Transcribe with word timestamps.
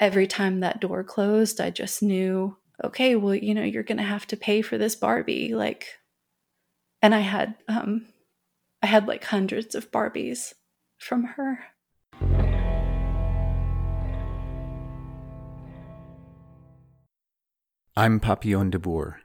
every 0.00 0.26
time 0.26 0.60
that 0.60 0.80
door 0.80 1.02
closed, 1.02 1.60
I 1.60 1.70
just 1.70 2.02
knew, 2.02 2.56
okay, 2.84 3.16
well, 3.16 3.34
you 3.34 3.54
know, 3.54 3.64
you're 3.64 3.82
going 3.82 3.98
to 3.98 4.04
have 4.04 4.26
to 4.28 4.36
pay 4.36 4.62
for 4.62 4.78
this 4.78 4.94
Barbie. 4.94 5.54
Like, 5.54 5.86
and 7.02 7.14
I 7.14 7.20
had, 7.20 7.54
um, 7.68 8.06
I 8.82 8.86
had 8.86 9.08
like 9.08 9.24
hundreds 9.24 9.74
of 9.74 9.90
Barbies 9.90 10.54
from 10.98 11.24
her. 11.24 11.60
I'm 17.96 18.20
Papillon 18.20 18.70
de 18.70 18.78
Boer. 18.78 19.22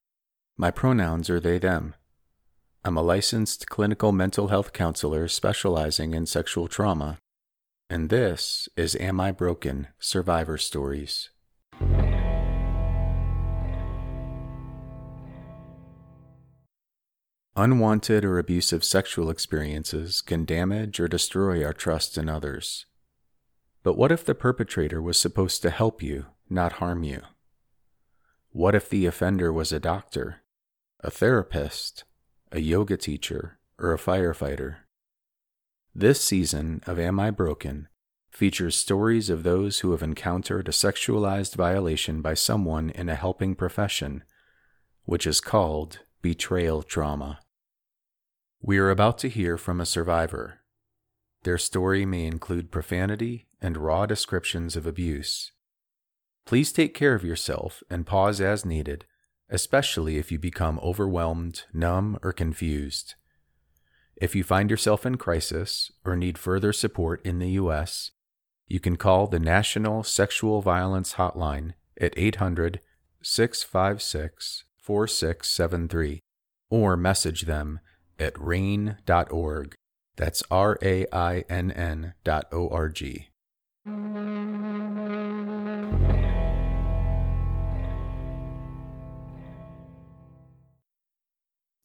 My 0.58 0.72
pronouns 0.72 1.30
are 1.30 1.40
they, 1.40 1.60
them. 1.60 1.94
I'm 2.84 2.98
a 2.98 3.04
licensed 3.04 3.70
clinical 3.70 4.12
mental 4.12 4.48
health 4.48 4.74
counselor 4.74 5.28
specializing 5.28 6.14
in 6.14 6.26
sexual 6.26 6.68
trauma, 6.68 7.20
and 7.94 8.10
this 8.10 8.68
is 8.76 8.96
Am 8.96 9.22
I 9.22 9.32
Broken 9.32 9.88
Survivor 10.00 10.58
Stories. 10.58 11.30
Unwanted 17.56 18.26
or 18.26 18.40
abusive 18.40 18.84
sexual 18.84 19.30
experiences 19.30 20.22
can 20.22 20.44
damage 20.44 21.00
or 21.00 21.08
destroy 21.08 21.64
our 21.64 21.72
trust 21.72 22.18
in 22.18 22.30
others. 22.30 22.88
But 23.84 23.96
what 23.96 24.12
if 24.12 24.26
the 24.26 24.34
perpetrator 24.34 25.00
was 25.00 25.20
supposed 25.20 25.62
to 25.62 25.70
help 25.70 26.02
you, 26.02 26.26
not 26.50 26.74
harm 26.74 27.04
you? 27.04 27.22
What 28.50 28.74
if 28.74 28.90
the 28.90 29.06
offender 29.06 29.54
was 29.54 29.72
a 29.72 29.80
doctor, 29.80 30.38
a 31.02 31.12
therapist, 31.12 32.06
a 32.52 32.60
yoga 32.60 32.98
teacher, 32.98 33.60
or 33.78 33.94
a 33.94 34.00
firefighter. 34.00 34.78
This 35.96 36.22
season 36.24 36.82
of 36.88 37.00
Am 37.00 37.20
I 37.20 37.32
Broken 37.32 37.88
features 38.32 38.76
stories 38.76 39.30
of 39.30 39.44
those 39.44 39.80
who 39.80 39.92
have 39.92 40.02
encountered 40.02 40.68
a 40.68 40.72
sexualized 40.72 41.56
violation 41.56 42.22
by 42.22 42.34
someone 42.34 42.90
in 42.90 43.10
a 43.10 43.16
helping 43.16 43.54
profession, 43.54 44.24
which 45.04 45.28
is 45.28 45.40
called 45.40 46.00
betrayal 46.22 46.82
trauma. 46.82 47.40
We 48.62 48.80
are 48.80 48.90
about 48.90 49.20
to 49.20 49.30
hear 49.30 49.58
from 49.58 49.80
a 49.80 49.86
survivor. 49.86 50.62
Their 51.44 51.58
story 51.58 52.06
may 52.06 52.26
include 52.26 52.72
profanity 52.72 53.48
and 53.62 53.78
raw 53.78 54.06
descriptions 54.06 54.76
of 54.76 54.88
abuse. 54.88 55.52
Please 56.46 56.72
take 56.72 56.94
care 56.94 57.14
of 57.14 57.24
yourself 57.24 57.84
and 57.90 58.08
pause 58.08 58.42
as 58.42 58.66
needed 58.66 59.06
especially 59.54 60.18
if 60.18 60.32
you 60.32 60.40
become 60.40 60.80
overwhelmed, 60.82 61.64
numb, 61.72 62.18
or 62.24 62.34
confused. 62.34 63.14
If 64.16 64.36
you 64.36 64.44
find 64.44 64.70
yourself 64.70 65.06
in 65.06 65.18
crisis 65.18 65.92
or 66.06 66.16
need 66.16 66.38
further 66.38 66.74
support 66.74 67.22
in 67.26 67.40
the 67.40 67.52
U.S., 67.52 68.12
you 68.68 68.80
can 68.80 68.96
call 68.96 69.28
the 69.28 69.40
National 69.40 70.04
Sexual 70.04 70.62
Violence 70.62 71.14
Hotline 71.16 71.74
at 72.00 72.14
800 72.18 72.80
656 73.22 74.66
4673 74.78 76.20
or 76.70 76.98
message 76.98 77.44
them 77.44 77.80
at 78.20 78.34
rainn.org. 78.36 79.76
That's 80.16 80.44
R 80.52 80.78
A 80.82 81.06
I 81.12 81.44
N 81.50 81.72
N 81.72 82.14
dot 82.24 82.46
O 82.52 82.70
R 82.70 82.90
G. 82.90 83.30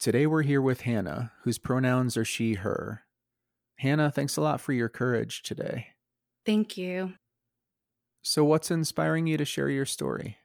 Today 0.00 0.28
we're 0.28 0.42
here 0.42 0.62
with 0.62 0.82
Hannah, 0.82 1.32
whose 1.42 1.58
pronouns 1.58 2.16
are 2.16 2.24
she, 2.24 2.54
her. 2.54 3.02
Hannah, 3.78 4.12
thanks 4.12 4.36
a 4.36 4.40
lot 4.40 4.60
for 4.60 4.72
your 4.72 4.88
courage 4.88 5.42
today. 5.42 5.88
Thank 6.46 6.77
you. 6.77 7.14
So, 8.22 8.44
what's 8.44 8.70
inspiring 8.70 9.27
you 9.27 9.36
to 9.36 9.45
share 9.45 9.68
your 9.68 9.86
story? 9.86 10.36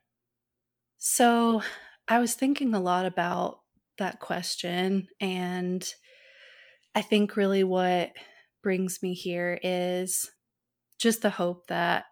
So, 0.98 1.62
I 2.08 2.18
was 2.18 2.34
thinking 2.34 2.74
a 2.74 2.80
lot 2.80 3.06
about 3.06 3.60
that 4.00 4.20
question, 4.20 5.08
and 5.22 5.88
I 6.96 7.04
think 7.04 7.36
really 7.36 7.64
what 7.64 8.12
brings 8.64 9.04
me 9.04 9.14
here 9.14 9.60
is 9.62 10.32
just 10.98 11.22
the 11.22 11.30
hope 11.30 11.68
that 11.68 12.06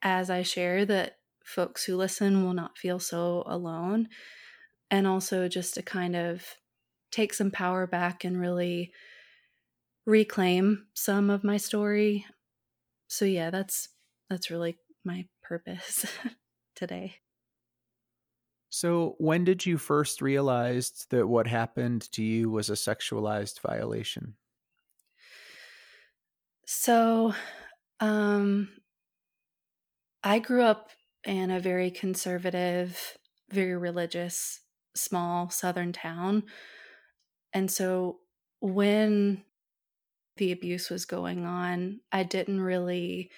as 0.00 0.30
I 0.30 0.44
share 0.44 0.84
that 0.84 1.14
folks 1.44 1.82
who 1.82 1.96
listen 1.96 2.44
will 2.44 2.54
not 2.54 2.78
feel 2.78 3.00
so 3.00 3.42
alone 3.46 4.06
and 4.92 5.08
also 5.08 5.48
just 5.48 5.74
to 5.76 5.82
kind 5.82 6.16
of 6.16 6.56
take 7.12 7.34
some 7.34 7.52
power 7.52 7.86
back 7.88 8.24
and 8.24 8.40
really 8.40 8.92
reclaim 10.06 10.88
some 10.94 11.30
of 11.30 11.44
my 11.44 11.56
story. 11.56 12.26
So 13.08 13.24
yeah, 13.24 13.50
that's 13.50 13.90
that's 14.30 14.50
really 14.50 14.78
my 15.04 15.28
purpose 15.42 16.06
today. 16.76 17.16
So, 18.70 19.14
when 19.18 19.44
did 19.44 19.66
you 19.66 19.76
first 19.78 20.20
realize 20.22 21.06
that 21.10 21.28
what 21.28 21.46
happened 21.46 22.10
to 22.12 22.22
you 22.24 22.50
was 22.50 22.70
a 22.70 22.74
sexualized 22.74 23.60
violation? 23.60 24.36
So, 26.66 27.34
um 28.00 28.70
I 30.24 30.38
grew 30.38 30.62
up 30.62 30.90
in 31.24 31.50
a 31.50 31.60
very 31.60 31.90
conservative, 31.90 33.18
very 33.50 33.76
religious 33.76 34.61
small 34.94 35.50
southern 35.50 35.92
town. 35.92 36.44
And 37.52 37.70
so 37.70 38.20
when 38.60 39.44
the 40.36 40.52
abuse 40.52 40.90
was 40.90 41.04
going 41.04 41.44
on, 41.46 42.00
I 42.12 42.22
didn't 42.24 42.60
really 42.60 43.30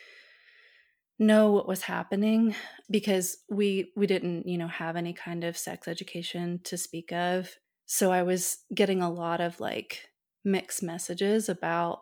know 1.18 1.52
what 1.52 1.68
was 1.68 1.82
happening 1.82 2.54
because 2.90 3.38
we 3.48 3.92
we 3.96 4.06
didn't, 4.06 4.46
you 4.48 4.58
know, 4.58 4.66
have 4.66 4.96
any 4.96 5.12
kind 5.12 5.44
of 5.44 5.56
sex 5.56 5.86
education 5.86 6.60
to 6.64 6.76
speak 6.76 7.12
of. 7.12 7.56
So 7.86 8.10
I 8.10 8.22
was 8.22 8.58
getting 8.74 9.02
a 9.02 9.12
lot 9.12 9.40
of 9.40 9.60
like 9.60 10.08
mixed 10.44 10.82
messages 10.82 11.48
about 11.48 12.00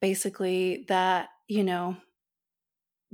basically 0.00 0.86
that, 0.88 1.30
you 1.48 1.64
know, 1.64 1.96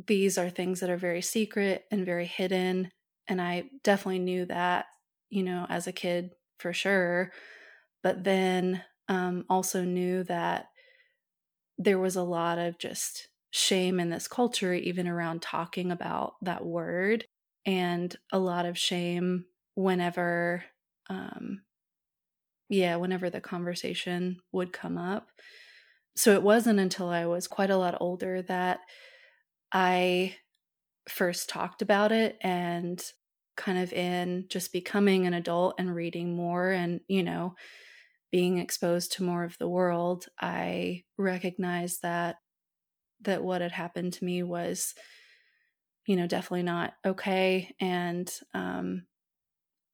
these 0.07 0.39
are 0.39 0.51
things 0.51 0.81
that 0.81 0.91
are 0.91 0.97
very 0.97 1.23
secret 1.23 1.85
and 1.91 2.07
very 2.07 2.27
hidden 2.27 2.91
and 3.29 3.41
I 3.41 3.71
definitely 3.85 4.19
knew 4.21 4.47
that 4.47 4.87
you 5.31 5.43
know, 5.43 5.67
as 5.69 5.87
a 5.87 5.93
kid 5.93 6.35
for 6.59 6.73
sure, 6.73 7.33
but 8.03 8.25
then 8.25 8.85
um, 9.09 9.45
also 9.49 9.85
knew 9.85 10.25
that 10.25 10.69
there 11.79 11.99
was 11.99 12.17
a 12.17 12.23
lot 12.23 12.59
of 12.59 12.79
just 12.79 13.29
shame 13.51 13.99
in 13.99 14.11
this 14.11 14.29
culture, 14.29 14.75
even 14.75 15.09
around 15.09 15.43
talking 15.43 15.91
about 15.91 16.35
that 16.43 16.65
word, 16.65 17.25
and 17.67 18.17
a 18.33 18.39
lot 18.39 18.67
of 18.67 18.79
shame 18.79 19.47
whenever, 19.75 20.65
um, 21.09 21.63
yeah, 22.69 22.97
whenever 22.97 23.31
the 23.31 23.41
conversation 23.41 24.39
would 24.53 24.73
come 24.73 24.97
up. 24.97 25.29
So 26.17 26.35
it 26.35 26.43
wasn't 26.43 26.81
until 26.81 27.09
I 27.09 27.27
was 27.27 27.49
quite 27.49 27.71
a 27.71 27.77
lot 27.77 27.99
older 28.01 28.43
that 28.43 28.81
I 29.73 30.37
first 31.09 31.49
talked 31.49 31.83
about 31.83 32.13
it 32.13 32.39
and 32.43 33.03
kind 33.61 33.79
of 33.79 33.93
in 33.95 34.47
just 34.51 34.73
becoming 34.73 35.27
an 35.27 35.35
adult 35.35 35.77
and 35.79 35.95
reading 35.95 36.37
more 36.37 36.71
and, 36.73 37.03
you 37.09 37.23
know, 37.25 37.55
being 38.33 38.59
exposed 38.59 39.13
to 39.15 39.25
more 39.25 39.45
of 39.45 39.59
the 39.59 39.69
world, 39.69 40.27
I 40.41 41.05
recognized 41.19 42.03
that 42.03 42.39
that 43.23 43.45
what 43.45 43.63
had 43.63 43.73
happened 43.73 44.15
to 44.15 44.25
me 44.25 44.43
was 44.43 44.95
you 46.07 46.17
know 46.17 46.27
definitely 46.27 46.63
not 46.63 46.95
okay. 47.05 47.75
And 47.81 48.33
um 48.55 49.07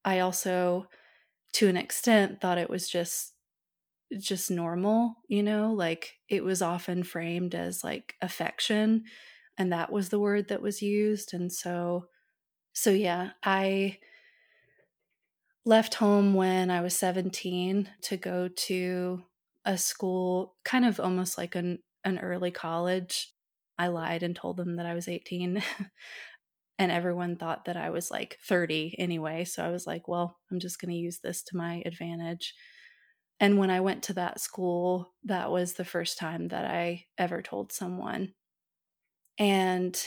I 0.05 0.21
also 0.21 0.89
to 1.55 1.69
an 1.69 1.77
extent 1.77 2.41
thought 2.41 2.59
it 2.59 2.71
was 2.71 2.89
just 2.89 3.35
just 4.19 4.51
normal, 4.51 5.17
you 5.29 5.43
know, 5.43 5.73
like 5.73 6.17
it 6.29 6.45
was 6.45 6.63
often 6.63 7.05
framed 7.05 7.55
as 7.55 7.85
like 7.85 8.17
affection 8.23 9.05
and 9.59 9.73
that 9.73 9.93
was 9.93 10.11
the 10.11 10.21
word 10.21 10.49
that 10.49 10.63
was 10.63 10.83
used. 10.83 11.35
And 11.35 11.53
so 11.53 12.09
so 12.77 12.91
yeah, 12.91 13.31
I 13.43 13.97
left 15.65 15.95
home 15.95 16.35
when 16.35 16.71
I 16.71 16.83
was 16.83 16.95
17 16.95 17.89
to 18.03 18.17
go 18.19 18.49
to 18.49 19.23
a 19.65 19.79
school 19.79 20.57
kind 20.63 20.85
of 20.85 21.01
almost 21.01 21.39
like 21.39 21.55
an 21.55 21.79
an 22.05 22.19
early 22.19 22.51
college. 22.51 23.33
I 23.79 23.89
lied 23.89 24.23
and 24.23 24.37
told 24.37 24.59
them 24.59 24.77
that 24.77 24.85
I 24.85 24.93
was 24.93 25.09
18. 25.09 25.63
and 26.79 26.93
everyone 26.93 27.37
thought 27.37 27.65
that 27.65 27.79
I 27.79 27.89
was 27.89 28.11
like 28.11 28.39
30 28.47 28.95
anyway, 28.99 29.45
so 29.45 29.65
I 29.65 29.71
was 29.71 29.87
like, 29.87 30.07
well, 30.07 30.37
I'm 30.51 30.61
just 30.61 30.79
going 30.79 30.91
to 30.91 30.99
use 30.99 31.21
this 31.21 31.43
to 31.45 31.57
my 31.57 31.83
advantage. 31.87 32.55
And 33.41 33.59
when 33.59 33.71
I 33.71 33.81
went 33.81 34.03
to 34.05 34.13
that 34.15 34.39
school, 34.39 35.15
that 35.25 35.51
was 35.51 35.73
the 35.73 35.85
first 35.85 36.19
time 36.19 36.49
that 36.49 36.67
I 36.67 37.07
ever 37.17 37.41
told 37.41 37.73
someone. 37.73 38.35
And 39.39 39.99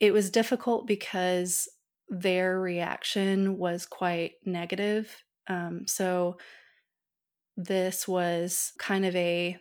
it 0.00 0.12
was 0.12 0.30
difficult 0.30 0.86
because 0.86 1.68
their 2.08 2.58
reaction 2.58 3.58
was 3.58 3.86
quite 3.86 4.32
negative. 4.44 5.24
Um, 5.48 5.86
so 5.86 6.36
this 7.56 8.06
was 8.06 8.72
kind 8.78 9.04
of 9.04 9.14
a, 9.16 9.56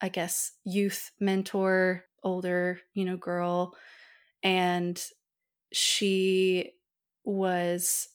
I 0.00 0.08
guess, 0.08 0.52
youth 0.64 1.10
mentor, 1.18 2.04
older, 2.22 2.80
you 2.94 3.04
know, 3.04 3.16
girl. 3.16 3.74
And 4.42 5.02
she 5.72 6.72
was 7.24 8.08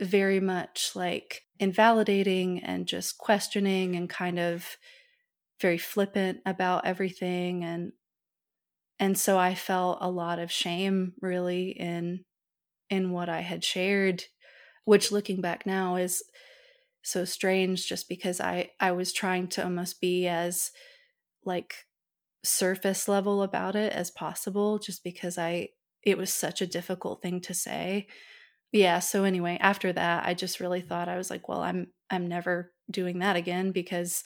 very 0.00 0.40
much 0.40 0.92
like 0.94 1.42
invalidating 1.58 2.60
and 2.60 2.86
just 2.86 3.18
questioning 3.18 3.94
and 3.94 4.08
kind 4.08 4.38
of 4.38 4.76
very 5.60 5.78
flippant 5.78 6.38
about 6.46 6.86
everything 6.86 7.62
and 7.62 7.92
and 8.98 9.18
so 9.18 9.38
I 9.38 9.54
felt 9.54 9.98
a 10.00 10.10
lot 10.10 10.38
of 10.38 10.52
shame 10.52 11.14
really 11.20 11.70
in 11.70 12.24
in 12.90 13.12
what 13.12 13.28
I 13.28 13.40
had 13.40 13.64
shared 13.64 14.24
which 14.84 15.12
looking 15.12 15.40
back 15.40 15.66
now 15.66 15.96
is 15.96 16.22
so 17.02 17.24
strange 17.24 17.88
just 17.88 18.08
because 18.08 18.40
I 18.40 18.70
I 18.80 18.92
was 18.92 19.12
trying 19.12 19.48
to 19.48 19.64
almost 19.64 20.00
be 20.00 20.26
as 20.28 20.70
like 21.44 21.74
surface 22.44 23.08
level 23.08 23.42
about 23.42 23.76
it 23.76 23.92
as 23.92 24.10
possible 24.10 24.78
just 24.78 25.04
because 25.04 25.38
I 25.38 25.70
it 26.02 26.18
was 26.18 26.32
such 26.34 26.60
a 26.60 26.66
difficult 26.66 27.22
thing 27.22 27.40
to 27.42 27.54
say. 27.54 28.08
Yeah, 28.72 29.00
so 29.00 29.24
anyway, 29.24 29.58
after 29.60 29.92
that 29.92 30.26
I 30.26 30.34
just 30.34 30.60
really 30.60 30.80
thought 30.82 31.08
I 31.08 31.18
was 31.18 31.30
like, 31.30 31.48
well, 31.48 31.62
I'm 31.62 31.92
I'm 32.10 32.26
never 32.28 32.72
doing 32.90 33.20
that 33.20 33.36
again 33.36 33.72
because 33.72 34.24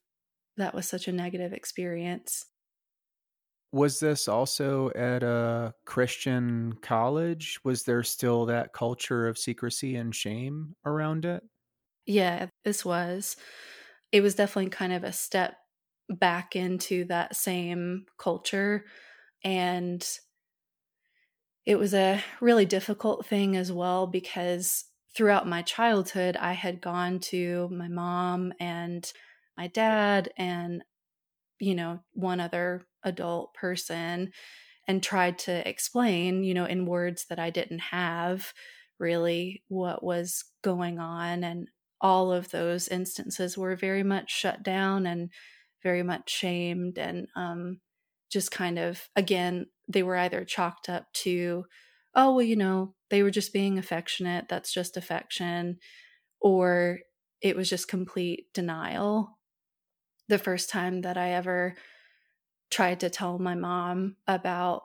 that 0.56 0.74
was 0.74 0.88
such 0.88 1.08
a 1.08 1.12
negative 1.12 1.52
experience. 1.52 2.46
Was 3.72 4.00
this 4.00 4.28
also 4.28 4.90
at 4.92 5.22
a 5.22 5.74
Christian 5.84 6.74
college? 6.82 7.60
Was 7.64 7.84
there 7.84 8.02
still 8.02 8.46
that 8.46 8.72
culture 8.72 9.26
of 9.28 9.36
secrecy 9.38 9.96
and 9.96 10.14
shame 10.14 10.76
around 10.84 11.24
it? 11.24 11.42
Yeah, 12.06 12.48
this 12.64 12.84
was. 12.84 13.36
It 14.12 14.20
was 14.22 14.34
definitely 14.34 14.70
kind 14.70 14.92
of 14.92 15.04
a 15.04 15.12
step 15.12 15.58
back 16.08 16.56
into 16.56 17.04
that 17.06 17.36
same 17.36 18.06
culture. 18.18 18.86
And 19.44 20.06
it 21.64 21.76
was 21.78 21.94
a 21.94 22.22
really 22.40 22.64
difficult 22.66 23.26
thing 23.26 23.56
as 23.56 23.72
well 23.72 24.06
because 24.06 24.84
throughout 25.14 25.48
my 25.48 25.62
childhood, 25.62 26.36
I 26.36 26.52
had 26.52 26.80
gone 26.80 27.18
to 27.20 27.68
my 27.70 27.88
mom 27.88 28.52
and 28.60 29.10
my 29.56 29.66
dad 29.68 30.32
and, 30.36 30.84
you 31.60 31.74
know, 31.74 32.00
one 32.12 32.40
other 32.40 32.82
adult 33.04 33.54
person 33.54 34.32
and 34.86 35.02
tried 35.02 35.38
to 35.40 35.68
explain, 35.68 36.44
you 36.44 36.54
know, 36.54 36.64
in 36.64 36.86
words 36.86 37.26
that 37.28 37.38
I 37.38 37.50
didn't 37.50 37.80
have 37.80 38.52
really 38.98 39.64
what 39.68 40.02
was 40.02 40.44
going 40.62 40.98
on. 40.98 41.44
And 41.44 41.68
all 42.00 42.32
of 42.32 42.50
those 42.50 42.88
instances 42.88 43.56
were 43.58 43.76
very 43.76 44.02
much 44.02 44.30
shut 44.30 44.62
down 44.62 45.06
and 45.06 45.30
very 45.82 46.02
much 46.02 46.30
shamed 46.30 46.98
and 46.98 47.26
um, 47.36 47.80
just 48.30 48.50
kind 48.50 48.78
of 48.78 49.08
again 49.14 49.66
they 49.88 50.02
were 50.02 50.16
either 50.16 50.44
chalked 50.44 50.88
up 50.88 51.06
to 51.12 51.64
oh 52.14 52.32
well 52.34 52.42
you 52.42 52.56
know 52.56 52.94
they 53.08 53.22
were 53.22 53.30
just 53.30 53.52
being 53.52 53.78
affectionate 53.78 54.48
that's 54.48 54.72
just 54.72 54.96
affection 54.96 55.78
or 56.40 57.00
it 57.40 57.56
was 57.56 57.68
just 57.68 57.88
complete 57.88 58.46
denial 58.54 59.35
the 60.28 60.38
first 60.38 60.70
time 60.70 61.02
that 61.02 61.16
i 61.16 61.30
ever 61.32 61.74
tried 62.70 63.00
to 63.00 63.10
tell 63.10 63.38
my 63.38 63.54
mom 63.54 64.16
about 64.26 64.82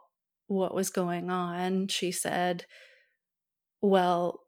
what 0.48 0.74
was 0.74 0.90
going 0.90 1.30
on 1.30 1.88
she 1.88 2.12
said 2.12 2.66
well 3.82 4.42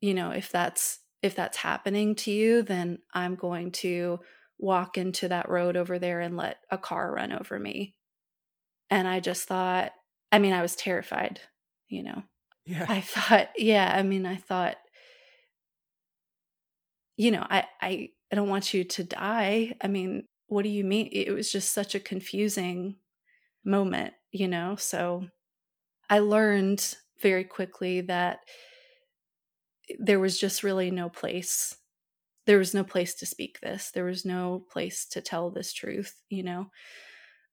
you 0.00 0.14
know 0.14 0.30
if 0.30 0.50
that's 0.50 1.00
if 1.22 1.34
that's 1.34 1.58
happening 1.58 2.14
to 2.14 2.30
you, 2.30 2.62
then 2.62 2.98
I'm 3.12 3.34
going 3.34 3.72
to 3.72 4.20
walk 4.58 4.98
into 4.98 5.28
that 5.28 5.48
road 5.48 5.76
over 5.76 5.98
there 5.98 6.20
and 6.20 6.36
let 6.36 6.58
a 6.70 6.78
car 6.78 7.12
run 7.12 7.32
over 7.32 7.58
me. 7.58 7.94
And 8.88 9.06
I 9.06 9.20
just 9.20 9.46
thought, 9.46 9.92
I 10.32 10.38
mean, 10.38 10.52
I 10.52 10.62
was 10.62 10.76
terrified, 10.76 11.40
you 11.88 12.02
know. 12.02 12.22
Yeah. 12.66 12.86
I 12.88 13.00
thought, 13.00 13.50
yeah, 13.56 13.92
I 13.94 14.02
mean, 14.02 14.26
I 14.26 14.36
thought, 14.36 14.76
you 17.20 17.30
know, 17.30 17.46
I, 17.50 17.64
I, 17.82 18.08
I 18.32 18.34
don't 18.34 18.48
want 18.48 18.72
you 18.72 18.82
to 18.82 19.04
die. 19.04 19.76
I 19.82 19.88
mean, 19.88 20.24
what 20.46 20.62
do 20.62 20.70
you 20.70 20.84
mean? 20.84 21.10
It 21.12 21.32
was 21.32 21.52
just 21.52 21.72
such 21.72 21.94
a 21.94 22.00
confusing 22.00 22.96
moment, 23.62 24.14
you 24.32 24.48
know? 24.48 24.76
So 24.76 25.26
I 26.08 26.20
learned 26.20 26.96
very 27.20 27.44
quickly 27.44 28.00
that 28.00 28.38
there 29.98 30.18
was 30.18 30.40
just 30.40 30.62
really 30.62 30.90
no 30.90 31.10
place 31.10 31.76
there 32.46 32.58
was 32.58 32.72
no 32.72 32.82
place 32.82 33.14
to 33.16 33.26
speak 33.26 33.58
this 33.60 33.90
there 33.90 34.04
was 34.04 34.24
no 34.24 34.64
place 34.70 35.04
to 35.04 35.20
tell 35.20 35.50
this 35.50 35.72
truth 35.72 36.14
you 36.30 36.42
know 36.42 36.70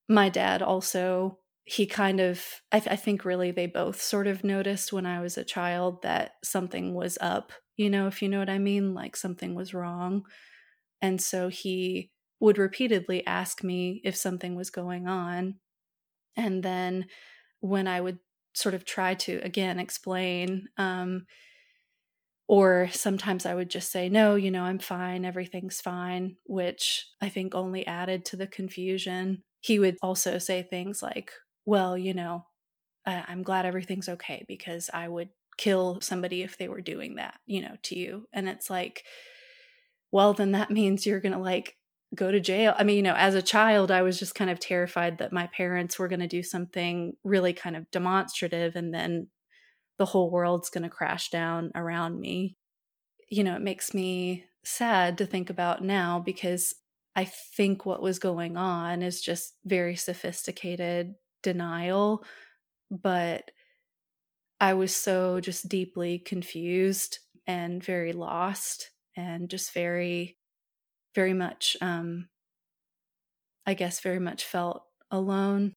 my 0.07 0.29
dad 0.29 0.61
also 0.61 1.39
he 1.65 1.85
kind 1.87 2.19
of 2.19 2.41
I, 2.71 2.79
th- 2.79 2.93
I, 2.93 2.95
think 2.95 3.25
really 3.25 3.51
they 3.51 3.65
both 3.65 3.99
sort 3.99 4.27
of 4.27 4.43
noticed 4.43 4.93
when 4.93 5.07
i 5.07 5.19
was 5.19 5.35
a 5.35 5.43
child 5.43 6.03
that 6.03 6.33
something 6.43 6.93
was 6.93 7.17
up 7.19 7.51
you 7.77 7.89
know 7.89 8.07
if 8.07 8.21
you 8.21 8.29
know 8.29 8.39
what 8.39 8.49
i 8.49 8.57
mean 8.59 8.93
like 8.93 9.15
something 9.15 9.55
was 9.55 9.73
wrong 9.73 10.25
and 11.01 11.21
so 11.21 11.49
he 11.49 12.11
would 12.39 12.57
repeatedly 12.57 13.25
ask 13.27 13.63
me 13.63 14.01
if 14.03 14.15
something 14.15 14.55
was 14.55 14.69
going 14.69 15.07
on 15.07 15.59
and 16.37 16.63
then 16.63 17.07
when 17.61 17.87
i 17.87 18.01
would 18.01 18.19
sort 18.55 18.75
of 18.75 18.85
try 18.85 19.13
to 19.15 19.39
again 19.43 19.79
explain 19.79 20.69
um, 20.77 21.25
or 22.47 22.87
sometimes 22.93 23.45
I 23.45 23.53
would 23.55 23.69
just 23.69 23.91
say, 23.91 24.07
no, 24.07 24.35
you 24.35 24.51
know, 24.51 24.63
I'm 24.63 24.79
fine, 24.79 25.25
everything's 25.25 25.81
fine, 25.81 26.37
which 26.45 27.05
I 27.21 27.27
think 27.29 27.53
only 27.53 27.85
added 27.85 28.23
to 28.25 28.37
the 28.37 28.47
confusion. 28.47 29.43
He 29.59 29.79
would 29.79 29.97
also 30.01 30.37
say 30.37 30.63
things 30.63 31.01
like, 31.03 31.31
well, 31.65 31.97
you 31.97 32.13
know, 32.13 32.45
I- 33.05 33.25
I'm 33.27 33.43
glad 33.43 33.65
everything's 33.65 34.09
okay 34.09 34.45
because 34.47 34.89
I 34.93 35.07
would 35.09 35.31
kill 35.57 35.99
somebody 36.01 36.43
if 36.43 36.57
they 36.57 36.67
were 36.67 36.81
doing 36.81 37.15
that, 37.15 37.39
you 37.45 37.61
know, 37.61 37.75
to 37.83 37.97
you. 37.97 38.27
And 38.33 38.47
it's 38.47 38.69
like, 38.69 39.03
well, 40.11 40.33
then 40.33 40.51
that 40.51 40.71
means 40.71 41.05
you're 41.05 41.19
going 41.19 41.33
to 41.33 41.39
like 41.39 41.75
go 42.15 42.31
to 42.31 42.39
jail. 42.39 42.73
I 42.77 42.83
mean, 42.83 42.97
you 42.97 43.03
know, 43.03 43.15
as 43.15 43.35
a 43.35 43.41
child, 43.41 43.91
I 43.91 44.01
was 44.01 44.19
just 44.19 44.35
kind 44.35 44.49
of 44.49 44.59
terrified 44.59 45.17
that 45.17 45.33
my 45.33 45.47
parents 45.47 45.99
were 45.99 46.07
going 46.07 46.21
to 46.21 46.27
do 46.27 46.43
something 46.43 47.13
really 47.23 47.53
kind 47.53 47.75
of 47.75 47.89
demonstrative 47.91 48.75
and 48.75 48.93
then 48.93 49.27
the 49.97 50.05
whole 50.05 50.29
world's 50.31 50.69
going 50.69 50.83
to 50.83 50.89
crash 50.89 51.29
down 51.29 51.71
around 51.75 52.19
me. 52.19 52.55
You 53.29 53.43
know, 53.43 53.55
it 53.55 53.61
makes 53.61 53.93
me 53.93 54.45
sad 54.63 55.17
to 55.17 55.25
think 55.25 55.49
about 55.49 55.83
now 55.83 56.19
because 56.19 56.73
I 57.15 57.25
think 57.25 57.85
what 57.85 58.01
was 58.01 58.19
going 58.19 58.57
on 58.57 59.01
is 59.01 59.21
just 59.21 59.55
very 59.65 59.95
sophisticated 59.95 61.15
denial, 61.41 62.23
but 62.91 63.49
I 64.59 64.73
was 64.73 64.95
so 64.95 65.39
just 65.39 65.69
deeply 65.69 66.19
confused 66.19 67.19
and 67.45 67.83
very 67.83 68.13
lost 68.13 68.91
and 69.15 69.49
just 69.49 69.71
very, 69.73 70.37
very 71.15 71.33
much, 71.33 71.77
um, 71.81 72.29
I 73.67 73.73
guess, 73.75 73.99
very 73.99 74.19
much 74.19 74.43
felt 74.45 74.83
alone. 75.11 75.75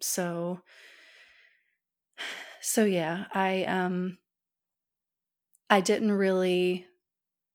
So, 0.00 0.62
so 2.60 2.84
yeah, 2.84 3.26
I 3.32 3.64
um 3.64 4.18
I 5.68 5.80
didn't 5.80 6.12
really 6.12 6.86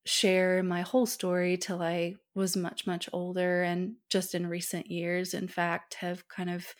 share 0.05 0.63
my 0.63 0.81
whole 0.81 1.05
story 1.07 1.57
till 1.57 1.81
I 1.81 2.15
was 2.35 2.57
much 2.57 2.87
much 2.87 3.09
older 3.13 3.63
and 3.63 3.97
just 4.09 4.35
in 4.35 4.47
recent 4.47 4.87
years 4.91 5.33
in 5.33 5.47
fact 5.47 5.95
have 5.95 6.27
kind 6.29 6.49
of 6.49 6.75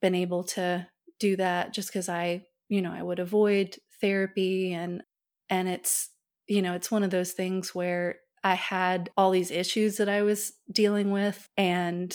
been 0.00 0.14
able 0.14 0.44
to 0.44 0.88
do 1.18 1.36
that 1.36 1.72
just 1.72 1.92
cuz 1.92 2.08
I, 2.08 2.46
you 2.68 2.82
know, 2.82 2.92
I 2.92 3.02
would 3.02 3.18
avoid 3.18 3.78
therapy 4.00 4.72
and 4.72 5.02
and 5.50 5.68
it's 5.68 6.10
you 6.46 6.60
know, 6.62 6.74
it's 6.74 6.90
one 6.90 7.02
of 7.04 7.10
those 7.10 7.32
things 7.32 7.74
where 7.74 8.20
I 8.42 8.54
had 8.54 9.10
all 9.16 9.30
these 9.30 9.50
issues 9.50 9.96
that 9.96 10.08
I 10.10 10.22
was 10.22 10.52
dealing 10.70 11.10
with 11.10 11.48
and 11.56 12.14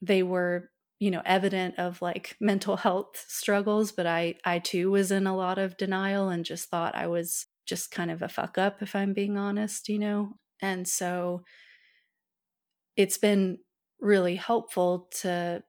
they 0.00 0.22
were 0.22 0.70
you 1.00 1.10
know 1.10 1.22
evident 1.24 1.78
of 1.78 2.00
like 2.02 2.36
mental 2.40 2.76
health 2.76 3.24
struggles 3.28 3.92
but 3.92 4.06
i 4.06 4.34
i 4.44 4.58
too 4.58 4.90
was 4.90 5.10
in 5.10 5.26
a 5.26 5.36
lot 5.36 5.58
of 5.58 5.76
denial 5.76 6.28
and 6.28 6.44
just 6.44 6.68
thought 6.68 6.94
i 6.94 7.06
was 7.06 7.46
just 7.66 7.90
kind 7.90 8.10
of 8.10 8.22
a 8.22 8.28
fuck 8.28 8.58
up 8.58 8.82
if 8.82 8.94
i'm 8.94 9.12
being 9.12 9.36
honest 9.38 9.88
you 9.88 9.98
know? 9.98 10.34
And 10.62 10.86
so 10.88 11.42
it's 12.96 13.18
been 13.18 13.58
really 14.00 14.36
helpful 14.36 15.08
to 15.20 15.62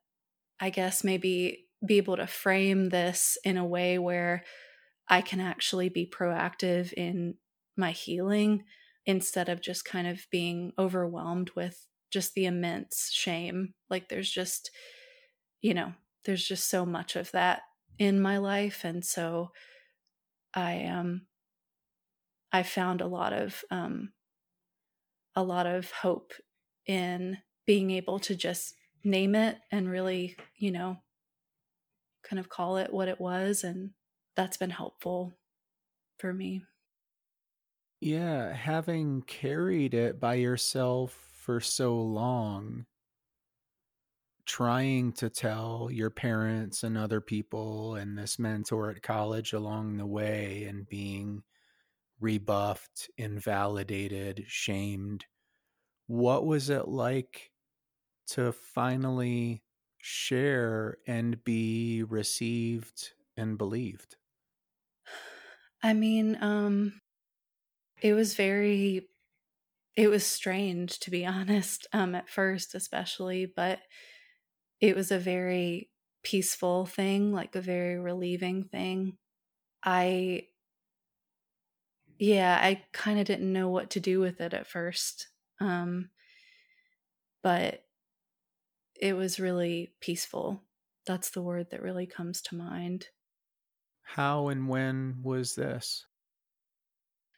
i 0.60 0.70
guess 0.70 1.04
maybe 1.04 1.65
be 1.88 1.98
able 1.98 2.18
to 2.18 2.28
frame 2.28 2.90
this 2.90 3.38
in 3.44 3.58
a 3.58 3.66
way 3.66 3.98
where 3.98 4.44
i 5.10 5.22
can 5.22 5.40
actually 5.40 5.90
be 5.90 6.06
proactive 6.06 6.94
in 6.94 7.36
my 7.78 7.92
healing 7.92 8.64
instead 9.06 9.50
of 9.50 9.62
just 9.62 9.86
kind 9.86 10.08
of 10.08 10.26
being 10.32 10.72
overwhelmed 10.78 11.52
with 11.56 11.88
just 12.12 12.34
the 12.34 12.46
immense 12.46 13.10
shame 13.12 13.74
like 13.90 14.10
there's 14.10 14.30
just 14.30 14.72
you 15.66 15.74
know, 15.74 15.94
there's 16.26 16.48
just 16.48 16.70
so 16.70 16.86
much 16.86 17.16
of 17.16 17.32
that 17.32 17.64
in 17.98 18.22
my 18.22 18.38
life. 18.38 18.84
And 18.84 19.04
so 19.04 19.50
I 20.54 20.86
um 20.86 21.26
I 22.52 22.62
found 22.62 23.02
a 23.02 23.08
lot 23.08 23.34
of 23.34 23.64
um 23.72 24.14
a 25.36 25.42
lot 25.42 25.66
of 25.66 25.90
hope 25.90 26.34
in 26.86 27.40
being 27.66 27.90
able 27.90 28.20
to 28.20 28.36
just 28.36 28.76
name 29.04 29.34
it 29.34 29.58
and 29.72 29.90
really, 29.90 30.38
you 30.56 30.72
know, 30.72 30.98
kind 32.26 32.40
of 32.40 32.50
call 32.50 32.78
it 32.78 32.92
what 32.94 33.08
it 33.08 33.22
was. 33.22 33.64
And 33.64 33.92
that's 34.36 34.58
been 34.58 34.72
helpful 34.72 35.38
for 36.18 36.34
me. 36.34 36.64
Yeah, 38.00 38.54
having 38.54 39.22
carried 39.24 39.94
it 39.94 40.20
by 40.20 40.36
yourself 40.36 41.12
for 41.14 41.60
so 41.60 42.00
long, 42.02 42.86
trying 44.46 45.12
to 45.12 45.30
tell 45.30 45.90
your 45.92 46.10
parents 46.10 46.84
and 46.84 46.98
other 46.98 47.20
people 47.20 47.96
and 47.96 48.18
this 48.18 48.38
mentor 48.38 48.92
at 48.92 49.02
college 49.02 49.54
along 49.54 49.98
the 49.98 50.06
way 50.06 50.66
and 50.66 50.88
being 50.88 51.44
rebuffed, 52.22 53.12
invalidated, 53.18 54.46
shamed. 54.48 55.26
What 56.08 56.46
was 56.46 56.70
it 56.70 56.88
like 56.88 57.52
to 58.30 58.54
finally 58.54 59.65
share 60.06 61.00
and 61.08 61.44
be 61.44 62.04
received 62.04 63.14
and 63.36 63.58
believed? 63.58 64.18
I 65.82 65.94
mean, 65.94 66.38
um 66.42 67.02
it 68.02 68.14
was 68.14 68.36
very 68.36 69.10
it 69.96 70.10
was 70.10 70.26
strange 70.26 71.00
to 71.00 71.12
be 71.12 71.26
honest 71.28 71.88
um 71.94 72.16
at 72.16 72.30
first 72.30 72.76
especially, 72.76 73.46
but 73.46 73.82
it 74.82 74.96
was 74.96 75.12
a 75.12 75.20
very 75.20 75.92
peaceful 76.24 76.86
thing, 76.86 77.34
like 77.34 77.56
a 77.56 77.62
very 77.62 78.00
relieving 78.00 78.64
thing. 78.66 79.18
I 79.84 80.50
yeah, 82.18 82.58
I 82.62 82.86
kind 82.94 83.20
of 83.20 83.26
didn't 83.26 83.52
know 83.52 83.70
what 83.70 83.90
to 83.92 84.00
do 84.00 84.20
with 84.20 84.40
it 84.42 84.54
at 84.54 84.68
first. 84.68 85.30
Um 85.60 86.10
but 87.42 87.85
it 89.00 89.14
was 89.16 89.40
really 89.40 89.94
peaceful. 90.00 90.64
That's 91.06 91.30
the 91.30 91.42
word 91.42 91.70
that 91.72 91.82
really 91.82 92.08
comes 92.08 92.42
to 92.44 92.56
mind. 92.56 93.10
How 94.04 94.48
and 94.48 94.70
when 94.70 95.22
was 95.22 95.56
this? 95.56 96.06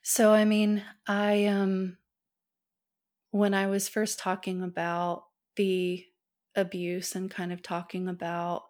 So 0.02 0.32
I 0.32 0.44
mean, 0.44 0.84
I 1.06 1.44
um 1.46 1.98
when 3.30 3.54
I 3.54 3.66
was 3.66 3.88
first 3.88 4.18
talking 4.18 4.62
about 4.62 5.24
the 5.56 6.06
abuse 6.54 7.14
and 7.14 7.30
kind 7.30 7.52
of 7.52 7.62
talking 7.62 8.08
about 8.08 8.64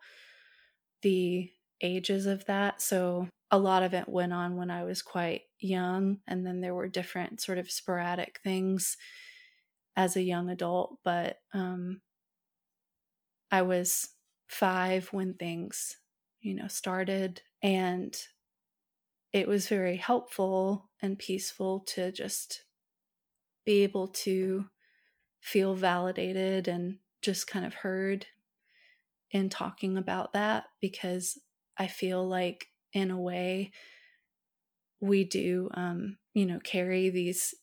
the 1.02 1.52
ages 1.80 2.26
of 2.26 2.45
that. 2.47 2.83
So 2.83 3.28
a 3.50 3.59
lot 3.59 3.83
of 3.83 3.95
it 3.95 4.09
went 4.09 4.33
on 4.33 4.57
when 4.57 4.71
I 4.71 4.85
was 4.85 5.00
quite 5.02 5.42
young 5.59 6.21
and 6.26 6.47
then 6.47 6.61
there 6.61 6.75
were 6.75 6.88
different 6.88 7.40
sort 7.40 7.59
of 7.59 7.71
sporadic 7.71 8.40
things 8.42 8.97
as 9.97 10.16
a 10.16 10.23
young 10.23 10.49
adult, 10.50 10.99
but 11.04 11.40
um 11.52 12.02
I 13.50 13.62
was 13.62 14.14
5 14.47 15.09
when 15.12 15.35
things, 15.35 15.99
you 16.40 16.55
know, 16.55 16.69
started 16.69 17.43
and 17.62 18.17
it 19.33 19.47
was 19.47 19.69
very 19.69 19.97
helpful 19.97 20.90
and 21.02 21.19
peaceful 21.19 21.81
to 21.81 22.11
just 22.11 22.64
be 23.64 23.83
able 23.83 24.09
to 24.09 24.67
feel 25.40 25.75
validated 25.75 26.69
and 26.69 26.99
just 27.23 27.47
kind 27.47 27.67
of 27.67 27.75
heard 27.75 28.26
in 29.31 29.49
talking 29.50 29.97
about 29.99 30.33
that 30.33 30.64
because 30.81 31.38
I 31.76 31.87
feel 31.87 32.26
like, 32.26 32.69
in 32.95 33.11
a 33.11 33.21
way, 33.21 33.73
we 35.00 35.25
do, 35.25 35.71
um, 35.75 36.19
you 36.35 36.45
know, 36.47 36.59
carry 36.61 37.11
these, 37.11 37.55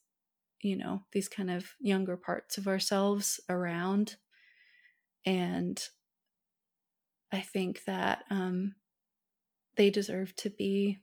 you 0.61 0.75
know, 0.77 1.05
these 1.13 1.29
kind 1.29 1.51
of 1.51 1.71
younger 1.79 2.17
parts 2.17 2.57
of 2.57 2.67
ourselves 2.67 3.39
around. 3.49 4.17
And 5.25 5.81
I 7.31 7.41
think 7.41 7.83
that 7.85 8.23
um, 8.29 8.75
they 9.75 9.89
deserve 9.89 10.35
to 10.37 10.49
be 10.49 10.99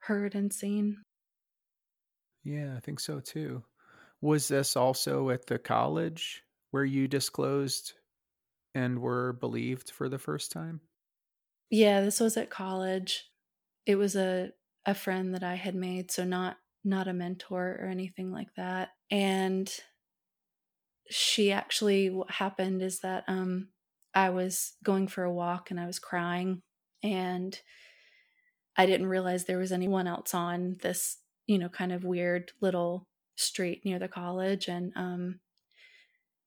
heard 0.00 0.34
and 0.34 0.52
seen. 0.52 1.02
Yeah, 2.44 2.74
I 2.76 2.80
think 2.80 3.00
so 3.00 3.20
too. 3.20 3.64
Was 4.20 4.48
this 4.48 4.76
also 4.76 5.30
at 5.30 5.46
the 5.46 5.58
college 5.58 6.44
where 6.70 6.84
you 6.84 7.08
disclosed 7.08 7.94
and 8.74 9.00
were 9.00 9.34
believed 9.34 9.90
for 9.90 10.08
the 10.08 10.18
first 10.18 10.52
time? 10.52 10.80
Yeah, 11.70 12.00
this 12.00 12.20
was 12.20 12.36
at 12.36 12.50
college. 12.50 13.30
It 13.86 13.96
was 13.96 14.16
a 14.16 14.52
a 14.84 14.94
friend 14.94 15.34
that 15.34 15.42
I 15.42 15.54
had 15.56 15.74
made, 15.74 16.10
so 16.10 16.24
not 16.24 16.58
not 16.84 17.08
a 17.08 17.12
mentor 17.12 17.78
or 17.80 17.86
anything 17.86 18.30
like 18.30 18.54
that. 18.56 18.90
And 19.10 19.72
she 21.10 21.52
actually 21.52 22.10
what 22.10 22.30
happened 22.30 22.82
is 22.82 23.00
that 23.00 23.24
um 23.28 23.68
I 24.14 24.30
was 24.30 24.72
going 24.82 25.08
for 25.08 25.24
a 25.24 25.32
walk 25.32 25.70
and 25.70 25.78
I 25.78 25.86
was 25.86 25.98
crying 25.98 26.62
and 27.02 27.58
I 28.76 28.86
didn't 28.86 29.08
realize 29.08 29.44
there 29.44 29.58
was 29.58 29.72
anyone 29.72 30.06
else 30.06 30.34
on 30.34 30.76
this, 30.82 31.18
you 31.46 31.58
know, 31.58 31.68
kind 31.68 31.92
of 31.92 32.04
weird 32.04 32.52
little 32.60 33.06
street 33.36 33.82
near 33.84 33.98
the 33.98 34.08
college. 34.08 34.68
And 34.68 34.92
um, 34.96 35.40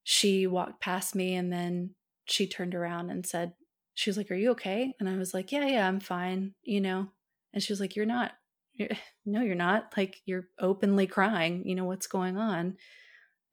she 0.03 0.47
walked 0.47 0.81
past 0.81 1.15
me 1.15 1.35
and 1.35 1.53
then 1.53 1.95
she 2.25 2.47
turned 2.47 2.75
around 2.75 3.09
and 3.09 3.25
said, 3.25 3.53
she 3.93 4.09
was 4.09 4.17
like, 4.17 4.31
Are 4.31 4.35
you 4.35 4.51
okay? 4.51 4.93
And 4.99 5.09
I 5.09 5.17
was 5.17 5.33
like, 5.33 5.51
Yeah, 5.51 5.67
yeah, 5.67 5.87
I'm 5.87 5.99
fine, 5.99 6.53
you 6.63 6.81
know? 6.81 7.07
And 7.53 7.61
she 7.61 7.71
was 7.73 7.79
like, 7.79 7.95
You're 7.95 8.05
not. 8.05 8.31
You're, 8.73 8.89
no, 9.25 9.41
you're 9.41 9.55
not. 9.55 9.93
Like, 9.97 10.21
you're 10.25 10.47
openly 10.59 11.05
crying. 11.05 11.67
You 11.67 11.75
know, 11.75 11.85
what's 11.85 12.07
going 12.07 12.37
on? 12.37 12.77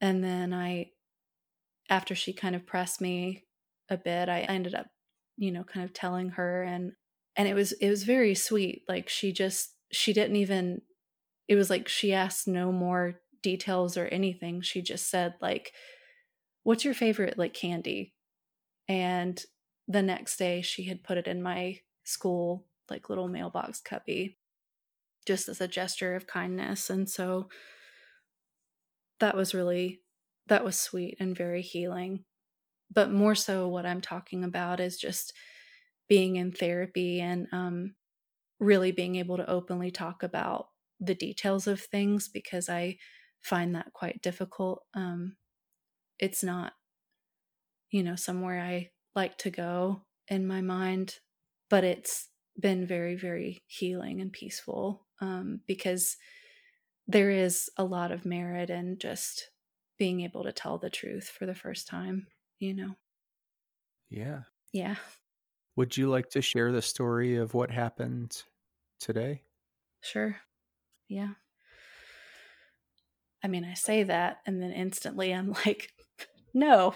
And 0.00 0.22
then 0.22 0.52
I, 0.52 0.90
after 1.88 2.14
she 2.14 2.32
kind 2.32 2.54
of 2.54 2.66
pressed 2.66 3.00
me 3.00 3.44
a 3.88 3.96
bit, 3.96 4.28
I 4.28 4.40
ended 4.40 4.74
up, 4.74 4.86
you 5.36 5.52
know, 5.52 5.64
kind 5.64 5.84
of 5.84 5.92
telling 5.92 6.30
her 6.30 6.62
and 6.62 6.92
and 7.36 7.46
it 7.48 7.54
was 7.54 7.72
it 7.72 7.90
was 7.90 8.04
very 8.04 8.34
sweet. 8.34 8.82
Like 8.88 9.08
she 9.08 9.32
just 9.32 9.74
she 9.92 10.12
didn't 10.12 10.36
even 10.36 10.82
it 11.48 11.54
was 11.54 11.70
like 11.70 11.88
she 11.88 12.12
asked 12.12 12.48
no 12.48 12.72
more 12.72 13.20
details 13.42 13.96
or 13.96 14.06
anything. 14.06 14.62
She 14.62 14.82
just 14.82 15.10
said 15.10 15.34
like 15.40 15.72
what's 16.62 16.84
your 16.84 16.94
favorite 16.94 17.38
like 17.38 17.54
candy? 17.54 18.14
And 18.88 19.40
the 19.86 20.02
next 20.02 20.36
day 20.36 20.62
she 20.62 20.84
had 20.84 21.04
put 21.04 21.18
it 21.18 21.28
in 21.28 21.42
my 21.42 21.80
school 22.04 22.66
like 22.90 23.08
little 23.08 23.28
mailbox 23.28 23.80
cubby 23.80 24.38
just 25.26 25.48
as 25.48 25.60
a 25.60 25.68
gesture 25.68 26.14
of 26.14 26.26
kindness. 26.26 26.88
And 26.88 27.08
so 27.10 27.48
that 29.20 29.36
was 29.36 29.54
really 29.54 30.00
that 30.46 30.64
was 30.64 30.78
sweet 30.78 31.16
and 31.20 31.36
very 31.36 31.62
healing 31.62 32.24
but 32.92 33.10
more 33.10 33.34
so 33.34 33.68
what 33.68 33.86
i'm 33.86 34.00
talking 34.00 34.44
about 34.44 34.80
is 34.80 34.96
just 34.96 35.32
being 36.08 36.36
in 36.36 36.52
therapy 36.52 37.20
and 37.20 37.46
um, 37.52 37.94
really 38.58 38.92
being 38.92 39.16
able 39.16 39.36
to 39.36 39.50
openly 39.50 39.90
talk 39.90 40.22
about 40.22 40.68
the 41.00 41.14
details 41.14 41.66
of 41.66 41.80
things 41.80 42.28
because 42.28 42.68
I 42.68 42.96
find 43.42 43.74
that 43.74 43.92
quite 43.92 44.22
difficult. 44.22 44.82
Um, 44.94 45.36
it's 46.18 46.42
not, 46.42 46.72
you 47.90 48.02
know, 48.02 48.16
somewhere 48.16 48.60
I 48.60 48.90
like 49.14 49.36
to 49.38 49.50
go 49.50 50.02
in 50.28 50.46
my 50.46 50.60
mind, 50.60 51.16
but 51.68 51.84
it's 51.84 52.28
been 52.58 52.86
very, 52.86 53.14
very 53.14 53.62
healing 53.66 54.20
and 54.20 54.32
peaceful 54.32 55.06
um, 55.20 55.60
because 55.66 56.16
there 57.06 57.30
is 57.30 57.70
a 57.76 57.84
lot 57.84 58.10
of 58.10 58.24
merit 58.24 58.70
in 58.70 58.98
just 58.98 59.50
being 59.98 60.20
able 60.20 60.44
to 60.44 60.52
tell 60.52 60.78
the 60.78 60.90
truth 60.90 61.28
for 61.28 61.46
the 61.46 61.54
first 61.54 61.88
time, 61.88 62.26
you 62.58 62.74
know? 62.74 62.96
Yeah. 64.10 64.40
Yeah. 64.72 64.96
Would 65.76 65.96
you 65.96 66.08
like 66.08 66.30
to 66.30 66.42
share 66.42 66.72
the 66.72 66.82
story 66.82 67.36
of 67.36 67.54
what 67.54 67.70
happened 67.70 68.42
today? 69.00 69.42
Sure. 70.00 70.36
Yeah. 71.08 71.30
I 73.44 73.48
mean, 73.48 73.64
I 73.64 73.74
say 73.74 74.02
that 74.04 74.38
and 74.46 74.62
then 74.62 74.72
instantly 74.72 75.32
I'm 75.32 75.54
like, 75.66 75.90
no. 76.54 76.94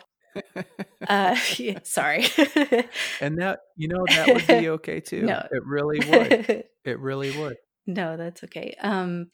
uh 1.09 1.37
yeah, 1.57 1.81
sorry. 1.83 2.25
and 3.21 3.39
that 3.39 3.61
you 3.77 3.89
know 3.89 4.05
that 4.09 4.29
would 4.29 4.47
be 4.47 4.69
okay 4.71 5.01
too. 5.01 5.23
No. 5.23 5.47
It 5.51 5.65
really 5.67 5.99
would. 6.09 6.65
It 6.85 6.99
really 7.01 7.37
would. 7.37 7.57
No, 7.87 8.17
that's 8.17 8.45
okay. 8.45 8.77
Um 8.81 9.31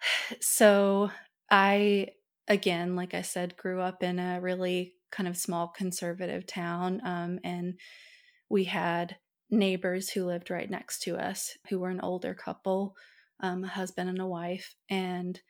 so 0.40 1.10
I 1.50 2.08
again, 2.48 2.96
like 2.96 3.14
I 3.14 3.22
said, 3.22 3.56
grew 3.56 3.80
up 3.80 4.02
in 4.02 4.18
a 4.18 4.40
really 4.40 4.94
kind 5.10 5.28
of 5.28 5.36
small 5.36 5.68
conservative 5.68 6.46
town 6.46 7.00
um 7.04 7.38
and 7.44 7.78
we 8.50 8.64
had 8.64 9.18
neighbors 9.50 10.10
who 10.10 10.24
lived 10.24 10.50
right 10.50 10.70
next 10.70 11.00
to 11.02 11.16
us 11.16 11.56
who 11.68 11.78
were 11.80 11.90
an 11.90 12.00
older 12.00 12.34
couple, 12.34 12.96
um, 13.40 13.64
a 13.64 13.68
husband 13.68 14.10
and 14.10 14.20
a 14.20 14.26
wife, 14.26 14.74
and 14.90 15.40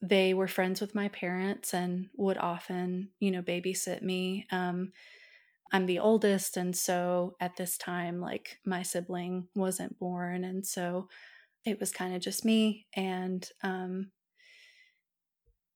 they 0.00 0.34
were 0.34 0.48
friends 0.48 0.80
with 0.80 0.94
my 0.94 1.08
parents 1.08 1.74
and 1.74 2.10
would 2.16 2.38
often, 2.38 3.10
you 3.20 3.30
know, 3.30 3.42
babysit 3.42 4.02
me. 4.02 4.46
Um, 4.50 4.92
I'm 5.72 5.86
the 5.86 5.98
oldest, 5.98 6.56
and 6.56 6.76
so 6.76 7.36
at 7.40 7.56
this 7.56 7.76
time, 7.76 8.20
like 8.20 8.58
my 8.64 8.82
sibling 8.82 9.48
wasn't 9.54 9.98
born, 9.98 10.44
and 10.44 10.66
so 10.66 11.08
it 11.64 11.80
was 11.80 11.92
kind 11.92 12.14
of 12.14 12.22
just 12.22 12.44
me. 12.44 12.88
And 12.94 13.48
um, 13.62 14.12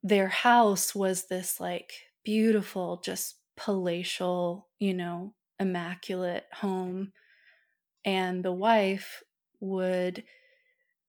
their 0.03 0.29
house 0.29 0.95
was 0.95 1.27
this 1.29 1.61
like 1.61 1.93
beautiful, 2.25 2.99
just 2.99 3.37
palatial, 3.57 4.71
you 4.79 4.95
know, 4.95 5.35
immaculate 5.59 6.47
home 6.53 7.13
And 8.05 8.45
the 8.45 8.53
wife 8.53 9.23
would, 9.61 10.25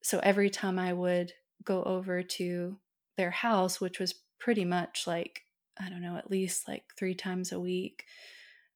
so 0.02 0.18
every 0.20 0.50
time 0.50 0.78
I 0.78 0.92
would 0.92 1.32
go 1.64 1.82
over 1.84 2.22
to 2.22 2.80
their 3.16 3.30
house, 3.30 3.80
which 3.80 3.98
was 4.00 4.14
pretty 4.38 4.64
much 4.64 5.06
like, 5.06 5.42
I 5.78 5.90
don't 5.90 6.02
know, 6.02 6.16
at 6.16 6.30
least 6.30 6.68
like 6.68 6.94
three 6.96 7.14
times 7.14 7.52
a 7.52 7.60
week, 7.60 8.06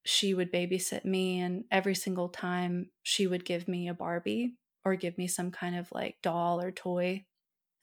she 0.05 0.33
would 0.33 0.51
babysit 0.51 1.05
me. 1.05 1.39
And 1.39 1.65
every 1.71 1.95
single 1.95 2.29
time 2.29 2.91
she 3.03 3.27
would 3.27 3.45
give 3.45 3.67
me 3.67 3.87
a 3.87 3.93
Barbie 3.93 4.57
or 4.85 4.95
give 4.95 5.17
me 5.17 5.27
some 5.27 5.51
kind 5.51 5.75
of 5.75 5.91
like 5.91 6.21
doll 6.21 6.61
or 6.61 6.71
toy. 6.71 7.25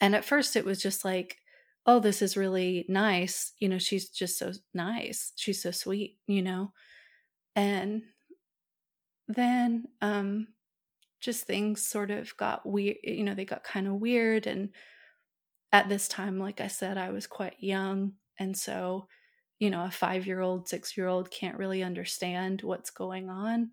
And 0.00 0.14
at 0.14 0.24
first 0.24 0.56
it 0.56 0.64
was 0.64 0.82
just 0.82 1.04
like, 1.04 1.38
oh, 1.86 2.00
this 2.00 2.22
is 2.22 2.36
really 2.36 2.84
nice. 2.88 3.52
You 3.60 3.68
know, 3.68 3.78
she's 3.78 4.08
just 4.10 4.38
so 4.38 4.52
nice. 4.74 5.32
She's 5.36 5.62
so 5.62 5.70
sweet, 5.70 6.18
you 6.26 6.42
know? 6.42 6.72
And 7.56 8.04
then 9.28 9.84
um 10.00 10.48
just 11.20 11.44
things 11.46 11.82
sort 11.86 12.10
of 12.10 12.36
got 12.36 12.66
weird, 12.66 12.98
you 13.02 13.24
know, 13.24 13.34
they 13.34 13.44
got 13.46 13.64
kind 13.64 13.88
of 13.88 13.94
weird. 13.94 14.46
And 14.46 14.70
at 15.72 15.88
this 15.88 16.08
time, 16.08 16.38
like 16.38 16.60
I 16.60 16.68
said, 16.68 16.96
I 16.98 17.10
was 17.10 17.26
quite 17.26 17.56
young. 17.60 18.14
And 18.38 18.56
so, 18.56 19.08
you 19.58 19.70
know, 19.70 19.84
a 19.84 19.90
five 19.90 20.26
year 20.26 20.40
old, 20.40 20.68
six 20.68 20.96
year 20.96 21.08
old 21.08 21.30
can't 21.30 21.58
really 21.58 21.82
understand 21.82 22.62
what's 22.62 22.90
going 22.90 23.28
on. 23.30 23.72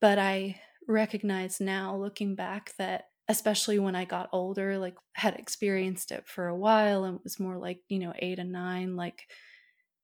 But 0.00 0.18
I 0.18 0.60
recognize 0.88 1.60
now, 1.60 1.96
looking 1.96 2.34
back, 2.34 2.74
that 2.76 3.09
especially 3.30 3.78
when 3.78 3.94
I 3.94 4.04
got 4.04 4.28
older, 4.32 4.76
like 4.76 4.96
had 5.12 5.36
experienced 5.36 6.10
it 6.10 6.26
for 6.26 6.48
a 6.48 6.56
while 6.56 7.04
and 7.04 7.14
it 7.14 7.22
was 7.22 7.38
more 7.38 7.56
like, 7.56 7.78
you 7.88 8.00
know, 8.00 8.12
eight 8.18 8.40
and 8.40 8.50
nine, 8.50 8.96
like 8.96 9.22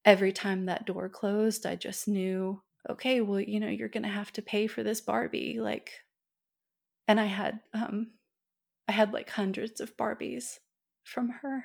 every 0.04 0.32
time 0.32 0.66
that 0.66 0.86
door 0.86 1.08
closed, 1.08 1.66
I 1.66 1.74
just 1.74 2.06
knew, 2.06 2.62
okay, 2.88 3.20
well, 3.20 3.40
you 3.40 3.58
know, 3.58 3.66
you're 3.66 3.88
to 4.04 4.08
have 4.08 4.32
to 4.34 4.42
pay 4.42 4.68
for 4.68 4.84
this 4.84 5.00
Barbie. 5.00 5.58
Like, 5.60 5.90
and 7.08 7.18
I 7.18 7.24
had, 7.24 7.58
um, 7.74 8.12
I 8.86 8.92
had 8.92 9.12
like 9.12 9.28
hundreds 9.28 9.80
of 9.80 9.96
Barbies 9.96 10.58
from 11.02 11.30
her. 11.42 11.64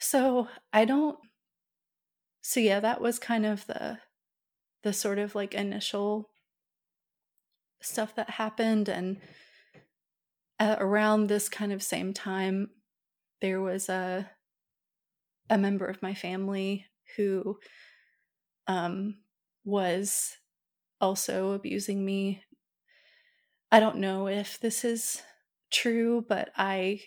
So 0.00 0.48
I 0.72 0.84
don't, 0.84 1.16
so 2.42 2.58
yeah, 2.58 2.80
that 2.80 3.00
was 3.00 3.20
kind 3.20 3.46
of 3.46 3.64
the, 3.68 3.98
the 4.82 4.92
sort 4.92 5.20
of 5.20 5.36
like 5.36 5.54
initial 5.54 6.30
stuff 7.80 8.14
that 8.16 8.30
happened 8.30 8.88
and 8.88 9.20
uh, 10.60 10.76
around 10.78 11.26
this 11.28 11.48
kind 11.48 11.72
of 11.72 11.82
same 11.82 12.12
time 12.12 12.70
there 13.40 13.60
was 13.60 13.88
a 13.88 14.30
a 15.50 15.56
member 15.58 15.86
of 15.86 16.02
my 16.02 16.14
family 16.14 16.84
who 17.16 17.58
um 18.66 19.18
was 19.64 20.36
also 21.00 21.52
abusing 21.52 22.04
me. 22.04 22.42
I 23.70 23.80
don't 23.80 23.96
know 23.98 24.26
if 24.28 24.58
this 24.60 24.84
is 24.84 25.22
true 25.70 26.24
but 26.26 26.50
i 26.56 26.98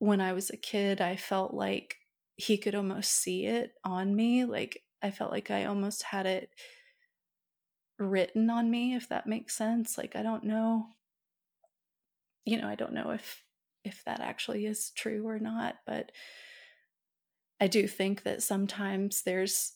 when 0.00 0.20
i 0.20 0.32
was 0.32 0.50
a 0.50 0.56
kid 0.56 1.00
i 1.00 1.14
felt 1.14 1.54
like 1.54 1.96
he 2.34 2.58
could 2.58 2.74
almost 2.74 3.12
see 3.12 3.46
it 3.46 3.72
on 3.84 4.14
me. 4.16 4.44
Like 4.44 4.82
i 5.02 5.10
felt 5.10 5.30
like 5.30 5.50
i 5.50 5.64
almost 5.64 6.02
had 6.02 6.26
it 6.26 6.50
written 8.00 8.50
on 8.50 8.70
me 8.70 8.94
if 8.94 9.08
that 9.08 9.26
makes 9.26 9.54
sense 9.54 9.96
like 9.98 10.16
i 10.16 10.22
don't 10.22 10.44
know. 10.44 10.86
You 12.44 12.60
know 12.60 12.68
i 12.68 12.74
don't 12.74 12.94
know 12.94 13.10
if 13.10 13.44
if 13.84 14.02
that 14.06 14.20
actually 14.20 14.66
is 14.66 14.90
true 14.96 15.26
or 15.26 15.38
not 15.38 15.76
but 15.86 16.10
i 17.60 17.66
do 17.66 17.86
think 17.86 18.22
that 18.24 18.42
sometimes 18.42 19.22
there's 19.22 19.74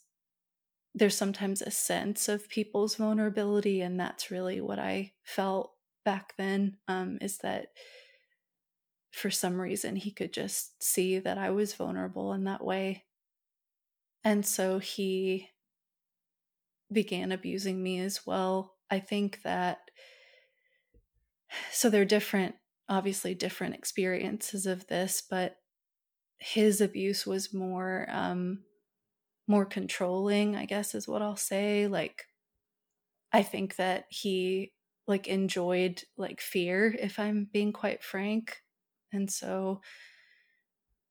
there's 0.95 1.17
sometimes 1.17 1.61
a 1.61 1.71
sense 1.71 2.29
of 2.29 2.49
people's 2.49 2.97
vulnerability 2.97 3.81
and 3.81 4.01
that's 4.01 4.31
really 4.31 4.61
what 4.61 4.79
i 4.79 5.13
felt 5.25 5.73
back 6.05 6.35
then 6.37 6.77
um, 6.89 7.19
is 7.21 7.39
that 7.39 7.67
for 9.11 9.31
some 9.31 9.61
reason 9.61 9.97
he 9.97 10.11
could 10.11 10.33
just 10.33 10.83
see 10.83 11.19
that 11.19 11.39
i 11.39 11.51
was 11.51 11.75
vulnerable 11.75 12.33
in 12.33 12.45
that 12.45 12.65
way. 12.65 13.05
And 14.25 14.45
so 14.45 14.79
he 14.79 15.51
began 16.93 17.33
abusing 17.33 17.83
me 17.83 17.99
as 18.01 18.27
well. 18.27 18.77
I 18.91 19.01
think 19.01 19.43
that 19.43 19.91
so 21.71 21.91
they're 21.91 22.05
different, 22.05 22.57
obviously 22.89 23.35
different 23.35 23.75
experiences 23.75 24.67
of 24.67 24.87
this, 24.87 25.23
but 25.29 25.57
his 26.39 26.81
abuse 26.81 27.27
was 27.27 27.55
more 27.55 28.07
um 28.11 28.65
more 29.47 29.67
controlling, 29.67 30.57
I 30.57 30.65
guess 30.65 30.95
is 30.95 31.09
what 31.09 31.23
I'll 31.23 31.37
say. 31.37 31.87
Like 31.87 32.25
I 33.33 33.43
think 33.43 33.77
that 33.77 34.07
he 34.11 34.73
like 35.07 35.29
enjoyed 35.29 36.03
like 36.17 36.41
fear 36.41 36.95
if 36.99 37.19
I'm 37.19 37.49
being 37.53 37.73
quite 37.73 38.03
frank. 38.03 38.63
And 39.13 39.31
so 39.31 39.81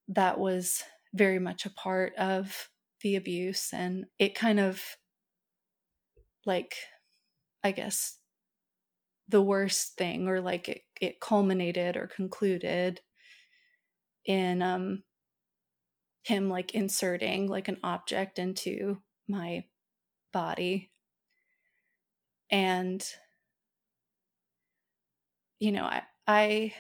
that 0.08 0.40
was 0.40 0.84
very 1.14 1.40
much 1.40 1.66
a 1.66 1.70
part 1.70 2.16
of 2.16 2.70
the 3.02 3.16
abuse 3.16 3.74
and 3.74 4.06
it 4.18 4.36
kind 4.36 4.60
of 4.60 4.98
like 6.46 6.76
i 7.64 7.72
guess 7.72 8.18
the 9.30 9.42
worst 9.42 9.96
thing 9.98 10.28
or 10.28 10.42
like 10.42 10.68
it, 10.70 10.82
it 11.00 11.20
culminated 11.20 11.96
or 11.96 12.08
concluded 12.08 13.00
in 14.26 14.62
um 14.62 15.04
him 16.24 16.50
like 16.50 16.74
inserting 16.74 17.48
like 17.48 17.68
an 17.68 17.78
object 17.84 18.40
into 18.40 18.98
my 19.28 19.66
body. 20.32 20.90
And 22.50 23.04
you 25.64 25.72
know 25.72 25.86
i 25.86 26.02
i 26.28 26.74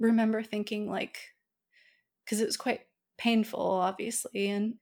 remember 0.00 0.42
thinking 0.42 0.90
like 0.90 1.16
because 2.24 2.40
it 2.40 2.46
was 2.46 2.56
quite 2.56 2.80
painful 3.16 3.60
obviously 3.60 4.48
and 4.48 4.74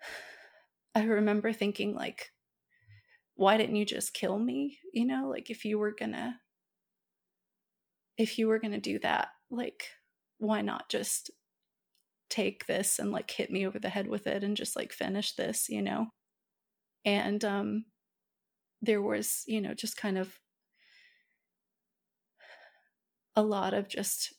i 0.96 1.04
remember 1.04 1.52
thinking 1.52 1.94
like 1.94 2.32
why 3.40 3.56
didn't 3.56 3.76
you 3.76 3.86
just 3.86 4.12
kill 4.14 4.38
me? 4.38 4.78
You 4.92 5.06
know, 5.06 5.28
like 5.30 5.50
if 5.50 5.64
you 5.64 5.78
were 5.78 5.92
gonna 5.92 6.40
if 8.16 8.38
you 8.38 8.48
were 8.48 8.58
gonna 8.58 8.80
do 8.80 8.98
that, 9.00 9.28
like 9.50 9.88
why 10.38 10.60
not 10.62 10.88
just 10.88 11.30
take 12.28 12.66
this 12.66 12.98
and 12.98 13.10
like 13.12 13.30
hit 13.30 13.50
me 13.50 13.66
over 13.66 13.78
the 13.78 13.88
head 13.88 14.06
with 14.06 14.26
it 14.26 14.44
and 14.44 14.56
just 14.56 14.76
like 14.76 14.92
finish 14.92 15.34
this, 15.34 15.68
you 15.68 15.82
know? 15.82 16.08
And 17.04 17.44
um 17.44 17.86
there 18.82 19.02
was, 19.02 19.44
you 19.48 19.60
know, 19.60 19.74
just 19.74 19.96
kind 19.96 20.18
of 20.18 20.40
a 23.34 23.42
lot 23.42 23.74
of 23.74 23.88
just 23.88 24.34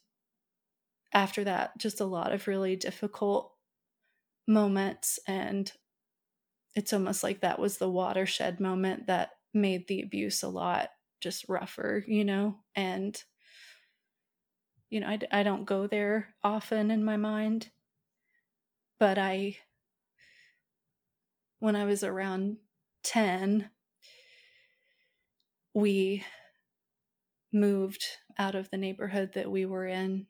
after 1.14 1.44
that, 1.44 1.78
just 1.78 2.00
a 2.00 2.06
lot 2.06 2.32
of 2.34 2.48
really 2.48 2.76
difficult 2.76 3.54
moments 4.48 5.20
and 5.28 5.74
it's 6.76 6.94
almost 6.94 7.24
like 7.24 7.42
that 7.42 7.60
was 7.60 7.78
the 7.78 7.90
watershed 7.90 8.60
moment 8.60 9.08
that 9.08 9.32
made 9.54 9.88
the 9.88 10.02
abuse 10.02 10.44
a 10.44 10.48
lot 10.50 10.90
just 11.20 11.48
rougher, 11.50 12.04
you 12.08 12.24
know? 12.26 12.58
And, 12.76 13.22
you 14.90 15.00
know, 15.00 15.08
I, 15.08 15.20
I 15.32 15.44
don't 15.44 15.66
go 15.66 15.88
there 15.88 16.36
often 16.44 16.92
in 16.92 17.04
my 17.04 17.18
mind, 17.18 17.72
but 19.00 19.18
I, 19.18 19.58
when 21.60 21.76
I 21.78 21.86
was 21.86 22.04
around 22.04 22.58
10, 23.04 23.72
we 25.74 26.24
moved 27.54 28.06
out 28.38 28.56
of 28.56 28.70
the 28.70 28.78
neighborhood 28.78 29.34
that 29.34 29.52
we 29.52 29.66
were 29.66 29.86
in. 29.86 30.28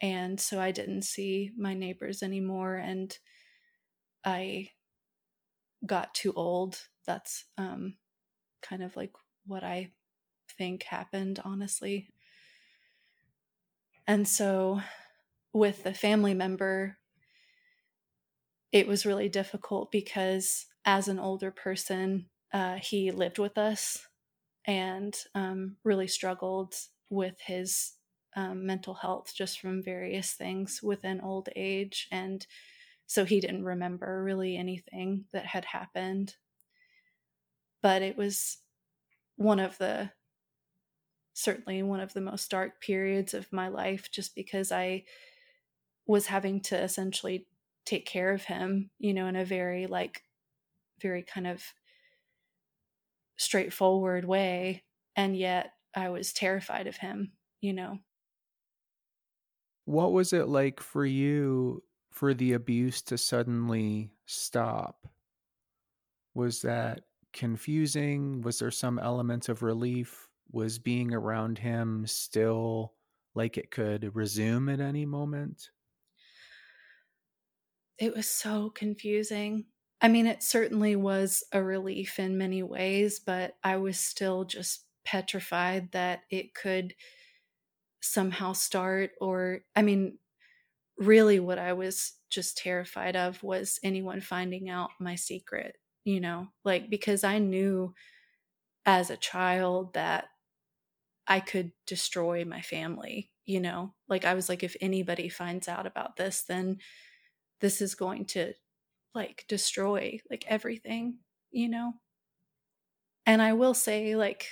And 0.00 0.40
so 0.40 0.60
I 0.60 0.70
didn't 0.70 1.02
see 1.02 1.50
my 1.56 1.74
neighbors 1.74 2.22
anymore. 2.22 2.76
And 2.76 3.16
I 4.24 4.70
got 5.86 6.14
too 6.14 6.32
old. 6.34 6.88
That's 7.06 7.46
um, 7.56 7.96
kind 8.62 8.82
of 8.82 8.96
like 8.96 9.12
what 9.46 9.64
I 9.64 9.92
think 10.56 10.84
happened, 10.84 11.40
honestly. 11.44 12.10
And 14.06 14.26
so, 14.26 14.80
with 15.52 15.82
the 15.84 15.94
family 15.94 16.34
member, 16.34 16.98
it 18.72 18.86
was 18.86 19.06
really 19.06 19.28
difficult 19.28 19.90
because 19.90 20.66
as 20.84 21.08
an 21.08 21.18
older 21.18 21.50
person, 21.50 22.28
uh, 22.52 22.76
he 22.76 23.10
lived 23.10 23.38
with 23.38 23.58
us 23.58 24.06
and 24.64 25.24
um, 25.34 25.76
really 25.84 26.08
struggled 26.08 26.74
with 27.10 27.40
his 27.40 27.94
um, 28.36 28.66
mental 28.66 28.94
health 28.94 29.32
just 29.34 29.60
from 29.60 29.82
various 29.82 30.32
things 30.34 30.82
within 30.82 31.20
old 31.20 31.48
age. 31.56 32.08
And 32.10 32.46
so 33.08 33.24
he 33.26 33.40
didn't 33.40 33.64
remember 33.64 34.22
really 34.22 34.56
anything 34.56 35.26
that 35.32 35.46
had 35.46 35.66
happened. 35.66 36.36
But 37.82 38.02
it 38.02 38.16
was 38.16 38.58
one 39.36 39.60
of 39.60 39.78
the 39.78 40.12
certainly 41.34 41.82
one 41.82 42.00
of 42.00 42.12
the 42.12 42.20
most 42.20 42.50
dark 42.50 42.80
periods 42.80 43.32
of 43.32 43.52
my 43.52 43.68
life 43.68 44.10
just 44.10 44.34
because 44.34 44.72
I 44.72 45.04
was 46.06 46.26
having 46.26 46.60
to 46.62 46.80
essentially 46.80 47.48
take 47.84 48.06
care 48.06 48.32
of 48.32 48.44
him, 48.44 48.90
you 48.98 49.14
know, 49.14 49.26
in 49.26 49.36
a 49.36 49.44
very 49.44 49.86
like 49.86 50.24
very 51.00 51.22
kind 51.22 51.46
of 51.46 51.74
straightforward 53.36 54.24
way 54.24 54.84
and 55.16 55.36
yet 55.36 55.74
I 55.94 56.10
was 56.10 56.32
terrified 56.32 56.86
of 56.86 56.96
him, 56.96 57.32
you 57.60 57.72
know. 57.72 58.00
What 59.84 60.12
was 60.12 60.32
it 60.32 60.48
like 60.48 60.80
for 60.80 61.04
you 61.06 61.82
for 62.18 62.34
the 62.34 62.52
abuse 62.52 63.00
to 63.00 63.16
suddenly 63.16 64.12
stop? 64.26 65.06
Was 66.34 66.62
that 66.62 67.04
confusing? 67.32 68.40
Was 68.42 68.58
there 68.58 68.72
some 68.72 68.98
element 68.98 69.48
of 69.48 69.62
relief? 69.62 70.28
Was 70.50 70.80
being 70.80 71.14
around 71.14 71.58
him 71.58 72.06
still 72.08 72.94
like 73.34 73.56
it 73.56 73.70
could 73.70 74.16
resume 74.16 74.68
at 74.68 74.80
any 74.80 75.06
moment? 75.06 75.70
It 77.98 78.14
was 78.14 78.28
so 78.28 78.70
confusing. 78.70 79.66
I 80.00 80.08
mean, 80.08 80.26
it 80.26 80.42
certainly 80.42 80.94
was 80.94 81.42
a 81.52 81.62
relief 81.62 82.18
in 82.18 82.38
many 82.38 82.62
ways, 82.62 83.18
but 83.18 83.56
I 83.64 83.76
was 83.76 83.98
still 83.98 84.44
just 84.44 84.86
petrified 85.04 85.92
that 85.92 86.22
it 86.30 86.54
could 86.54 86.94
somehow 88.00 88.52
start 88.52 89.12
or 89.20 89.60
I 89.74 89.82
mean, 89.82 90.18
really 90.98 91.40
what 91.40 91.58
I 91.58 91.72
was 91.74 92.14
just 92.30 92.58
terrified 92.58 93.16
of 93.16 93.42
was 93.42 93.78
anyone 93.82 94.20
finding 94.20 94.68
out 94.68 94.90
my 95.00 95.14
secret, 95.14 95.76
you 96.04 96.20
know, 96.20 96.48
like 96.64 96.90
because 96.90 97.24
I 97.24 97.38
knew 97.38 97.94
as 98.86 99.10
a 99.10 99.16
child 99.16 99.94
that 99.94 100.28
I 101.26 101.40
could 101.40 101.72
destroy 101.86 102.44
my 102.44 102.62
family, 102.62 103.32
you 103.44 103.60
know, 103.60 103.94
like 104.08 104.24
I 104.24 104.34
was 104.34 104.48
like, 104.48 104.62
if 104.62 104.76
anybody 104.80 105.28
finds 105.28 105.68
out 105.68 105.86
about 105.86 106.16
this, 106.16 106.44
then 106.44 106.78
this 107.60 107.82
is 107.82 107.94
going 107.96 108.26
to 108.26 108.54
like 109.14 109.46
destroy 109.48 110.20
like 110.30 110.46
everything, 110.48 111.20
you 111.50 111.68
know. 111.68 111.94
And 113.26 113.42
I 113.42 113.52
will 113.52 113.74
say, 113.74 114.16
like, 114.16 114.48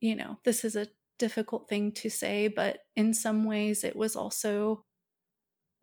you 0.00 0.14
know, 0.14 0.38
this 0.44 0.64
is 0.64 0.76
a 0.76 0.88
difficult 1.18 1.68
thing 1.68 1.92
to 1.92 2.10
say, 2.10 2.48
but 2.48 2.80
in 2.94 3.14
some 3.14 3.44
ways 3.44 3.84
it 3.84 3.96
was 3.96 4.16
also 4.16 4.85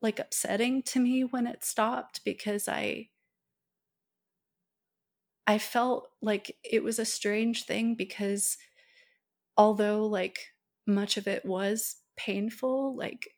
like 0.04 0.20
upsetting 0.20 0.84
to 0.84 1.00
me 1.00 1.24
when 1.24 1.48
it 1.48 1.64
stopped 1.64 2.24
because 2.26 2.68
I 2.68 3.10
I 5.46 5.58
felt 5.58 6.10
like 6.22 6.58
it 6.64 6.84
was 6.84 7.00
a 7.00 7.06
strange 7.06 7.66
thing 7.66 7.96
because 7.96 8.58
although 9.58 10.06
like 10.06 10.54
much 10.88 11.18
of 11.18 11.28
it 11.28 11.46
was 11.46 11.98
painful, 12.16 12.96
like 12.96 13.30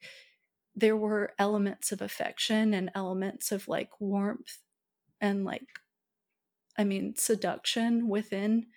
there 0.75 0.97
were 0.97 1.34
elements 1.39 1.91
of 1.91 2.01
affection 2.01 2.73
and 2.73 2.91
elements 2.95 3.51
of 3.51 3.67
like 3.67 3.99
warmth 4.01 4.60
and 5.21 5.45
like 5.45 5.67
I 6.78 6.84
mean 6.84 7.15
seduction 7.15 8.08
within 8.10 8.67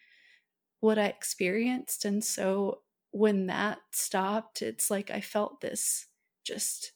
what 0.81 0.99
I 0.99 1.07
experienced. 1.07 2.05
And 2.05 2.25
so 2.25 2.83
when 3.13 3.47
that 3.47 3.81
stopped 3.93 4.63
it's 4.63 4.91
like 4.91 5.11
I 5.11 5.21
felt 5.21 5.61
this 5.63 6.09
just 6.45 6.93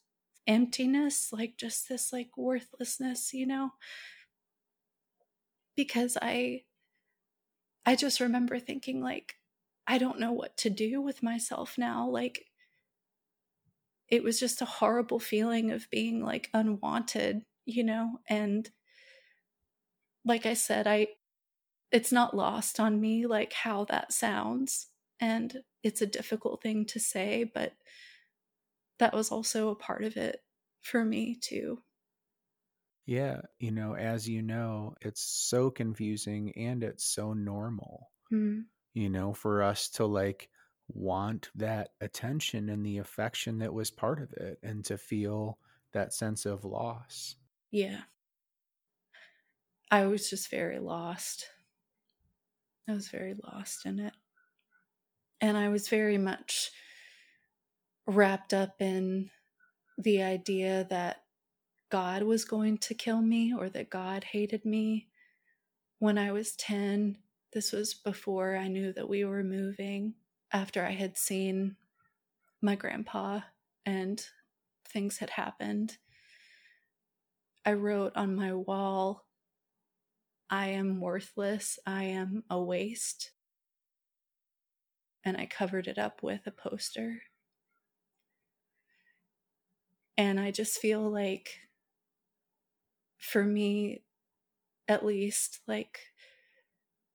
emptiness, 0.47 1.33
like 1.33 1.57
just 1.57 1.89
this 1.89 2.13
like 2.13 2.37
worthlessness, 2.37 3.33
you 3.33 3.47
know? 3.47 3.71
Because 5.77 6.19
I 6.21 6.63
I 7.85 7.97
just 7.97 8.21
remember 8.21 8.59
thinking 8.59 9.01
like 9.03 9.37
I 9.87 9.99
don't 9.99 10.21
know 10.21 10.33
what 10.33 10.57
to 10.59 10.71
do 10.71 11.01
with 11.01 11.23
myself 11.23 11.77
now. 11.77 12.09
Like 12.09 12.47
it 14.09 14.23
was 14.23 14.39
just 14.39 14.61
a 14.63 14.67
horrible 14.67 15.19
feeling 15.19 15.71
of 15.71 15.89
being 15.91 16.23
like 16.23 16.51
unwanted, 16.53 17.43
you 17.65 17.83
know? 17.83 18.21
And 18.29 18.71
like 20.25 20.47
I 20.47 20.55
said, 20.55 20.87
I 20.87 21.09
it's 21.91 22.13
not 22.13 22.37
lost 22.37 22.81
on 22.81 23.01
me 23.01 23.27
like 23.27 23.53
how 23.53 23.85
that 23.85 24.13
sounds 24.13 24.89
and 25.21 25.63
it's 25.83 26.03
a 26.03 26.07
difficult 26.07 26.63
thing 26.63 26.87
to 26.87 27.01
say, 27.01 27.45
but 27.45 27.75
that 29.03 29.13
was 29.13 29.33
also 29.33 29.71
a 29.71 29.75
part 29.75 30.05
of 30.05 30.17
it 30.17 30.45
for 30.81 31.05
me 31.05 31.35
too. 31.35 31.83
Yeah, 33.05 33.41
you 33.59 33.73
know, 33.73 33.97
as 33.97 34.29
you 34.29 34.43
know, 34.43 34.95
it's 35.01 35.21
so 35.21 35.71
confusing 35.71 36.53
and 36.57 36.85
it's 36.85 37.05
so 37.05 37.33
normal. 37.33 38.13
Mm. 38.33 38.67
You 38.95 39.11
know, 39.11 39.33
for 39.33 39.65
us 39.65 39.89
to 39.95 40.07
like 40.07 40.51
want 40.87 41.51
that 41.57 41.89
attention 42.01 42.69
and 42.69 42.87
the 42.87 42.99
affection 42.99 43.59
that 43.59 43.75
was 43.75 43.91
part 43.91 44.23
of 44.23 44.33
it 44.35 44.61
and 44.63 44.85
to 44.85 44.97
feel 44.97 45.59
that 45.91 46.15
sense 46.15 46.47
of 46.47 46.65
loss. 46.65 47.35
Yeah. 47.73 48.03
I 49.91 50.07
was 50.07 50.31
just 50.31 50.49
very 50.49 50.79
lost. 50.79 51.49
I 52.89 52.93
was 52.93 53.09
very 53.09 53.35
lost 53.43 53.85
in 53.85 53.99
it. 53.99 54.15
And 55.41 55.59
I 55.59 55.71
was 55.71 55.89
very 55.89 56.19
much 56.19 56.71
wrapped 58.07 58.53
up 58.53 58.81
in 58.81 59.31
the 59.99 60.23
idea 60.23 60.87
that 60.91 61.23
God 61.91 62.23
was 62.23 62.45
going 62.45 62.79
to 62.79 62.95
kill 62.95 63.21
me 63.21 63.55
or 63.57 63.69
that 63.69 63.91
God 63.91 64.25
hated 64.25 64.65
me 64.65 65.09
when 65.99 66.19
I 66.19 66.33
was 66.33 66.57
10. 66.57 67.19
This 67.53 67.73
was 67.73 67.95
before 67.95 68.57
I 68.57 68.69
knew 68.69 68.93
that 68.95 69.09
we 69.09 69.25
were 69.25 69.45
moving, 69.45 70.15
after 70.53 70.85
I 70.85 70.93
had 70.93 71.19
seen 71.19 71.77
my 72.61 72.77
grandpa 72.77 73.41
and 73.85 74.25
things 74.89 75.19
had 75.19 75.31
happened. 75.31 75.99
I 77.65 77.75
wrote 77.75 78.13
on 78.17 78.35
my 78.35 78.53
wall, 78.55 79.27
I 80.51 80.69
am 80.69 81.01
worthless, 81.01 81.79
I 81.87 82.05
am 82.05 82.45
a 82.51 82.61
waste. 82.61 83.31
And 85.25 85.37
I 85.37 85.47
covered 85.47 85.87
it 85.87 85.99
up 85.99 86.23
with 86.23 86.47
a 86.47 86.51
poster. 86.51 87.23
And 90.17 90.39
I 90.39 90.51
just 90.51 90.79
feel 90.79 91.11
like, 91.11 91.61
for 93.19 93.45
me 93.45 94.03
at 94.89 95.05
least, 95.05 95.61
like 95.67 96.01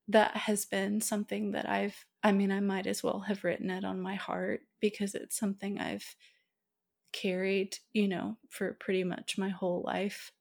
that 0.07 0.37
has 0.37 0.65
been 0.65 1.01
something 1.01 1.51
that 1.51 1.67
I've, 1.69 2.05
I 2.23 2.31
mean, 2.31 2.51
I 2.51 2.59
might 2.59 2.87
as 2.87 3.03
well 3.03 3.21
have 3.21 3.43
written 3.43 3.69
it 3.69 3.83
on 3.83 3.99
my 3.99 4.15
heart 4.15 4.61
because 4.79 5.15
it's 5.15 5.37
something 5.37 5.79
I've 5.79 6.15
carried, 7.11 7.77
you 7.93 8.07
know, 8.07 8.37
for 8.49 8.73
pretty 8.73 9.03
much 9.03 9.37
my 9.37 9.49
whole 9.49 9.83
life. 9.85 10.31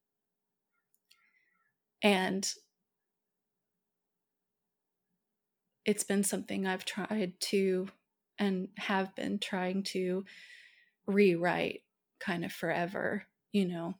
And 2.02 2.48
it's 5.84 6.04
been 6.04 6.24
something 6.24 6.66
I've 6.66 6.84
tried 6.84 7.38
to 7.40 7.88
and 8.38 8.68
have 8.78 9.14
been 9.14 9.38
trying 9.38 9.82
to 9.84 10.24
rewrite 11.06 11.82
kind 12.20 12.44
of 12.44 12.52
forever, 12.52 13.26
you 13.52 13.66
know. 13.66 13.94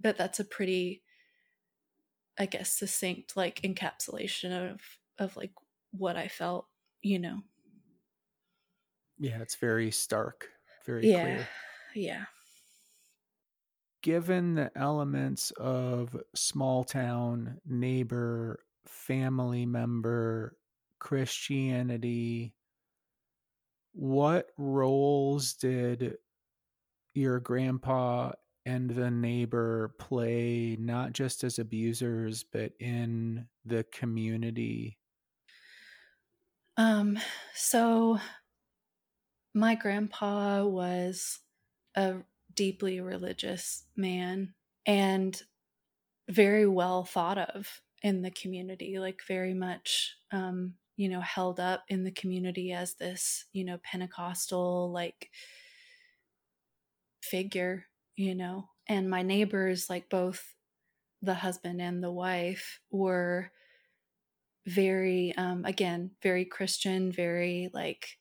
But 0.00 0.16
that's 0.16 0.40
a 0.40 0.44
pretty 0.44 1.02
I 2.38 2.46
guess 2.46 2.70
succinct 2.70 3.36
like 3.36 3.60
encapsulation 3.62 4.72
of 4.72 4.80
of 5.18 5.36
like 5.36 5.52
what 5.92 6.16
I 6.16 6.28
felt, 6.28 6.66
you 7.02 7.18
know. 7.18 7.42
Yeah, 9.18 9.40
it's 9.40 9.54
very 9.56 9.90
stark, 9.90 10.48
very 10.84 11.08
yeah. 11.08 11.22
clear. 11.22 11.48
Yeah. 11.94 12.24
Given 14.02 14.56
the 14.56 14.70
elements 14.76 15.50
of 15.52 16.16
small 16.34 16.84
town, 16.84 17.60
neighbor, 17.64 18.64
family 18.84 19.64
member, 19.64 20.58
Christianity, 20.98 22.54
what 23.92 24.50
roles 24.58 25.54
did 25.54 26.16
your 27.14 27.40
grandpa 27.40 28.32
and 28.66 28.90
the 28.90 29.10
neighbor 29.10 29.94
play 29.98 30.76
not 30.78 31.12
just 31.12 31.44
as 31.44 31.58
abusers 31.58 32.44
but 32.44 32.72
in 32.80 33.48
the 33.64 33.84
community? 33.84 34.98
Um 36.76 37.18
so 37.54 38.18
my 39.54 39.74
grandpa 39.74 40.64
was 40.64 41.40
a 41.94 42.16
deeply 42.54 43.00
religious 43.00 43.84
man 43.96 44.54
and 44.86 45.40
very 46.28 46.66
well 46.66 47.04
thought 47.04 47.38
of 47.38 47.80
in 48.02 48.22
the 48.22 48.30
community 48.30 48.98
like 48.98 49.22
very 49.26 49.54
much 49.54 50.16
um 50.32 50.74
you 50.96 51.08
know 51.08 51.20
held 51.20 51.60
up 51.60 51.84
in 51.88 52.04
the 52.04 52.10
community 52.10 52.72
as 52.72 52.94
this 52.94 53.46
you 53.52 53.64
know 53.64 53.78
pentecostal 53.78 54.90
like 54.92 55.30
figure, 57.24 57.86
you 58.16 58.34
know. 58.34 58.68
And 58.88 59.08
my 59.10 59.22
neighbors, 59.22 59.88
like 59.90 60.08
both 60.10 60.54
the 61.22 61.34
husband 61.34 61.80
and 61.80 62.02
the 62.02 62.12
wife, 62.12 62.80
were 62.90 63.52
very, 64.66 65.34
um, 65.36 65.64
again, 65.64 66.12
very 66.22 66.44
Christian, 66.44 67.12
very 67.12 67.70
like 67.72 68.18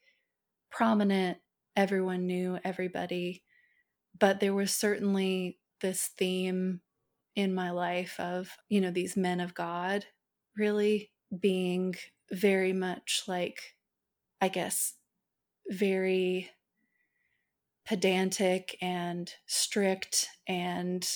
prominent. 0.71 1.37
Everyone 1.75 2.27
knew 2.27 2.59
everybody. 2.63 3.43
But 4.19 4.39
there 4.39 4.53
was 4.53 4.73
certainly 4.73 5.59
this 5.81 6.09
theme 6.17 6.81
in 7.35 7.53
my 7.53 7.71
life 7.71 8.19
of, 8.19 8.57
you 8.69 8.81
know, 8.81 8.91
these 8.91 9.17
men 9.17 9.39
of 9.39 9.53
God 9.53 10.05
really 10.57 11.11
being 11.39 11.95
very 12.31 12.73
much 12.73 13.23
like, 13.27 13.75
I 14.41 14.49
guess, 14.49 14.93
very 15.69 16.51
pedantic 17.85 18.77
and 18.81 19.33
strict 19.45 20.29
and, 20.47 21.07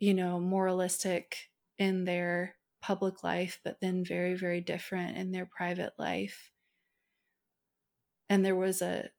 you 0.00 0.14
know, 0.14 0.40
moralistic 0.40 1.50
in 1.78 2.04
their 2.04 2.56
public 2.80 3.24
life, 3.24 3.60
but 3.64 3.80
then 3.80 4.04
very, 4.04 4.34
very 4.34 4.60
different 4.60 5.16
in 5.16 5.32
their 5.32 5.46
private 5.46 5.94
life. 5.98 6.52
And 8.28 8.44
there 8.44 8.56
was 8.56 8.82
a, 8.82 9.10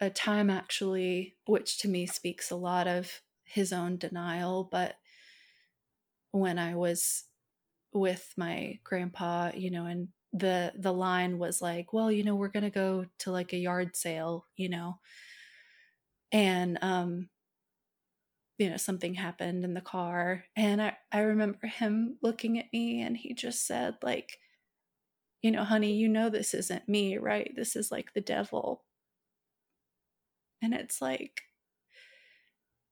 a 0.00 0.10
time 0.10 0.50
actually, 0.50 1.36
which 1.46 1.78
to 1.78 1.88
me 1.88 2.06
speaks 2.06 2.50
a 2.50 2.56
lot 2.56 2.86
of 2.86 3.22
his 3.44 3.72
own 3.72 3.96
denial, 3.98 4.64
but 4.64 4.96
when 6.32 6.58
I 6.58 6.74
was 6.74 7.24
with 7.92 8.34
my 8.36 8.80
grandpa, 8.84 9.52
you 9.54 9.70
know, 9.70 9.86
and 9.86 10.10
the 10.32 10.72
the 10.76 10.92
line 10.92 11.38
was 11.38 11.62
like, 11.62 11.92
well, 11.92 12.12
you 12.12 12.24
know, 12.24 12.36
we're 12.36 12.48
going 12.48 12.64
to 12.64 12.70
go 12.70 13.06
to 13.20 13.32
like 13.32 13.52
a 13.52 13.58
yard 13.58 13.96
sale, 13.96 14.46
you 14.56 14.68
know. 14.68 15.00
And 16.34 16.78
um 16.82 17.30
you 18.58 18.70
know, 18.70 18.76
something 18.76 19.14
happened 19.14 19.64
in 19.64 19.74
the 19.74 19.80
car 19.80 20.44
and 20.56 20.80
I 20.80 20.96
I 21.10 21.20
remember 21.20 21.66
him 21.66 22.18
looking 22.22 22.58
at 22.58 22.72
me 22.72 23.00
and 23.02 23.16
he 23.16 23.34
just 23.34 23.66
said 23.66 23.96
like 24.02 24.38
you 25.42 25.50
know, 25.52 25.62
honey, 25.64 25.94
you 25.94 26.08
know 26.08 26.28
this 26.30 26.54
isn't 26.54 26.88
me, 26.88 27.18
right? 27.18 27.52
This 27.54 27.76
is 27.76 27.90
like 27.92 28.14
the 28.14 28.20
devil. 28.20 28.82
And 30.60 30.74
it's 30.74 31.00
like 31.00 31.44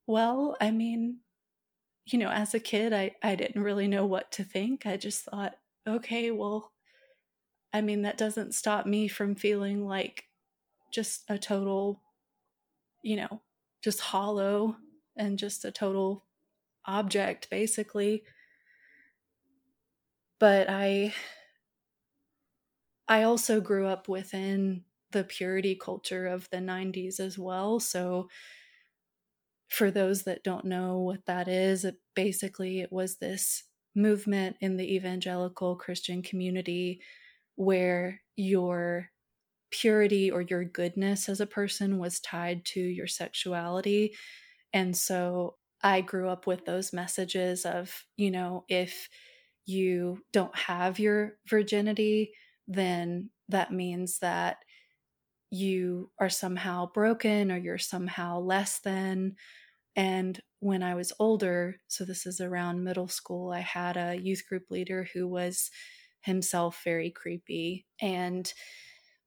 well, 0.07 0.57
I 0.61 0.71
mean, 0.71 1.19
you 2.07 2.19
know, 2.19 2.31
as 2.31 2.55
a 2.55 2.61
kid, 2.61 2.93
I, 2.93 3.17
I 3.23 3.35
didn't 3.37 3.63
really 3.63 3.89
know 3.89 4.07
what 4.07 4.33
to 4.33 4.45
think. 4.45 4.87
I 4.87 4.97
just 4.99 5.25
thought, 5.25 5.57
okay, 5.89 6.31
well, 6.31 6.73
I 7.73 7.81
mean, 7.81 8.03
that 8.03 8.19
doesn't 8.19 8.55
stop 8.55 8.87
me 8.87 9.09
from 9.09 9.35
feeling 9.35 9.87
like 9.87 10.25
just 10.93 11.25
a 11.31 11.39
total, 11.39 12.02
you 13.03 13.17
know, 13.17 13.43
just 13.83 14.01
hollow 14.01 14.77
and 15.17 15.39
just 15.39 15.65
a 15.65 15.73
total 15.73 16.27
object, 16.87 17.51
basically. 17.51 18.25
But 20.39 20.69
I, 20.69 21.15
I 23.09 23.23
also 23.23 23.61
grew 23.61 23.87
up 23.87 24.09
within 24.09 24.85
the 25.11 25.25
purity 25.25 25.75
culture 25.77 26.27
of 26.27 26.49
the 26.51 26.61
90s 26.61 27.21
as 27.21 27.39
well. 27.39 27.79
So, 27.81 28.29
for 29.69 29.91
those 29.91 30.25
that 30.25 30.45
don't 30.45 30.65
know 30.67 30.99
what 30.99 31.25
that 31.27 31.49
is, 31.49 31.85
it 31.85 31.97
basically 32.15 32.81
it 32.81 32.93
was 32.93 33.17
this 33.17 33.65
movement 33.95 34.57
in 34.61 34.77
the 34.77 34.95
evangelical 34.95 35.77
Christian 35.77 36.23
community 36.23 37.03
where 37.57 38.23
your 38.37 39.12
purity 39.73 40.31
or 40.31 40.43
your 40.43 40.65
goodness 40.65 41.29
as 41.29 41.41
a 41.41 41.47
person 41.47 41.99
was 41.99 42.21
tied 42.21 42.65
to 42.67 42.81
your 42.81 43.09
sexuality. 43.09 44.17
And 44.73 44.97
so 44.97 45.59
I 45.83 46.01
grew 46.03 46.29
up 46.29 46.47
with 46.47 46.65
those 46.65 46.93
messages 46.93 47.67
of, 47.67 48.05
you 48.17 48.31
know, 48.31 48.65
if 48.69 49.09
you 49.67 50.25
don't 50.33 50.57
have 50.57 50.99
your 50.99 51.39
virginity, 51.49 52.35
then 52.69 53.31
that 53.49 53.73
means 53.73 54.21
that 54.21 54.59
you 55.51 56.11
are 56.19 56.31
somehow 56.31 56.87
broken 56.93 57.53
or 57.53 57.59
you're 57.59 57.79
somehow 57.79 58.39
less 58.41 58.81
than 58.81 59.37
and 59.97 60.41
when 60.61 60.83
I 60.83 60.95
was 60.95 61.13
older, 61.19 61.79
so 61.89 62.05
this 62.05 62.27
is 62.27 62.41
around 62.41 62.85
middle 62.85 63.09
school, 63.09 63.53
I 63.53 63.61
had 63.61 63.97
a 63.97 64.17
youth 64.17 64.45
group 64.49 64.71
leader 64.71 65.09
who 65.15 65.29
was 65.29 65.71
himself 66.23 66.83
very 66.85 67.11
creepy. 67.11 67.87
And 68.01 68.53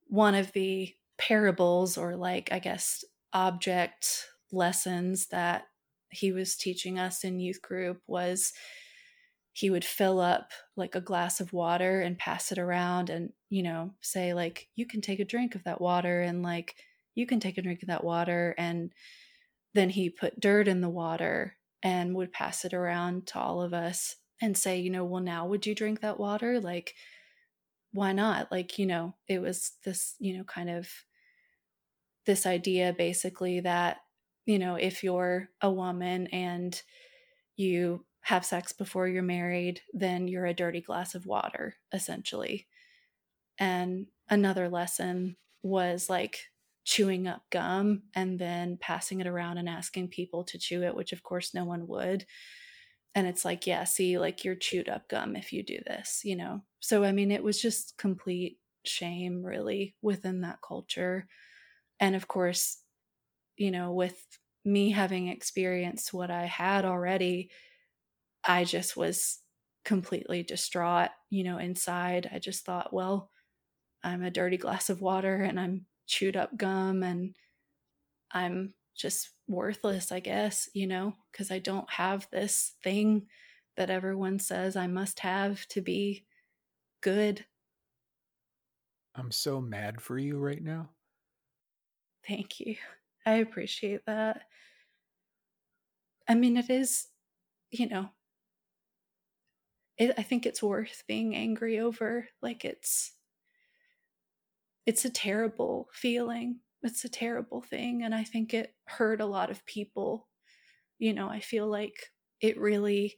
one 0.08 0.36
of 0.36 0.52
the 0.54 0.94
parables, 1.18 1.98
or 1.98 2.15
like, 2.15 2.52
I 2.52 2.60
guess, 2.60 3.04
object 3.34 4.28
lessons 4.52 5.28
that 5.28 5.68
he 6.12 6.32
was 6.32 6.56
teaching 6.56 6.98
us 7.00 7.24
in 7.24 7.39
youth 7.39 7.62
group 7.62 8.02
was 8.08 8.54
he 9.52 9.70
would 9.70 9.86
fill 9.86 10.20
up 10.20 10.52
like 10.76 10.96
a 10.96 11.02
glass 11.02 11.39
of 11.39 11.54
water 11.54 12.02
and 12.02 12.18
pass 12.18 12.52
it 12.52 12.58
around 12.58 13.10
and 13.10 13.34
you 13.50 13.63
know 13.63 13.94
say 14.02 14.34
like 14.34 14.70
you 14.76 14.86
can 14.86 15.02
take 15.02 15.20
a 15.20 15.26
drink 15.26 15.56
of 15.56 15.63
that 15.63 15.82
water 15.82 16.22
and 16.22 16.44
like 16.44 16.76
you 17.15 17.26
can 17.26 17.39
take 17.39 17.58
a 17.58 17.62
drink 17.62 17.82
of 17.82 17.88
that 17.88 18.04
water 18.04 18.54
and 18.58 18.94
then 19.74 19.89
he 19.89 20.10
put 20.10 20.39
dirt 20.39 20.68
in 20.68 20.82
the 20.82 20.89
water 20.89 21.58
and 21.84 22.15
would 22.15 22.32
pass 22.32 22.65
it 22.65 22.74
around 22.74 23.28
to 23.28 23.38
all 23.38 23.62
of 23.62 23.74
us 23.74 24.15
and 24.41 24.58
say, 24.58 24.80
you 24.80 24.89
know, 24.89 25.04
well, 25.06 25.22
now 25.22 25.46
would 25.46 25.65
you 25.65 25.76
drink 25.76 26.00
that 26.00 26.20
water? 26.20 26.60
Like, 26.60 26.96
why 27.95 28.12
not? 28.13 28.51
Like, 28.51 28.77
you 28.79 28.86
know, 28.86 29.15
it 29.27 29.39
was 29.39 29.73
this, 29.84 30.15
you 30.19 30.38
know, 30.38 30.43
kind 30.43 30.69
of 30.69 30.89
this 32.25 32.45
idea 32.45 32.93
basically 32.93 33.60
that, 33.62 34.01
you 34.45 34.60
know, 34.60 34.75
if 34.75 35.03
you're 35.03 35.49
a 35.62 35.71
woman 35.71 36.27
and 36.27 36.81
you 37.55 38.05
have 38.21 38.45
sex 38.45 38.73
before 38.73 39.08
you're 39.08 39.23
married, 39.23 39.81
then 39.93 40.27
you're 40.27 40.45
a 40.45 40.53
dirty 40.53 40.81
glass 40.81 41.15
of 41.15 41.25
water, 41.25 41.75
essentially. 41.93 42.67
And 43.60 44.08
another 44.29 44.69
lesson 44.69 45.38
was 45.63 46.10
like 46.10 46.51
chewing 46.86 47.27
up 47.27 47.43
gum 47.51 48.03
and 48.15 48.39
then 48.39 48.77
passing 48.77 49.21
it 49.21 49.27
around 49.27 49.58
and 49.58 49.69
asking 49.69 50.10
people 50.10 50.43
to 50.45 50.60
chew 50.60 50.84
it, 50.84 50.95
which 50.95 51.13
of 51.13 51.23
course 51.23 51.53
no 51.53 51.65
one 51.65 51.88
would. 51.88 52.25
And 53.15 53.27
it's 53.27 53.45
like, 53.45 53.67
yeah, 53.67 53.86
see, 53.86 54.19
like 54.19 54.43
you're 54.43 54.55
chewed 54.55 54.89
up 54.89 55.10
gum 55.10 55.36
if 55.36 55.53
you 55.53 55.63
do 55.63 55.79
this, 55.88 56.21
you 56.25 56.36
know? 56.36 56.63
So, 56.86 57.04
I 57.04 57.12
mean, 57.12 57.32
it 57.32 57.43
was 57.43 57.62
just 57.62 57.98
complete 57.98 58.60
shame, 58.86 59.43
really, 59.43 59.95
within 60.02 60.41
that 60.41 60.60
culture. 60.62 61.28
And 62.00 62.15
of 62.15 62.28
course, 62.28 62.80
you 63.58 63.71
know, 63.71 63.93
with 63.93 64.26
me 64.65 64.91
having 64.91 65.28
experienced 65.30 66.13
what 66.13 66.32
I 66.32 66.45
had 66.45 66.86
already, 66.86 67.52
I 68.43 68.63
just 68.65 68.98
was 68.98 69.39
completely 69.86 70.43
distraught, 70.43 71.12
you 71.30 71.43
know, 71.43 71.58
inside. 71.58 72.30
I 72.34 72.39
just 72.39 72.65
thought, 72.65 72.93
well, 72.93 73.32
I'm 74.04 74.24
a 74.24 74.32
dirty 74.32 74.58
glass 74.58 74.89
of 74.89 75.02
water 75.02 75.43
and 75.43 75.60
I'm 75.60 75.88
chewed 76.08 76.38
up 76.38 76.58
gum 76.58 77.04
and 77.04 77.36
I'm 78.32 78.74
just 78.95 79.32
worthless, 79.48 80.12
I 80.12 80.19
guess, 80.19 80.69
you 80.74 80.88
know, 80.88 81.15
because 81.32 81.52
I 81.52 81.60
don't 81.60 81.89
have 81.91 82.30
this 82.32 82.76
thing 82.84 83.28
that 83.78 83.89
everyone 83.89 84.39
says 84.39 84.76
I 84.76 84.88
must 84.88 85.19
have 85.19 85.67
to 85.69 85.82
be 85.82 86.26
good. 87.06 87.46
I'm 89.13 89.30
so 89.30 89.62
mad 89.62 90.02
for 90.02 90.18
you 90.18 90.39
right 90.39 90.62
now. 90.62 90.89
Thank 92.28 92.60
you. 92.60 92.78
I 93.28 93.34
appreciate 93.34 94.08
that. 94.08 94.41
I 96.28 96.34
mean, 96.34 96.58
it 96.58 96.72
is, 96.72 97.06
you 97.70 97.88
know, 97.88 98.10
it, 100.00 100.15
I 100.18 100.24
think 100.24 100.48
it's 100.48 100.63
worth 100.63 101.04
being 101.08 101.36
angry 101.36 101.80
over. 101.80 102.28
Like, 102.41 102.65
it's, 102.65 103.13
it's 104.88 105.06
a 105.06 105.12
terrible 105.12 105.89
feeling. 105.94 106.62
It's 106.82 107.06
a 107.06 107.10
terrible 107.10 107.62
thing. 107.62 108.02
And 108.02 108.15
I 108.15 108.24
think 108.24 108.52
it 108.52 108.74
hurt 108.86 109.22
a 109.22 109.28
lot 109.28 109.52
of 109.52 109.63
people. 109.68 110.28
You 110.98 111.13
know, 111.13 111.30
I 111.30 111.39
feel 111.39 111.68
like 111.68 112.12
it 112.41 112.60
really, 112.60 113.15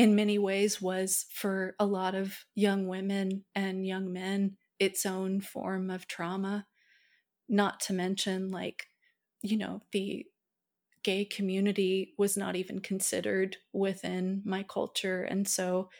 in 0.00 0.14
many 0.14 0.38
ways, 0.38 0.80
was 0.80 1.26
for 1.30 1.76
a 1.78 1.86
lot 1.86 2.14
of 2.14 2.46
young 2.54 2.88
women 2.88 3.44
and 3.54 3.86
young 3.86 4.12
men 4.12 4.56
its 4.78 5.04
own 5.04 5.40
form 5.42 5.90
of 5.90 6.08
trauma. 6.08 6.66
Not 7.48 7.80
to 7.82 7.92
mention, 7.92 8.50
like, 8.50 8.86
you 9.42 9.56
know, 9.58 9.82
the 9.92 10.26
gay 11.02 11.24
community 11.24 12.14
was 12.18 12.36
not 12.36 12.56
even 12.56 12.80
considered 12.80 13.58
within 13.72 14.42
my 14.44 14.62
culture. 14.62 15.22
And 15.22 15.48
so 15.48 15.90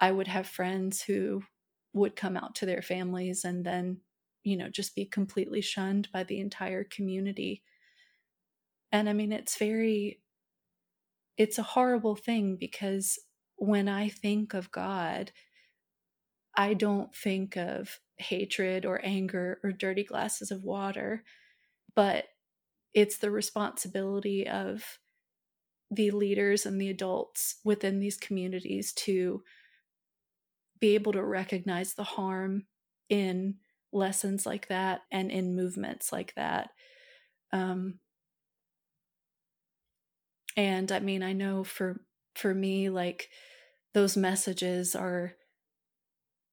I 0.00 0.12
would 0.12 0.28
have 0.28 0.46
friends 0.48 1.02
who 1.02 1.44
would 1.94 2.16
come 2.16 2.36
out 2.36 2.54
to 2.56 2.66
their 2.66 2.82
families 2.82 3.44
and 3.44 3.64
then 3.66 4.02
you 4.44 4.56
know, 4.56 4.68
just 4.70 4.94
be 4.96 5.06
completely 5.06 5.60
shunned 5.62 6.08
by 6.12 6.24
the 6.24 6.40
entire 6.40 6.84
community. 6.84 7.62
And 8.92 9.08
I 9.08 9.12
mean, 9.12 9.32
it's 9.32 9.58
very, 9.58 10.22
it's 11.36 11.58
a 11.58 11.62
horrible 11.62 12.16
thing 12.16 12.56
because 12.58 13.18
when 13.56 13.88
I 13.88 14.08
think 14.08 14.54
of 14.54 14.70
God, 14.70 15.32
I 16.56 16.74
don't 16.74 17.14
think 17.14 17.56
of 17.56 17.98
hatred 18.18 18.86
or 18.86 19.00
anger 19.04 19.58
or 19.64 19.72
dirty 19.72 20.04
glasses 20.04 20.50
of 20.50 20.62
water, 20.62 21.24
but 21.96 22.26
it's 22.92 23.18
the 23.18 23.30
responsibility 23.30 24.46
of 24.46 24.98
the 25.90 26.12
leaders 26.12 26.64
and 26.64 26.80
the 26.80 26.88
adults 26.90 27.56
within 27.64 27.98
these 27.98 28.16
communities 28.16 28.92
to 28.92 29.42
be 30.80 30.94
able 30.94 31.12
to 31.12 31.24
recognize 31.24 31.94
the 31.94 32.04
harm 32.04 32.66
in 33.08 33.56
lessons 33.92 34.46
like 34.46 34.68
that 34.68 35.02
and 35.10 35.30
in 35.30 35.56
movements 35.56 36.12
like 36.12 36.34
that. 36.34 36.70
Um, 37.52 38.00
and 40.56 40.90
I 40.92 41.00
mean, 41.00 41.22
I 41.22 41.32
know 41.32 41.64
for 41.64 42.04
for 42.34 42.54
me, 42.54 42.90
like 42.90 43.30
those 43.94 44.16
messages 44.16 44.94
are 44.96 45.36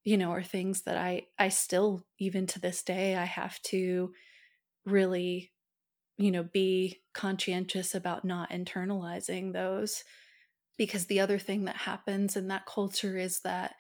you 0.03 0.17
know, 0.17 0.31
are 0.31 0.43
things 0.43 0.83
that 0.83 0.97
I 0.97 1.27
I 1.37 1.49
still 1.49 2.05
even 2.17 2.47
to 2.47 2.59
this 2.59 2.83
day 2.83 3.15
I 3.15 3.25
have 3.25 3.61
to 3.63 4.13
really 4.85 5.51
you 6.17 6.31
know, 6.31 6.43
be 6.43 7.01
conscientious 7.13 7.95
about 7.95 8.25
not 8.25 8.51
internalizing 8.51 9.53
those 9.53 10.03
because 10.77 11.07
the 11.07 11.19
other 11.19 11.39
thing 11.39 11.65
that 11.65 11.77
happens 11.77 12.37
in 12.37 12.49
that 12.49 12.65
culture 12.67 13.17
is 13.17 13.41
that 13.41 13.75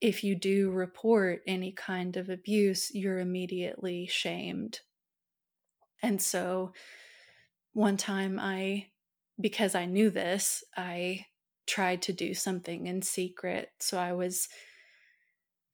if 0.00 0.24
you 0.24 0.36
do 0.36 0.70
report 0.70 1.42
any 1.46 1.72
kind 1.72 2.16
of 2.16 2.30
abuse, 2.30 2.94
you're 2.94 3.20
immediately 3.20 4.06
shamed. 4.06 4.80
And 6.02 6.20
so 6.20 6.72
one 7.72 7.96
time 7.96 8.38
I 8.38 8.90
because 9.40 9.74
I 9.74 9.86
knew 9.86 10.10
this, 10.10 10.62
I 10.76 11.26
tried 11.66 12.02
to 12.02 12.12
do 12.12 12.34
something 12.34 12.86
in 12.86 13.02
secret. 13.02 13.70
So 13.80 13.98
I 13.98 14.12
was 14.12 14.48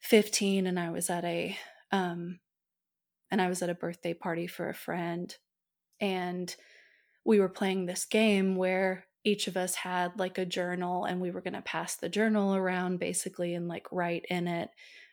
15 0.00 0.66
and 0.66 0.78
I 0.78 0.90
was 0.90 1.10
at 1.10 1.24
a 1.24 1.56
um 1.92 2.38
and 3.30 3.40
I 3.40 3.48
was 3.48 3.62
at 3.62 3.70
a 3.70 3.74
birthday 3.74 4.14
party 4.14 4.46
for 4.46 4.68
a 4.68 4.74
friend. 4.74 5.34
And 6.00 6.54
we 7.24 7.38
were 7.38 7.48
playing 7.48 7.86
this 7.86 8.04
game 8.04 8.56
where 8.56 9.04
each 9.24 9.46
of 9.46 9.56
us 9.56 9.74
had 9.74 10.18
like 10.18 10.38
a 10.38 10.46
journal 10.46 11.04
and 11.04 11.20
we 11.20 11.30
were 11.30 11.42
going 11.42 11.54
to 11.54 11.62
pass 11.62 11.96
the 11.96 12.08
journal 12.08 12.56
around 12.56 12.98
basically 12.98 13.54
and 13.54 13.68
like 13.68 13.86
write 13.92 14.24
in 14.30 14.48
it 14.48 14.70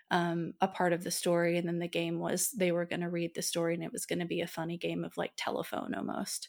um, 0.09 0.53
a 0.61 0.67
part 0.67 0.93
of 0.93 1.03
the 1.03 1.11
story. 1.11 1.57
And 1.57 1.67
then 1.67 1.79
the 1.79 1.87
game 1.87 2.19
was 2.19 2.49
they 2.51 2.71
were 2.71 2.85
going 2.85 3.01
to 3.01 3.09
read 3.09 3.35
the 3.35 3.41
story 3.41 3.73
and 3.73 3.83
it 3.83 3.91
was 3.91 4.05
going 4.05 4.19
to 4.19 4.25
be 4.25 4.41
a 4.41 4.47
funny 4.47 4.77
game 4.77 5.03
of 5.03 5.17
like 5.17 5.33
telephone 5.35 5.93
almost 5.93 6.47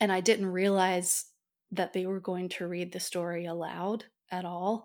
and 0.00 0.12
i 0.12 0.20
didn't 0.20 0.46
realize 0.46 1.26
that 1.70 1.92
they 1.92 2.06
were 2.06 2.20
going 2.20 2.48
to 2.48 2.68
read 2.68 2.92
the 2.92 3.00
story 3.00 3.46
aloud 3.46 4.04
at 4.30 4.44
all. 4.44 4.84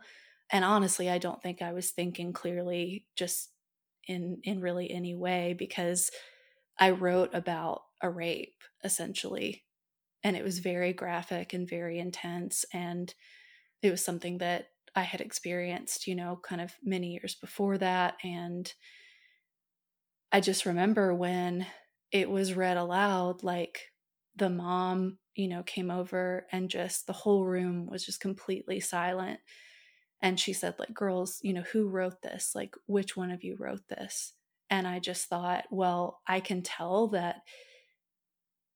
And 0.52 0.66
honestly 0.66 1.10
i 1.10 1.20
don't 1.20 1.42
think 1.42 1.62
i 1.62 1.74
was 1.74 1.92
thinking 1.92 2.34
clearly 2.34 3.06
just 3.16 3.52
in 4.08 4.40
in 4.44 4.62
really 4.62 4.90
any 4.90 5.14
way 5.16 5.54
because 5.58 6.10
i 6.80 6.90
wrote 6.90 7.30
about 7.34 7.84
a 8.02 8.10
rape 8.10 8.64
essentially 8.84 9.64
and 10.24 10.36
it 10.36 10.44
was 10.44 10.60
very 10.60 10.92
graphic 10.92 11.54
and 11.54 11.70
very 11.70 12.00
intense 12.00 12.66
and 12.74 13.14
it 13.84 13.92
was 13.92 14.04
something 14.04 14.40
that 14.40 14.70
i 14.96 15.02
had 15.02 15.22
experienced 15.22 16.08
you 16.08 16.16
know 16.16 16.40
kind 16.42 16.62
of 16.62 16.74
many 16.84 17.12
years 17.12 17.36
before 17.36 17.78
that 17.78 18.16
and 18.24 18.74
i 20.32 20.40
just 20.40 20.66
remember 20.66 21.14
when 21.14 21.68
it 22.12 22.28
was 22.28 22.56
read 22.56 22.78
aloud 22.78 23.44
like 23.44 23.92
the 24.36 24.50
mom 24.50 25.18
you 25.36 25.48
know 25.48 25.64
came 25.64 25.92
over 25.92 26.48
and 26.52 26.70
just 26.70 27.08
the 27.08 27.14
whole 27.14 27.46
room 27.46 27.88
was 27.88 28.06
just 28.06 28.20
completely 28.20 28.80
silent 28.80 29.40
and 30.22 30.40
she 30.40 30.54
said 30.54 30.76
like 30.80 30.94
girls 30.94 31.40
you 31.42 31.54
know 31.54 31.64
who 31.74 31.88
wrote 31.88 32.22
this 32.22 32.52
like 32.56 32.76
which 32.88 33.18
one 33.18 33.32
of 33.32 33.44
you 33.44 33.56
wrote 33.60 33.88
this 33.90 34.34
and 34.70 34.88
i 34.88 35.00
just 35.00 35.28
thought 35.28 35.66
well 35.72 36.22
i 36.28 36.40
can 36.40 36.62
tell 36.62 37.08
that 37.08 37.42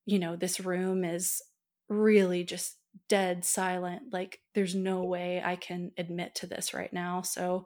you 0.05 0.19
know, 0.19 0.35
this 0.35 0.59
room 0.59 1.03
is 1.03 1.41
really 1.89 2.43
just 2.43 2.77
dead 3.09 3.45
silent. 3.45 4.11
Like, 4.11 4.39
there's 4.53 4.75
no 4.75 5.03
way 5.03 5.41
I 5.43 5.55
can 5.55 5.91
admit 5.97 6.35
to 6.35 6.47
this 6.47 6.73
right 6.73 6.91
now. 6.91 7.21
So, 7.21 7.65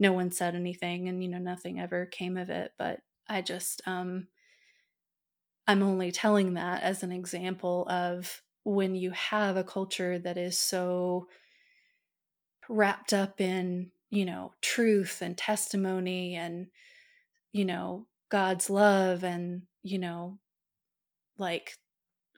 no 0.00 0.12
one 0.12 0.32
said 0.32 0.54
anything, 0.56 1.08
and, 1.08 1.22
you 1.22 1.28
know, 1.28 1.38
nothing 1.38 1.78
ever 1.78 2.06
came 2.06 2.36
of 2.36 2.50
it. 2.50 2.72
But 2.78 3.00
I 3.28 3.42
just, 3.42 3.80
um, 3.86 4.26
I'm 5.66 5.82
only 5.82 6.12
telling 6.12 6.54
that 6.54 6.82
as 6.82 7.02
an 7.02 7.12
example 7.12 7.86
of 7.88 8.42
when 8.64 8.94
you 8.94 9.10
have 9.12 9.56
a 9.56 9.64
culture 9.64 10.18
that 10.18 10.36
is 10.36 10.58
so 10.58 11.28
wrapped 12.68 13.12
up 13.12 13.40
in, 13.40 13.90
you 14.10 14.24
know, 14.24 14.52
truth 14.60 15.22
and 15.22 15.36
testimony 15.36 16.34
and, 16.34 16.68
you 17.52 17.64
know, 17.64 18.06
God's 18.30 18.68
love 18.70 19.22
and, 19.24 19.62
you 19.82 19.98
know, 19.98 20.38
like 21.38 21.74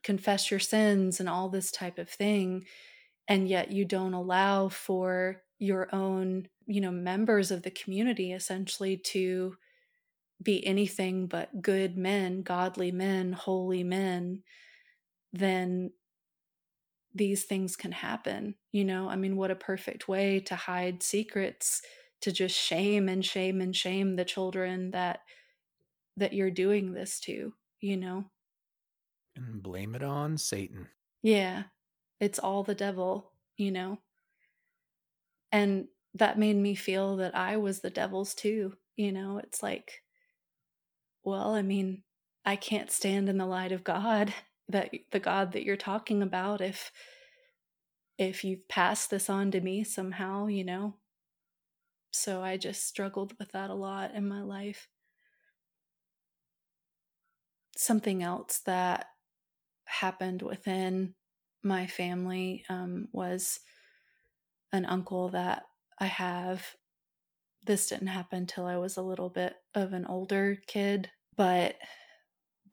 confess 0.02 0.50
your 0.50 0.60
sins 0.60 1.20
and 1.20 1.28
all 1.28 1.48
this 1.48 1.70
type 1.70 1.98
of 1.98 2.08
thing 2.08 2.64
and 3.28 3.48
yet 3.48 3.72
you 3.72 3.84
don't 3.84 4.14
allow 4.14 4.68
for 4.68 5.42
your 5.58 5.88
own 5.92 6.48
you 6.66 6.80
know 6.80 6.90
members 6.90 7.50
of 7.50 7.62
the 7.62 7.70
community 7.70 8.32
essentially 8.32 8.96
to 8.96 9.56
be 10.42 10.64
anything 10.66 11.26
but 11.26 11.62
good 11.62 11.96
men 11.96 12.42
godly 12.42 12.92
men 12.92 13.32
holy 13.32 13.82
men 13.82 14.42
then 15.32 15.90
these 17.14 17.44
things 17.44 17.76
can 17.76 17.92
happen 17.92 18.54
you 18.72 18.84
know 18.84 19.08
i 19.08 19.16
mean 19.16 19.36
what 19.36 19.50
a 19.50 19.56
perfect 19.56 20.08
way 20.08 20.38
to 20.38 20.54
hide 20.54 21.02
secrets 21.02 21.80
to 22.20 22.30
just 22.30 22.56
shame 22.56 23.08
and 23.08 23.24
shame 23.24 23.60
and 23.60 23.74
shame 23.74 24.16
the 24.16 24.24
children 24.24 24.90
that 24.90 25.20
that 26.16 26.32
you're 26.32 26.50
doing 26.50 26.92
this 26.92 27.18
to 27.18 27.52
you 27.80 27.96
know 27.96 28.24
and 29.36 29.62
blame 29.62 29.94
it 29.94 30.02
on 30.02 30.38
Satan. 30.38 30.88
Yeah. 31.22 31.64
It's 32.20 32.38
all 32.38 32.62
the 32.62 32.74
devil, 32.74 33.32
you 33.56 33.70
know? 33.70 33.98
And 35.52 35.88
that 36.14 36.38
made 36.38 36.56
me 36.56 36.74
feel 36.74 37.16
that 37.16 37.36
I 37.36 37.58
was 37.58 37.80
the 37.80 37.90
devil's 37.90 38.34
too, 38.34 38.74
you 38.96 39.12
know? 39.12 39.38
It's 39.38 39.62
like, 39.62 40.02
well, 41.26 41.54
I 41.54 41.62
mean, 41.62 42.04
I 42.44 42.56
can't 42.56 42.90
stand 42.90 43.28
in 43.28 43.36
the 43.36 43.46
light 43.46 43.72
of 43.72 43.84
God, 43.84 44.32
that 44.68 44.90
the 45.12 45.20
God 45.20 45.52
that 45.52 45.64
you're 45.64 45.76
talking 45.76 46.22
about 46.22 46.60
if 46.60 46.90
if 48.18 48.42
you've 48.44 48.66
passed 48.68 49.10
this 49.10 49.28
on 49.28 49.50
to 49.50 49.60
me 49.60 49.84
somehow, 49.84 50.46
you 50.46 50.64
know. 50.64 50.94
So 52.12 52.42
I 52.42 52.56
just 52.56 52.86
struggled 52.86 53.34
with 53.38 53.52
that 53.52 53.68
a 53.68 53.74
lot 53.74 54.14
in 54.14 54.26
my 54.26 54.40
life. 54.42 54.88
Something 57.76 58.22
else 58.22 58.60
that 58.64 59.08
happened 59.84 60.40
within 60.40 61.14
my 61.62 61.86
family 61.86 62.64
um, 62.70 63.08
was 63.12 63.60
an 64.72 64.86
uncle 64.86 65.28
that 65.28 65.64
I 65.98 66.06
have. 66.06 66.64
This 67.66 67.88
didn't 67.88 68.06
happen 68.06 68.46
till 68.46 68.64
I 68.64 68.78
was 68.78 68.96
a 68.96 69.02
little 69.02 69.28
bit 69.28 69.56
of 69.74 69.92
an 69.92 70.06
older 70.06 70.58
kid, 70.66 71.10
but 71.36 71.76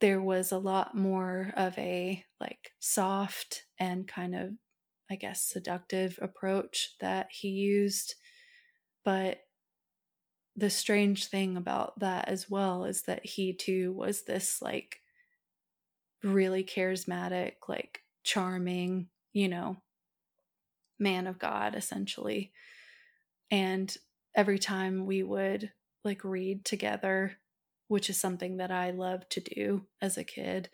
there 0.00 0.20
was 0.20 0.52
a 0.52 0.58
lot 0.58 0.96
more 0.96 1.52
of 1.56 1.76
a 1.78 2.24
like 2.40 2.72
soft 2.80 3.64
and 3.78 4.06
kind 4.08 4.34
of, 4.34 4.50
I 5.10 5.16
guess, 5.16 5.42
seductive 5.42 6.18
approach 6.20 6.94
that 7.00 7.28
he 7.30 7.48
used. 7.48 8.14
But 9.04 9.38
the 10.56 10.70
strange 10.70 11.26
thing 11.26 11.56
about 11.56 11.98
that 12.00 12.28
as 12.28 12.48
well 12.48 12.84
is 12.84 13.02
that 13.02 13.24
he 13.24 13.52
too 13.54 13.92
was 13.92 14.22
this 14.22 14.62
like 14.62 15.00
really 16.22 16.64
charismatic, 16.64 17.54
like 17.68 18.00
charming, 18.22 19.08
you 19.32 19.48
know, 19.48 19.76
man 20.98 21.26
of 21.26 21.38
God, 21.38 21.74
essentially. 21.74 22.52
And 23.50 23.94
every 24.34 24.58
time 24.58 25.06
we 25.06 25.22
would 25.22 25.72
like 26.04 26.24
read 26.24 26.64
together, 26.64 27.38
which 27.88 28.08
is 28.10 28.18
something 28.18 28.56
that 28.58 28.70
I 28.70 28.90
loved 28.90 29.30
to 29.30 29.40
do 29.40 29.86
as 30.00 30.16
a 30.16 30.24
kid, 30.24 30.68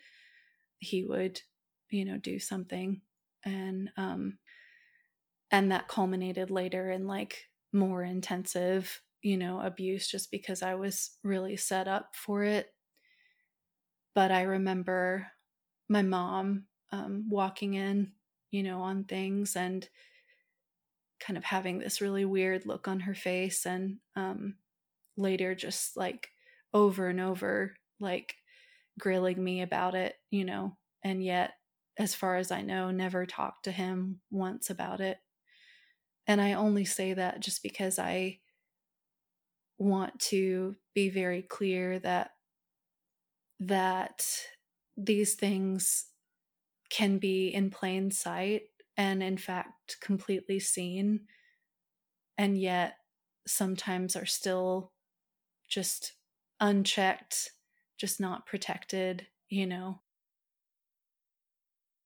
he 0.79 1.03
would, 1.03 1.41
you 1.89 2.05
know, 2.05 2.17
do 2.17 2.39
something. 2.39 3.01
And, 3.43 3.89
um, 3.97 4.37
and 5.51 5.71
that 5.71 5.87
culminated 5.87 6.49
later 6.49 6.89
in 6.89 7.07
like 7.07 7.49
more 7.73 8.03
intensive, 8.03 9.01
you 9.21 9.37
know, 9.37 9.59
abuse 9.59 10.07
just 10.07 10.31
because 10.31 10.63
I 10.63 10.75
was 10.75 11.11
really 11.23 11.57
set 11.57 11.87
up 11.87 12.15
for 12.15 12.43
it. 12.43 12.73
But 14.15 14.31
I 14.31 14.43
remember 14.43 15.27
my 15.89 16.01
mom 16.01 16.65
um, 16.91 17.25
walking 17.29 17.73
in, 17.73 18.13
you 18.51 18.63
know, 18.63 18.81
on 18.81 19.03
things 19.03 19.55
and 19.55 19.87
kind 21.19 21.37
of 21.37 21.43
having 21.43 21.79
this 21.79 22.01
really 22.01 22.25
weird 22.25 22.65
look 22.65 22.87
on 22.87 23.01
her 23.01 23.13
face. 23.13 23.65
And 23.65 23.97
um, 24.15 24.55
later, 25.17 25.55
just 25.55 25.95
like 25.95 26.29
over 26.73 27.07
and 27.07 27.19
over, 27.19 27.75
like 27.99 28.35
grilling 28.99 29.43
me 29.43 29.61
about 29.61 29.95
it, 29.95 30.15
you 30.29 30.45
know, 30.45 30.77
and 31.03 31.23
yet, 31.23 31.53
as 31.97 32.15
far 32.15 32.37
as 32.37 32.51
I 32.51 32.61
know, 32.61 32.91
never 32.91 33.25
talked 33.25 33.65
to 33.65 33.71
him 33.71 34.21
once 34.31 34.69
about 34.69 35.01
it. 35.01 35.17
And 36.27 36.39
I 36.39 36.53
only 36.53 36.85
say 36.85 37.13
that 37.13 37.41
just 37.41 37.61
because 37.63 37.99
I 37.99 38.39
want 39.77 40.19
to 40.19 40.75
be 40.93 41.09
very 41.09 41.41
clear 41.41 41.99
that 41.99 42.31
that 43.59 44.25
these 44.97 45.35
things 45.35 46.05
can 46.89 47.17
be 47.17 47.47
in 47.49 47.69
plain 47.71 48.11
sight 48.11 48.63
and, 48.97 49.23
in 49.23 49.37
fact, 49.37 49.97
completely 50.01 50.59
seen, 50.59 51.21
and 52.37 52.59
yet 52.59 52.95
sometimes 53.47 54.15
are 54.15 54.25
still 54.25 54.91
just 55.67 56.13
unchecked, 56.61 57.51
just 57.97 58.19
not 58.21 58.45
protected, 58.45 59.27
you 59.49 59.67
know. 59.67 60.01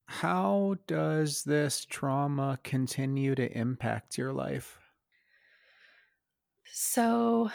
How 0.08 0.78
does 0.88 1.44
this 1.44 1.86
trauma 1.86 2.60
continue 2.64 3.36
to 3.36 3.56
impact 3.56 4.18
your 4.18 4.34
life? 4.34 4.80
So, 6.72 7.50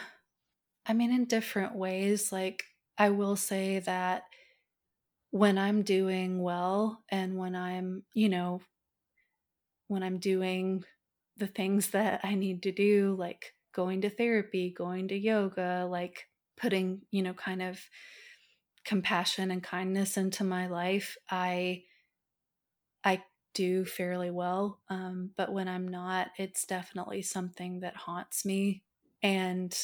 I 0.85 0.93
mean, 0.93 1.11
in 1.13 1.25
different 1.25 1.75
ways, 1.75 2.31
like, 2.31 2.65
I 2.97 3.11
will 3.11 3.35
say 3.35 3.79
that 3.79 4.25
when 5.31 5.57
I'm 5.57 5.81
doing 5.83 6.41
well 6.41 7.03
and 7.09 7.37
when 7.37 7.55
I'm, 7.55 8.03
you 8.13 8.29
know, 8.29 8.61
when 9.87 10.03
I'm 10.03 10.19
doing 10.19 10.83
the 11.37 11.47
things 11.47 11.91
that 11.91 12.21
I 12.23 12.35
need 12.35 12.63
to 12.63 12.71
do, 12.71 13.15
like 13.15 13.55
going 13.73 14.01
to 14.01 14.09
therapy, 14.09 14.71
going 14.71 15.07
to 15.09 15.17
yoga, 15.17 15.87
like 15.89 16.27
putting, 16.61 17.03
you 17.11 17.23
know, 17.23 17.33
kind 17.33 17.61
of 17.61 17.89
compassion 18.83 19.51
and 19.51 19.63
kindness 19.63 20.17
into 20.17 20.43
my 20.43 20.67
life, 20.67 21.17
I 21.29 21.85
I 23.03 23.23
do 23.53 23.85
fairly 23.85 24.31
well. 24.31 24.81
Um, 24.89 25.33
but 25.35 25.51
when 25.51 25.67
I'm 25.67 25.87
not, 25.87 26.31
it's 26.37 26.65
definitely 26.65 27.21
something 27.21 27.81
that 27.81 27.95
haunts 27.95 28.45
me. 28.45 28.83
And 29.21 29.77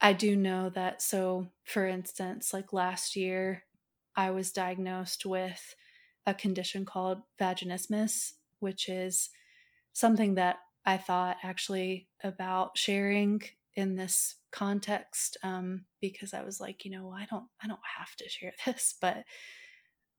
I 0.00 0.12
do 0.12 0.36
know 0.36 0.70
that. 0.70 1.02
So, 1.02 1.52
for 1.64 1.86
instance, 1.86 2.52
like 2.52 2.72
last 2.72 3.16
year, 3.16 3.64
I 4.16 4.30
was 4.30 4.52
diagnosed 4.52 5.26
with 5.26 5.76
a 6.26 6.34
condition 6.34 6.84
called 6.84 7.22
vaginismus, 7.40 8.34
which 8.60 8.88
is 8.88 9.30
something 9.92 10.34
that 10.36 10.58
I 10.86 10.98
thought 10.98 11.38
actually 11.42 12.08
about 12.22 12.78
sharing 12.78 13.42
in 13.76 13.96
this 13.96 14.36
context 14.52 15.36
um, 15.42 15.84
because 16.00 16.34
I 16.34 16.42
was 16.42 16.60
like, 16.60 16.84
you 16.84 16.90
know, 16.90 17.10
I 17.10 17.26
don't, 17.30 17.46
I 17.62 17.68
don't 17.68 17.80
have 17.98 18.16
to 18.16 18.28
share 18.28 18.52
this, 18.66 18.94
but 19.00 19.24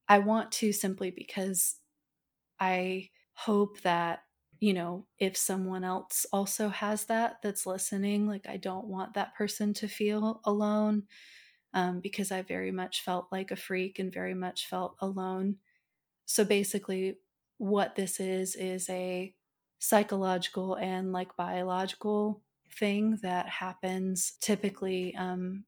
I 0.07 0.19
want 0.19 0.51
to 0.53 0.71
simply 0.71 1.11
because 1.11 1.79
I 2.59 3.09
hope 3.33 3.81
that 3.81 4.21
you 4.59 4.73
know 4.73 5.05
if 5.19 5.37
someone 5.37 5.83
else 5.83 6.25
also 6.33 6.69
has 6.69 7.05
that 7.05 7.37
that's 7.43 7.65
listening, 7.65 8.27
like 8.27 8.47
I 8.47 8.57
don't 8.57 8.87
want 8.87 9.13
that 9.13 9.35
person 9.35 9.73
to 9.75 9.87
feel 9.87 10.41
alone 10.45 11.03
um, 11.73 11.99
because 12.01 12.31
I 12.31 12.41
very 12.41 12.71
much 12.71 13.03
felt 13.03 13.27
like 13.31 13.51
a 13.51 13.55
freak 13.55 13.99
and 13.99 14.13
very 14.13 14.33
much 14.33 14.67
felt 14.67 14.95
alone. 15.01 15.57
So 16.25 16.45
basically, 16.45 17.17
what 17.57 17.95
this 17.95 18.19
is 18.19 18.55
is 18.55 18.89
a 18.89 19.35
psychological 19.79 20.75
and 20.75 21.13
like 21.13 21.35
biological 21.37 22.43
thing 22.71 23.19
that 23.21 23.47
happens 23.47 24.33
typically 24.41 25.15
um, 25.15 25.65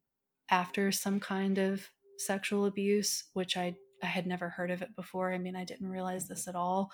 after 0.50 0.92
some 0.92 1.20
kind 1.20 1.58
of 1.58 1.90
sexual 2.18 2.66
abuse, 2.66 3.26
which 3.34 3.58
I 3.58 3.76
I 4.02 4.08
had 4.08 4.28
never 4.28 4.50
heard 4.50 4.72
of 4.72 4.82
it 4.82 4.96
before. 4.96 5.34
I 5.34 5.38
mean, 5.38 5.56
I 5.56 5.66
didn't 5.66 5.90
realize 5.90 6.28
this 6.28 6.48
at 6.48 6.56
all. 6.56 6.92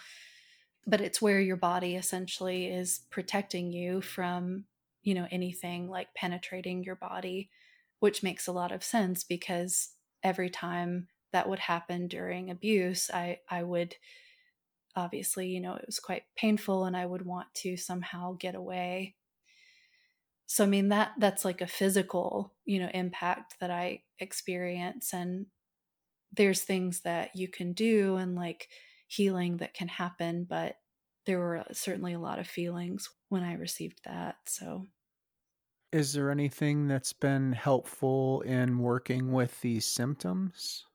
But 0.87 1.01
it's 1.01 1.21
where 1.21 1.39
your 1.39 1.55
body 1.55 1.95
essentially 1.95 2.67
is 2.67 3.01
protecting 3.09 3.71
you 3.71 4.01
from, 4.01 4.65
you 5.03 5.13
know, 5.13 5.27
anything 5.31 5.89
like 5.89 6.13
penetrating 6.15 6.83
your 6.83 6.95
body, 6.95 7.49
which 7.99 8.23
makes 8.23 8.47
a 8.47 8.51
lot 8.51 8.71
of 8.71 8.83
sense 8.83 9.23
because 9.23 9.89
every 10.23 10.49
time 10.49 11.07
that 11.31 11.49
would 11.49 11.59
happen 11.59 12.07
during 12.07 12.49
abuse, 12.49 13.09
I 13.13 13.39
I 13.49 13.63
would 13.63 13.95
obviously, 14.95 15.47
you 15.47 15.59
know, 15.59 15.75
it 15.75 15.85
was 15.85 15.99
quite 15.99 16.23
painful 16.37 16.85
and 16.85 16.95
I 16.95 17.05
would 17.05 17.25
want 17.25 17.47
to 17.55 17.77
somehow 17.77 18.33
get 18.39 18.55
away. 18.55 19.15
So 20.47 20.63
I 20.63 20.67
mean 20.67 20.89
that 20.89 21.13
that's 21.17 21.45
like 21.45 21.61
a 21.61 21.67
physical, 21.67 22.53
you 22.65 22.79
know, 22.79 22.89
impact 22.93 23.59
that 23.59 23.71
I 23.71 24.03
experience 24.19 25.13
and 25.13 25.47
there's 26.31 26.63
things 26.63 27.01
that 27.01 27.35
you 27.35 27.47
can 27.47 27.73
do 27.73 28.17
and 28.17 28.35
like 28.35 28.69
healing 29.07 29.57
that 29.57 29.73
can 29.73 29.87
happen, 29.87 30.45
but 30.45 30.77
there 31.25 31.39
were 31.39 31.57
uh, 31.59 31.73
certainly 31.73 32.13
a 32.13 32.19
lot 32.19 32.39
of 32.39 32.47
feelings 32.47 33.09
when 33.29 33.43
I 33.43 33.53
received 33.53 34.01
that. 34.05 34.37
So 34.47 34.87
is 35.91 36.13
there 36.13 36.29
anything 36.29 36.87
that's 36.87 37.11
been 37.13 37.51
helpful 37.53 38.41
in 38.41 38.77
working 38.77 39.31
with 39.31 39.61
these 39.61 39.85
symptoms? 39.87 40.85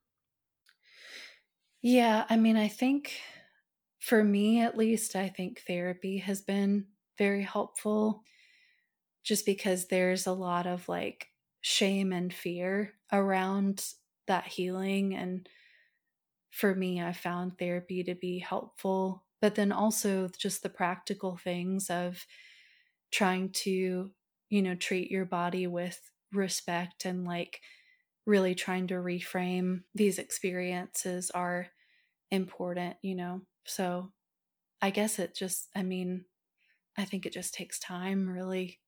Yeah, 1.82 2.26
I 2.28 2.36
mean, 2.36 2.56
I 2.56 2.68
think 2.68 3.20
for 4.00 4.24
me 4.24 4.60
at 4.60 4.76
least, 4.76 5.16
I 5.16 5.28
think 5.28 5.62
therapy 5.66 6.18
has 6.18 6.42
been 6.42 6.88
very 7.18 7.42
helpful 7.42 8.24
just 9.22 9.46
because 9.46 9.88
there's 9.88 10.26
a 10.26 10.32
lot 10.32 10.66
of 10.66 10.88
like 10.88 11.28
shame 11.60 12.12
and 12.12 12.32
fear 12.32 12.94
around 13.12 13.94
that 14.26 14.46
healing. 14.46 15.14
And 15.14 15.48
for 16.50 16.74
me, 16.74 17.00
I 17.00 17.12
found 17.12 17.58
therapy 17.58 18.02
to 18.04 18.14
be 18.14 18.38
helpful, 18.38 19.24
but 19.40 19.54
then 19.54 19.72
also 19.72 20.28
just 20.28 20.62
the 20.62 20.68
practical 20.68 21.36
things 21.36 21.88
of 21.90 22.26
trying 23.12 23.50
to, 23.52 24.12
you 24.50 24.62
know, 24.62 24.74
treat 24.74 25.10
your 25.10 25.24
body 25.24 25.66
with 25.66 26.10
respect 26.32 27.06
and 27.06 27.24
like 27.26 27.62
really 28.26 28.54
trying 28.54 28.88
to 28.88 28.94
reframe 28.94 29.84
these 29.94 30.18
experiences 30.18 31.30
are 31.32 31.68
important, 32.30 32.96
you 33.02 33.14
know. 33.16 33.42
So 33.66 34.12
I 34.82 34.90
guess 34.90 35.18
it 35.18 35.34
just, 35.34 35.70
I 35.76 35.82
mean, 35.82 36.26
I 36.98 37.04
think 37.06 37.26
it 37.26 37.32
just 37.34 37.54
takes 37.54 37.78
time, 37.80 38.28
really. 38.28 38.79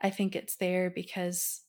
I 0.00 0.10
think 0.10 0.36
it's 0.36 0.56
there 0.56 0.90
because 0.90 1.62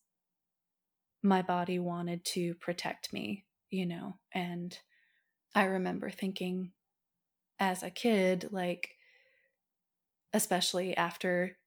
my 1.24 1.42
body 1.42 1.80
wanted 1.80 2.24
to 2.26 2.54
protect 2.56 3.12
me, 3.14 3.46
you 3.70 3.86
know, 3.86 4.18
and 4.34 4.78
I 5.56 5.64
remember 5.64 6.10
thinking 6.10 6.72
as 7.60 7.84
a 7.84 7.90
kid, 7.90 8.50
like, 8.52 8.90
especially 10.34 10.96
after 10.96 11.58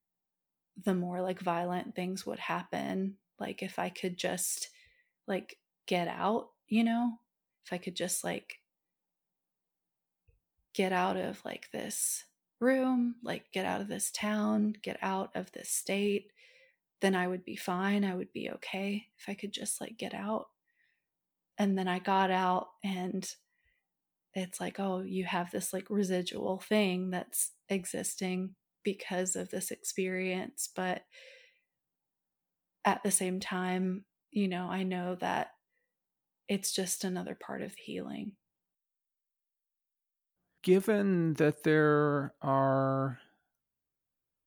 the 0.85 0.95
more 0.95 1.21
like 1.21 1.41
violent 1.41 1.95
things 1.95 2.25
would 2.25 2.39
happen, 2.39 3.17
like, 3.39 3.63
if 3.63 3.79
I 3.79 3.89
could 3.89 4.17
just 4.17 4.69
like 5.27 5.59
get 5.87 6.09
out, 6.09 6.51
you 6.69 6.85
know, 6.85 7.19
if 7.65 7.73
I 7.73 7.79
could 7.79 7.97
just 7.97 8.23
like 8.23 8.59
get 10.75 10.93
out 10.93 11.17
of 11.17 11.45
like 11.45 11.71
this 11.73 12.25
room, 12.61 13.17
like 13.23 13.51
get 13.53 13.67
out 13.67 13.81
of 13.81 13.89
this 13.89 14.11
town, 14.11 14.75
get 14.83 14.99
out 15.03 15.31
of 15.35 15.51
this 15.53 15.71
state, 15.71 16.31
then 17.01 17.15
I 17.15 17.27
would 17.27 17.45
be 17.45 17.57
fine. 17.57 18.05
I 18.05 18.15
would 18.15 18.33
be 18.33 18.51
okay 18.51 19.07
if 19.19 19.29
I 19.29 19.35
could 19.35 19.53
just 19.53 19.81
like 19.81 19.97
get 19.97 20.15
out. 20.15 20.49
And 21.59 21.77
then 21.77 21.89
I 21.89 21.99
got 21.99 22.31
out 22.31 22.69
and 22.83 23.29
it's 24.35 24.61
like, 24.61 24.79
oh, 24.79 25.01
you 25.01 25.25
have 25.25 25.51
this 25.51 25.73
like 25.73 25.87
residual 25.91 26.59
thing 26.59 27.11
that's 27.11 27.53
existing 27.69 28.55
because 28.83 29.37
of 29.37 29.51
this 29.51 29.71
experience. 29.71 30.69
But 30.75 31.03
at 32.85 33.03
the 33.03 33.11
same 33.11 33.41
time, 33.41 34.05
you 34.31 34.49
know, 34.49 34.69
I 34.71 34.85
know 34.85 35.17
that 35.17 35.51
it's 36.49 36.73
just 36.73 37.05
another 37.05 37.35
part 37.35 37.63
of 37.63 37.75
healing 37.75 38.33
given 40.63 41.35
that 41.35 41.63
there 41.63 42.35
are 42.43 43.19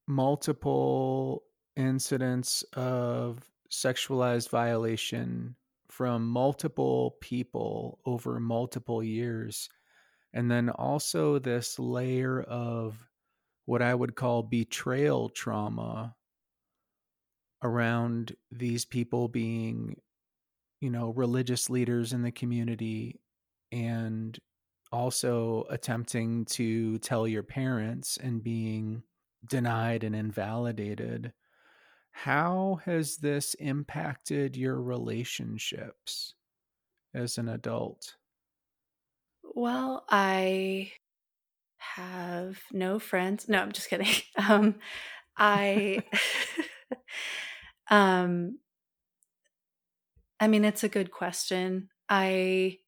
multiple 0.08 1.44
incidents 1.76 2.64
of 2.74 3.40
sexualized 3.72 4.50
violation 4.50 5.56
from 5.90 6.28
multiple 6.28 7.18
people 7.22 8.00
over 8.06 8.40
multiple 8.40 9.04
years, 9.04 9.70
and 10.34 10.50
then 10.50 10.70
also 10.70 11.40
this 11.40 11.78
layer 11.80 12.42
of 12.42 13.10
what 13.66 13.82
I 13.82 13.94
would 13.94 14.16
call 14.16 14.44
betrayal 14.44 15.30
trauma 15.30 16.16
around 17.62 18.36
these 18.52 18.86
people 18.86 19.28
being, 19.28 19.96
you 20.82 20.90
know, 20.90 21.12
religious 21.12 21.70
leaders 21.70 22.12
in 22.14 22.24
the 22.24 22.32
community 22.32 23.22
and 23.72 24.38
also 24.92 25.66
attempting 25.70 26.46
to 26.46 27.00
tell 27.00 27.28
your 27.28 27.44
parents 27.44 28.18
and 28.18 28.44
being 28.44 29.04
denied 29.48 30.04
and 30.04 30.16
invalidated. 30.16 31.34
How 32.14 32.76
has 32.86 33.18
this 33.18 33.56
impacted 33.56 34.56
your 34.56 34.82
relationships 34.82 36.34
as 37.14 37.38
an 37.38 37.50
adult? 37.50 38.18
Well, 39.44 40.06
I 40.10 40.94
have 41.78 42.62
no 42.72 43.00
friends. 43.00 43.50
No, 43.50 43.62
I'm 43.62 43.72
just 43.72 43.90
kidding. 43.90 44.08
Um, 44.38 44.80
I, 45.38 46.04
um, 47.92 48.60
I 50.40 50.48
mean, 50.48 50.66
it's 50.66 50.84
a 50.84 50.90
good 50.90 51.12
question. 51.12 51.90
I 52.10 52.80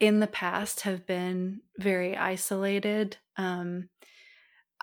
in 0.00 0.20
the 0.20 0.26
past 0.26 0.80
have 0.82 1.06
been 1.06 1.62
very 1.78 2.16
isolated. 2.16 3.16
Um, 3.36 3.88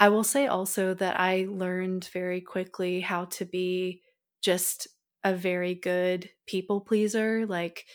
I 0.02 0.10
will 0.10 0.26
say 0.26 0.48
also 0.48 0.96
that 0.96 1.20
I 1.20 1.48
learned 1.50 2.10
very 2.14 2.42
quickly 2.42 3.02
how 3.02 3.26
to 3.38 3.46
be 3.46 4.04
just 4.42 4.88
a 5.24 5.36
very 5.36 5.76
good 5.76 6.32
people 6.48 6.82
pleaser. 6.82 7.46
Like, 7.48 7.86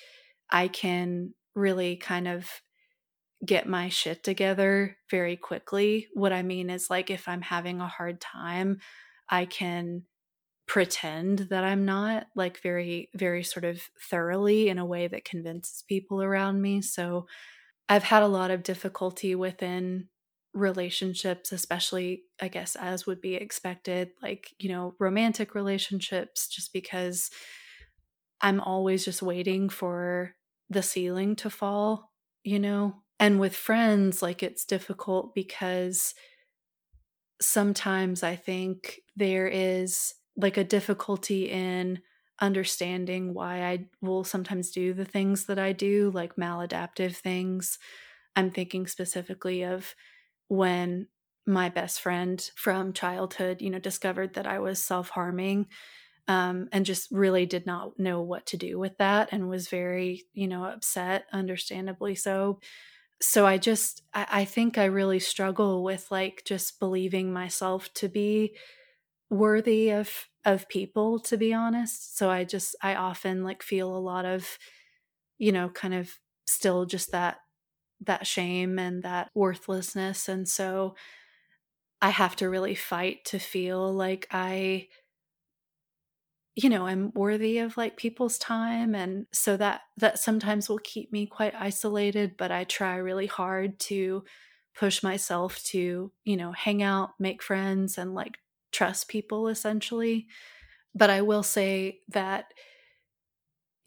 I 0.51 0.69
can 0.69 1.35
really 1.57 1.97
kind 1.97 2.29
of 2.29 2.49
get 3.45 3.69
my 3.69 3.89
shit 3.89 4.25
together 4.25 4.97
very 5.11 5.37
quickly. 5.37 6.09
What 6.15 6.33
I 6.33 6.43
mean 6.43 6.71
is, 6.71 6.91
like, 6.91 7.11
if 7.11 7.29
I'm 7.29 7.43
having 7.43 7.81
a 7.81 7.89
hard 7.89 8.21
time, 8.21 8.81
I 9.29 9.47
can 9.47 10.05
pretend 10.67 11.41
that 11.51 11.65
I'm 11.65 11.85
not, 11.85 12.29
like 12.37 12.61
very, 12.63 13.11
very 13.15 13.45
sort 13.45 13.65
of 13.65 13.83
thoroughly 14.11 14.69
in 14.69 14.79
a 14.79 14.87
way 14.87 15.09
that 15.09 15.25
convinces 15.25 15.85
people 15.89 16.23
around 16.23 16.63
me. 16.63 16.83
So 16.83 17.29
I've 17.89 18.05
had 18.05 18.23
a 18.25 18.29
lot 18.29 18.51
of 18.53 18.63
difficulty 18.65 19.35
within 19.35 20.09
relationships, 20.57 21.53
especially, 21.53 22.25
I 22.41 22.49
guess, 22.49 22.77
as 22.77 23.07
would 23.07 23.21
be 23.21 23.35
expected, 23.37 24.13
like, 24.23 24.55
you 24.59 24.69
know, 24.69 24.97
romantic 24.99 25.55
relationships, 25.55 26.49
just 26.49 26.73
because 26.73 27.31
I'm 28.41 28.61
always 28.61 29.05
just 29.05 29.23
waiting 29.23 29.69
for 29.69 30.35
the 30.69 30.83
ceiling 30.83 31.37
to 31.37 31.51
fall, 31.51 32.13
you 32.43 32.59
know? 32.59 33.03
And 33.19 33.41
with 33.41 33.57
friends, 33.57 34.23
like, 34.23 34.43
it's 34.43 34.65
difficult 34.65 35.35
because 35.35 36.15
sometimes 37.41 38.23
I 38.23 38.37
think 38.37 39.01
there 39.15 39.47
is 39.47 40.15
like 40.37 40.57
a 40.57 40.65
difficulty 40.65 41.49
in 41.51 42.03
understanding 42.41 43.33
why 43.33 43.65
I 43.65 43.89
will 44.03 44.25
sometimes 44.25 44.71
do 44.71 44.93
the 44.93 45.05
things 45.05 45.47
that 45.47 45.59
I 45.59 45.73
do, 45.73 46.11
like 46.11 46.37
maladaptive 46.37 47.17
things. 47.17 47.79
I'm 48.35 48.51
thinking 48.51 48.87
specifically 48.87 49.63
of 49.63 49.95
when 50.49 51.09
my 51.47 51.69
best 51.69 52.01
friend 52.01 52.51
from 52.57 52.93
childhood, 52.93 53.63
you 53.63 53.71
know, 53.71 53.79
discovered 53.79 54.35
that 54.35 54.47
I 54.47 54.59
was 54.59 54.83
self 54.83 55.11
harming 55.11 55.69
um, 56.29 56.69
and 56.73 56.87
just 56.87 57.11
really 57.13 57.47
did 57.47 57.67
not 57.67 57.99
know 57.99 58.23
what 58.23 58.47
to 58.47 58.57
do 58.57 58.79
with 58.79 58.99
that 58.99 59.31
and 59.33 59.49
was 59.49 59.69
very, 59.69 60.25
you 60.35 60.49
know, 60.49 60.65
upset, 60.65 61.27
understandably 61.33 62.15
so. 62.17 62.61
So 63.23 63.47
I 63.47 63.59
just, 63.59 64.03
I, 64.15 64.27
I 64.31 64.45
think 64.47 64.79
I 64.79 64.87
really 64.87 65.21
struggle 65.21 65.85
with 65.85 66.11
like 66.11 66.45
just 66.47 66.81
believing 66.81 67.33
myself 67.33 67.93
to 67.95 68.09
be 68.09 68.57
worthy 69.31 69.91
of 69.91 70.29
of 70.45 70.69
people 70.69 71.19
to 71.19 71.37
be 71.37 71.53
honest 71.53 72.17
so 72.17 72.31
i 72.31 72.45
just 72.45 72.77
i 72.83 72.95
often 72.95 73.43
like 73.43 73.61
feel 73.63 73.97
a 73.97 73.99
lot 73.99 74.25
of 74.25 74.57
you 75.39 75.53
know 75.53 75.69
kind 75.71 75.95
of 75.95 76.19
still 76.47 76.87
just 76.87 77.13
that 77.13 77.39
that 78.01 78.27
shame 78.27 78.79
and 78.79 79.03
that 79.03 79.31
worthlessness 79.35 80.29
and 80.29 80.49
so 80.49 80.95
i 82.01 82.11
have 82.11 82.37
to 82.37 82.49
really 82.49 82.75
fight 82.75 83.25
to 83.25 83.39
feel 83.39 83.93
like 83.93 84.27
i 84.31 84.87
you 86.55 86.69
know 86.69 86.87
i'm 86.87 87.13
worthy 87.15 87.59
of 87.59 87.77
like 87.77 87.97
people's 87.97 88.39
time 88.39 88.95
and 88.95 89.27
so 89.33 89.57
that 89.57 89.83
that 89.97 90.19
sometimes 90.19 90.69
will 90.69 90.79
keep 90.79 91.13
me 91.13 91.27
quite 91.27 91.55
isolated 91.55 92.37
but 92.37 92.51
i 92.51 92.65
try 92.65 92.97
really 92.97 93.27
hard 93.27 93.79
to 93.79 94.25
push 94.75 95.03
myself 95.03 95.63
to 95.63 96.13
you 96.25 96.37
know 96.37 96.53
hang 96.53 96.83
out 96.83 97.11
make 97.19 97.43
friends 97.43 97.99
and 97.99 98.15
like 98.15 98.39
trust 98.73 99.09
people 99.09 99.49
essentially. 99.49 100.27
But 100.95 101.11
I 101.11 101.23
will 101.23 101.43
say 101.43 102.01
that, 102.09 102.53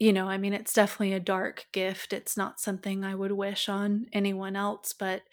you 0.00 0.12
know, 0.14 0.28
I 0.28 0.38
mean, 0.38 0.54
it's 0.54 0.74
definitely 0.74 1.14
a 1.14 1.20
dark 1.20 1.68
gift. 1.72 2.14
It's 2.14 2.36
not 2.36 2.60
something 2.60 3.04
I 3.04 3.14
would 3.16 3.32
wish 3.32 3.68
on 3.68 4.08
anyone 4.12 4.56
else, 4.56 4.94
but 4.94 5.24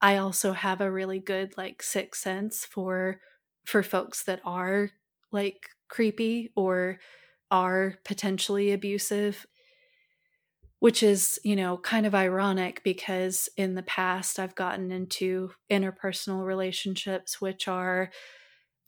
I 0.00 0.16
also 0.18 0.52
have 0.52 0.80
a 0.80 0.92
really 0.92 1.20
good 1.20 1.56
like 1.58 1.82
sixth 1.82 2.22
sense 2.22 2.64
for 2.66 3.20
for 3.66 3.82
folks 3.82 4.24
that 4.24 4.40
are 4.44 4.90
like 5.32 5.70
creepy 5.88 6.52
or 6.56 7.00
are 7.50 7.98
potentially 8.04 8.72
abusive 8.72 9.46
which 10.80 11.02
is, 11.02 11.38
you 11.44 11.54
know, 11.54 11.78
kind 11.78 12.06
of 12.06 12.14
ironic 12.14 12.82
because 12.82 13.48
in 13.56 13.74
the 13.74 13.84
past 13.84 14.38
I've 14.40 14.56
gotten 14.56 14.90
into 14.90 15.52
interpersonal 15.70 16.44
relationships 16.44 17.40
which 17.40 17.68
are 17.68 18.10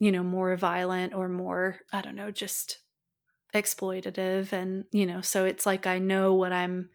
you 0.01 0.13
know, 0.13 0.25
more 0.25 0.57
violent 0.57 1.15
or 1.15 1.29
more, 1.29 1.81
I 1.93 2.03
don't 2.03 2.17
know, 2.17 2.31
just 2.31 2.84
exploitative. 3.55 4.53
And, 4.53 4.85
you 4.93 5.07
know, 5.07 5.21
so 5.21 5.45
it's 5.45 5.67
like 5.67 5.87
I 5.87 5.99
know 5.99 6.35
what 6.35 6.53
I'm 6.53 6.91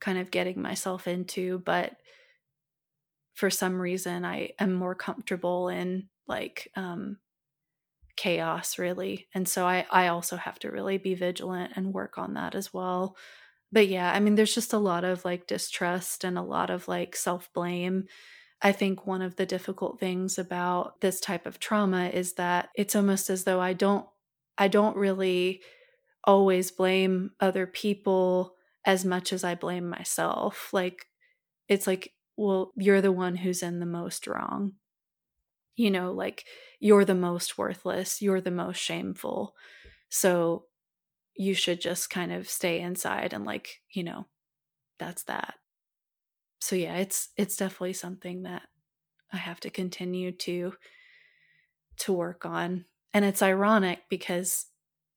kind 0.00 0.18
of 0.18 0.30
getting 0.30 0.60
myself 0.62 1.06
into, 1.08 1.60
but 1.60 1.96
for 3.34 3.50
some 3.50 3.80
reason 3.80 4.24
I 4.24 4.52
am 4.58 4.72
more 4.72 4.94
comfortable 4.94 5.68
in 5.68 6.08
like 6.26 6.70
um 6.76 7.18
chaos 8.16 8.78
really. 8.78 9.28
And 9.34 9.48
so 9.48 9.66
I 9.66 9.86
I 9.90 10.08
also 10.08 10.36
have 10.36 10.58
to 10.60 10.70
really 10.70 10.98
be 10.98 11.14
vigilant 11.14 11.72
and 11.76 11.92
work 11.94 12.18
on 12.18 12.34
that 12.34 12.54
as 12.54 12.72
well. 12.72 13.16
But 13.72 13.88
yeah, 13.88 14.12
I 14.12 14.20
mean 14.20 14.36
there's 14.36 14.54
just 14.54 14.72
a 14.72 14.78
lot 14.78 15.04
of 15.04 15.24
like 15.24 15.46
distrust 15.48 16.24
and 16.24 16.38
a 16.38 16.42
lot 16.42 16.70
of 16.70 16.88
like 16.88 17.16
self-blame 17.16 18.06
I 18.62 18.72
think 18.72 19.06
one 19.06 19.22
of 19.22 19.36
the 19.36 19.46
difficult 19.46 20.00
things 20.00 20.38
about 20.38 21.00
this 21.02 21.20
type 21.20 21.46
of 21.46 21.60
trauma 21.60 22.08
is 22.08 22.34
that 22.34 22.70
it's 22.76 22.96
almost 22.96 23.30
as 23.30 23.44
though 23.44 23.60
I 23.60 23.74
don't 23.74 24.08
I 24.58 24.68
don't 24.68 24.96
really 24.96 25.62
always 26.24 26.70
blame 26.70 27.32
other 27.40 27.66
people 27.66 28.56
as 28.84 29.04
much 29.04 29.32
as 29.32 29.44
I 29.44 29.54
blame 29.54 29.88
myself. 29.88 30.72
Like 30.72 31.06
it's 31.68 31.86
like, 31.86 32.14
well, 32.36 32.72
you're 32.76 33.02
the 33.02 33.12
one 33.12 33.36
who's 33.36 33.62
in 33.62 33.80
the 33.80 33.86
most 33.86 34.26
wrong. 34.26 34.74
You 35.76 35.90
know, 35.90 36.12
like 36.12 36.44
you're 36.78 37.04
the 37.04 37.14
most 37.16 37.58
worthless, 37.58 38.22
you're 38.22 38.40
the 38.40 38.50
most 38.52 38.78
shameful. 38.78 39.56
So 40.10 40.66
you 41.36 41.54
should 41.54 41.80
just 41.80 42.10
kind 42.10 42.32
of 42.32 42.48
stay 42.48 42.80
inside 42.80 43.32
and 43.32 43.44
like, 43.46 43.82
you 43.90 44.04
know, 44.04 44.26
that's 44.98 45.24
that 45.24 45.56
so 46.60 46.76
yeah, 46.76 46.96
it's 46.96 47.28
it's 47.36 47.56
definitely 47.56 47.92
something 47.92 48.42
that 48.42 48.68
I 49.32 49.36
have 49.38 49.60
to 49.60 49.70
continue 49.70 50.32
to 50.32 50.74
to 51.98 52.12
work 52.12 52.44
on. 52.44 52.86
And 53.12 53.24
it's 53.24 53.42
ironic 53.42 54.02
because 54.08 54.66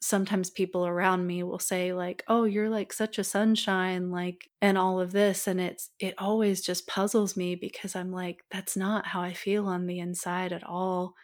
sometimes 0.01 0.49
people 0.49 0.85
around 0.87 1.25
me 1.27 1.43
will 1.43 1.59
say 1.59 1.93
like, 1.93 2.23
"Oh, 2.27 2.43
you're 2.45 2.69
like 2.69 2.93
such 2.93 3.19
a 3.19 3.23
sunshine," 3.23 4.11
like 4.11 4.49
and 4.61 4.77
all 4.77 4.99
of 4.99 5.11
this 5.11 5.47
and 5.47 5.59
it's 5.61 5.91
it 5.99 6.15
always 6.17 6.61
just 6.61 6.87
puzzles 6.87 7.37
me 7.37 7.55
because 7.55 7.95
I'm 7.95 8.11
like 8.11 8.43
that's 8.51 8.77
not 8.77 9.07
how 9.07 9.21
I 9.21 9.33
feel 9.33 9.67
on 9.67 9.87
the 9.87 9.99
inside 9.99 10.53
at 10.53 10.63
all. 10.63 11.15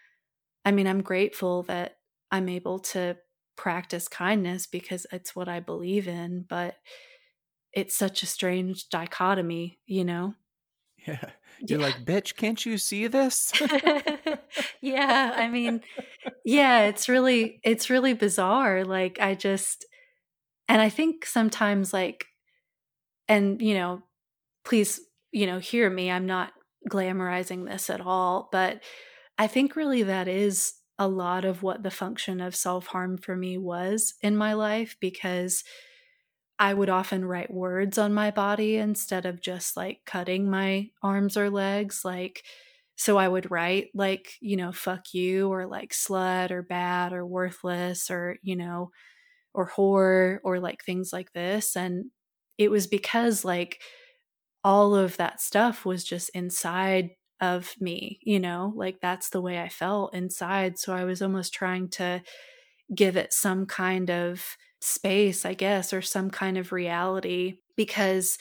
I 0.65 0.71
mean, 0.71 0.87
I'm 0.87 1.01
grateful 1.01 1.63
that 1.63 1.99
I'm 2.31 2.49
able 2.49 2.79
to 2.79 3.17
practice 3.57 4.07
kindness 4.07 4.67
because 4.67 5.05
it's 5.11 5.35
what 5.35 5.49
I 5.49 5.59
believe 5.59 6.07
in, 6.07 6.43
but 6.49 6.77
it's 7.73 7.95
such 7.95 8.23
a 8.23 8.27
strange 8.27 8.89
dichotomy, 8.89 9.79
you 9.85 10.05
know? 10.05 10.35
Yeah. 11.07 11.29
You're 11.59 11.79
yeah. 11.79 11.85
like, 11.85 12.05
bitch, 12.05 12.35
can't 12.35 12.65
you 12.65 12.77
see 12.77 13.07
this? 13.07 13.53
yeah. 14.81 15.33
I 15.35 15.47
mean, 15.47 15.81
yeah, 16.45 16.85
it's 16.85 17.07
really, 17.07 17.59
it's 17.63 17.89
really 17.89 18.13
bizarre. 18.13 18.83
Like, 18.83 19.19
I 19.19 19.35
just, 19.35 19.85
and 20.67 20.81
I 20.81 20.89
think 20.89 21.25
sometimes, 21.25 21.93
like, 21.93 22.25
and, 23.27 23.61
you 23.61 23.75
know, 23.75 24.01
please, 24.65 24.99
you 25.31 25.45
know, 25.45 25.59
hear 25.59 25.89
me. 25.89 26.11
I'm 26.11 26.25
not 26.25 26.53
glamorizing 26.89 27.69
this 27.69 27.89
at 27.89 28.01
all, 28.01 28.49
but 28.51 28.81
I 29.37 29.47
think 29.47 29.75
really 29.75 30.03
that 30.03 30.27
is 30.27 30.73
a 30.99 31.07
lot 31.07 31.43
of 31.45 31.63
what 31.63 31.83
the 31.83 31.91
function 31.91 32.39
of 32.39 32.55
self 32.55 32.87
harm 32.87 33.17
for 33.17 33.35
me 33.35 33.57
was 33.57 34.13
in 34.21 34.35
my 34.35 34.53
life 34.53 34.95
because 34.99 35.63
I 36.59 36.73
would 36.73 36.89
often 36.89 37.25
write 37.25 37.51
words 37.53 37.97
on 37.97 38.13
my 38.13 38.31
body 38.31 38.77
instead 38.77 39.25
of 39.25 39.41
just 39.41 39.75
like 39.75 40.01
cutting 40.05 40.49
my 40.49 40.89
arms 41.01 41.35
or 41.35 41.49
legs. 41.49 42.05
Like, 42.05 42.45
so 42.95 43.17
I 43.17 43.27
would 43.27 43.51
write 43.51 43.89
like, 43.93 44.35
you 44.39 44.55
know, 44.55 44.71
fuck 44.71 45.13
you 45.13 45.51
or 45.51 45.65
like 45.65 45.91
slut 45.91 46.51
or 46.51 46.61
bad 46.61 47.11
or 47.11 47.25
worthless 47.25 48.11
or, 48.11 48.37
you 48.43 48.55
know, 48.55 48.91
or 49.53 49.69
whore 49.69 50.39
or 50.43 50.59
like 50.59 50.83
things 50.83 51.13
like 51.13 51.33
this. 51.33 51.75
And 51.77 52.11
it 52.57 52.71
was 52.71 52.87
because 52.87 53.45
like 53.45 53.81
all 54.63 54.95
of 54.95 55.17
that 55.17 55.41
stuff 55.41 55.85
was 55.85 56.03
just 56.03 56.29
inside 56.29 57.11
of 57.41 57.73
me, 57.81 58.19
you 58.23 58.39
know, 58.39 58.71
like 58.75 59.01
that's 59.01 59.29
the 59.29 59.41
way 59.41 59.59
I 59.59 59.69
felt 59.69 60.13
inside. 60.13 60.79
So 60.79 60.93
I 60.93 61.03
was 61.03 61.21
almost 61.21 61.53
trying 61.53 61.89
to 61.91 62.21
give 62.95 63.17
it 63.17 63.33
some 63.33 63.65
kind 63.65 64.09
of 64.11 64.57
space, 64.83 65.45
I 65.45 65.53
guess, 65.53 65.93
or 65.93 66.01
some 66.01 66.29
kind 66.29 66.57
of 66.57 66.71
reality 66.71 67.59
because 67.75 68.37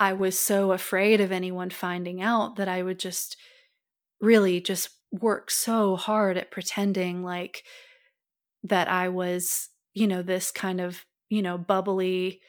I 0.00 0.12
was 0.12 0.38
so 0.38 0.72
afraid 0.72 1.20
of 1.20 1.32
anyone 1.32 1.70
finding 1.70 2.22
out 2.22 2.56
that 2.56 2.68
I 2.68 2.82
would 2.82 2.98
just 2.98 3.36
really 4.20 4.60
just 4.60 4.90
work 5.12 5.50
so 5.50 5.96
hard 5.96 6.36
at 6.36 6.50
pretending 6.50 7.22
like 7.22 7.64
that 8.64 8.88
I 8.88 9.08
was, 9.08 9.68
you 9.94 10.06
know, 10.06 10.22
this 10.22 10.50
kind 10.50 10.80
of, 10.80 11.04
you 11.28 11.42
know, 11.42 11.58
bubbly, 11.58 12.40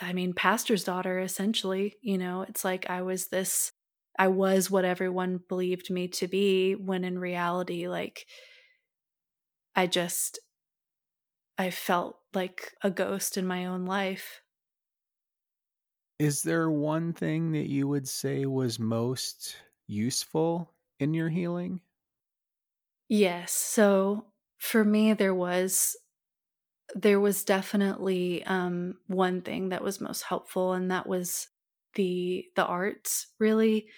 I 0.00 0.12
mean, 0.12 0.32
pastor's 0.32 0.84
daughter, 0.84 1.20
essentially. 1.20 1.96
You 2.02 2.18
know, 2.18 2.42
it's 2.42 2.64
like 2.64 2.88
I 2.88 3.02
was 3.02 3.28
this, 3.28 3.72
I 4.18 4.28
was 4.28 4.70
what 4.70 4.84
everyone 4.84 5.40
believed 5.48 5.90
me 5.90 6.08
to 6.08 6.28
be, 6.28 6.74
when 6.74 7.04
in 7.04 7.18
reality, 7.18 7.88
like, 7.88 8.26
I 9.74 9.86
just, 9.86 10.38
I 11.60 11.70
felt 11.70 12.22
like 12.34 12.74
a 12.82 12.90
ghost 12.90 13.36
in 13.36 13.46
my 13.46 13.66
own 13.66 13.84
life. 13.86 14.42
Is 16.20 16.44
there 16.44 16.70
one 16.70 17.12
thing 17.12 17.50
that 17.50 17.68
you 17.68 17.88
would 17.88 18.06
say 18.06 18.46
was 18.46 18.78
most 18.78 19.56
useful 19.88 20.72
in 21.00 21.14
your 21.14 21.30
healing? 21.30 21.82
Yes. 23.08 23.52
So, 23.52 24.32
for 24.58 24.84
me 24.84 25.14
there 25.14 25.34
was 25.34 25.96
there 26.94 27.20
was 27.20 27.44
definitely 27.44 28.44
um, 28.44 28.98
one 29.06 29.42
thing 29.42 29.68
that 29.68 29.82
was 29.82 30.00
most 30.00 30.22
helpful 30.22 30.72
and 30.72 30.90
that 30.90 31.06
was 31.06 31.48
the 31.94 32.46
the 32.56 32.64
arts 32.64 33.28
really 33.38 33.88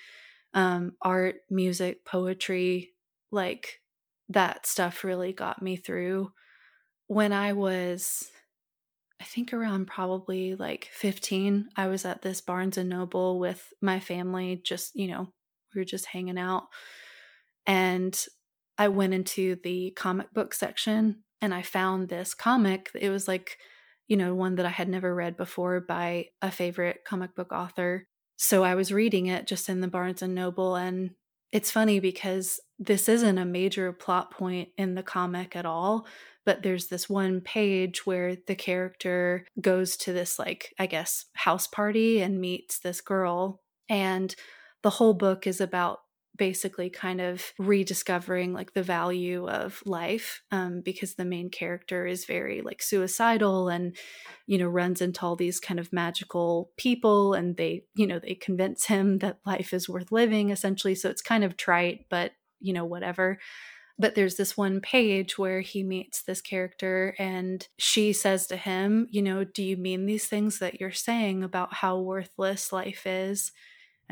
um, 0.55 0.97
art 1.03 1.43
music 1.51 2.05
poetry 2.05 2.95
like 3.31 3.83
that 4.29 4.67
stuff 4.67 5.05
really 5.05 5.33
got 5.33 5.63
me 5.63 5.77
through 5.77 6.33
when 7.13 7.33
i 7.33 7.53
was 7.53 8.31
i 9.21 9.25
think 9.25 9.53
around 9.53 9.87
probably 9.87 10.55
like 10.55 10.89
15 10.93 11.69
i 11.77 11.87
was 11.87 12.05
at 12.05 12.23
this 12.23 12.41
barnes 12.41 12.79
and 12.79 12.89
noble 12.89 13.39
with 13.39 13.73
my 13.81 14.01
family 14.01 14.61
just 14.65 14.95
you 14.95 15.09
know 15.09 15.29
we 15.75 15.81
were 15.81 15.85
just 15.85 16.07
hanging 16.07 16.39
out 16.39 16.65
and 17.67 18.27
i 18.79 18.89
went 18.89 19.15
into 19.15 19.57
the 19.63 19.91
comic 19.97 20.33
book 20.33 20.55
section 20.55 21.23
and 21.43 21.53
I 21.53 21.61
found 21.61 22.09
this 22.09 22.33
comic. 22.33 22.91
It 22.95 23.11
was 23.11 23.29
like, 23.29 23.59
you 24.07 24.17
know, 24.17 24.35
one 24.35 24.55
that 24.55 24.65
I 24.65 24.71
had 24.71 24.89
never 24.89 25.13
read 25.13 25.37
before 25.37 25.81
by 25.81 26.27
a 26.41 26.51
favorite 26.51 27.01
comic 27.05 27.35
book 27.35 27.53
author. 27.53 28.07
So 28.37 28.63
I 28.63 28.77
was 28.77 28.93
reading 28.93 29.27
it 29.27 29.47
just 29.47 29.69
in 29.69 29.81
the 29.81 29.89
Barnes 29.89 30.23
and 30.23 30.35
Noble 30.35 30.77
and 30.77 31.11
it's 31.51 31.71
funny 31.71 32.01
because 32.01 32.61
this 32.79 33.11
isn't 33.11 33.37
a 33.37 33.45
major 33.45 33.93
plot 33.93 34.31
point 34.31 34.71
in 34.79 34.95
the 34.95 35.03
comic 35.03 35.55
at 35.55 35.67
all, 35.67 36.07
but 36.45 36.63
there's 36.63 36.89
this 36.89 37.09
one 37.09 37.41
page 37.41 38.07
where 38.07 38.37
the 38.47 38.55
character 38.55 39.47
goes 39.61 39.97
to 39.99 40.13
this 40.13 40.39
like 40.39 40.75
I 40.79 40.87
guess 40.87 41.27
house 41.35 41.67
party 41.67 42.21
and 42.21 42.41
meets 42.41 42.79
this 42.79 43.01
girl 43.01 43.61
and 43.89 44.35
the 44.83 44.91
whole 44.91 45.15
book 45.15 45.47
is 45.47 45.61
about 45.61 46.01
basically 46.37 46.89
kind 46.89 47.21
of 47.21 47.53
rediscovering 47.59 48.53
like 48.55 48.73
the 48.73 48.83
value 48.83 49.47
of 49.49 49.83
life 49.85 50.43
um, 50.51 50.81
because 50.81 51.15
the 51.15 51.25
main 51.25 51.51
character 51.51 52.07
is 52.07 52.25
very 52.25 52.63
like 52.63 52.83
suicidal 52.83 53.69
and 53.69 53.95
you 54.47 54.57
know 54.57 54.67
runs 54.67 55.03
into 55.03 55.21
all 55.23 55.37
these 55.37 55.61
kind 55.61 55.79
of 55.79 55.93
magical 55.93 56.71
people 56.79 57.35
and 57.35 57.57
they 57.59 57.85
you 57.95 58.07
know 58.07 58.19
they 58.19 58.35
convince 58.35 58.87
him 58.87 59.19
that 59.19 59.41
life 59.45 59.75
is 59.75 59.89
worth 59.89 60.11
living 60.11 60.51
essentially 60.51 60.95
so 60.95 61.11
it's 61.11 61.23
kind 61.23 61.45
of 61.45 61.57
trite 61.57 62.07
but 62.09 62.33
you 62.61 62.73
know 62.73 62.85
whatever 62.85 63.39
but 64.03 64.15
there's 64.15 64.37
this 64.37 64.57
one 64.57 64.81
page 64.81 65.39
where 65.39 65.63
he 65.63 65.83
meets 65.83 66.23
this 66.23 66.43
character 66.43 67.15
and 67.19 67.69
she 67.79 68.13
says 68.13 68.47
to 68.47 68.57
him 68.57 69.07
you 69.11 69.23
know 69.23 69.45
do 69.45 69.63
you 69.63 69.79
mean 69.79 70.05
these 70.05 70.27
things 70.27 70.59
that 70.59 70.79
you're 70.79 70.93
saying 70.93 71.43
about 71.43 71.73
how 71.73 71.99
worthless 71.99 72.73
life 72.73 73.07
is 73.07 73.53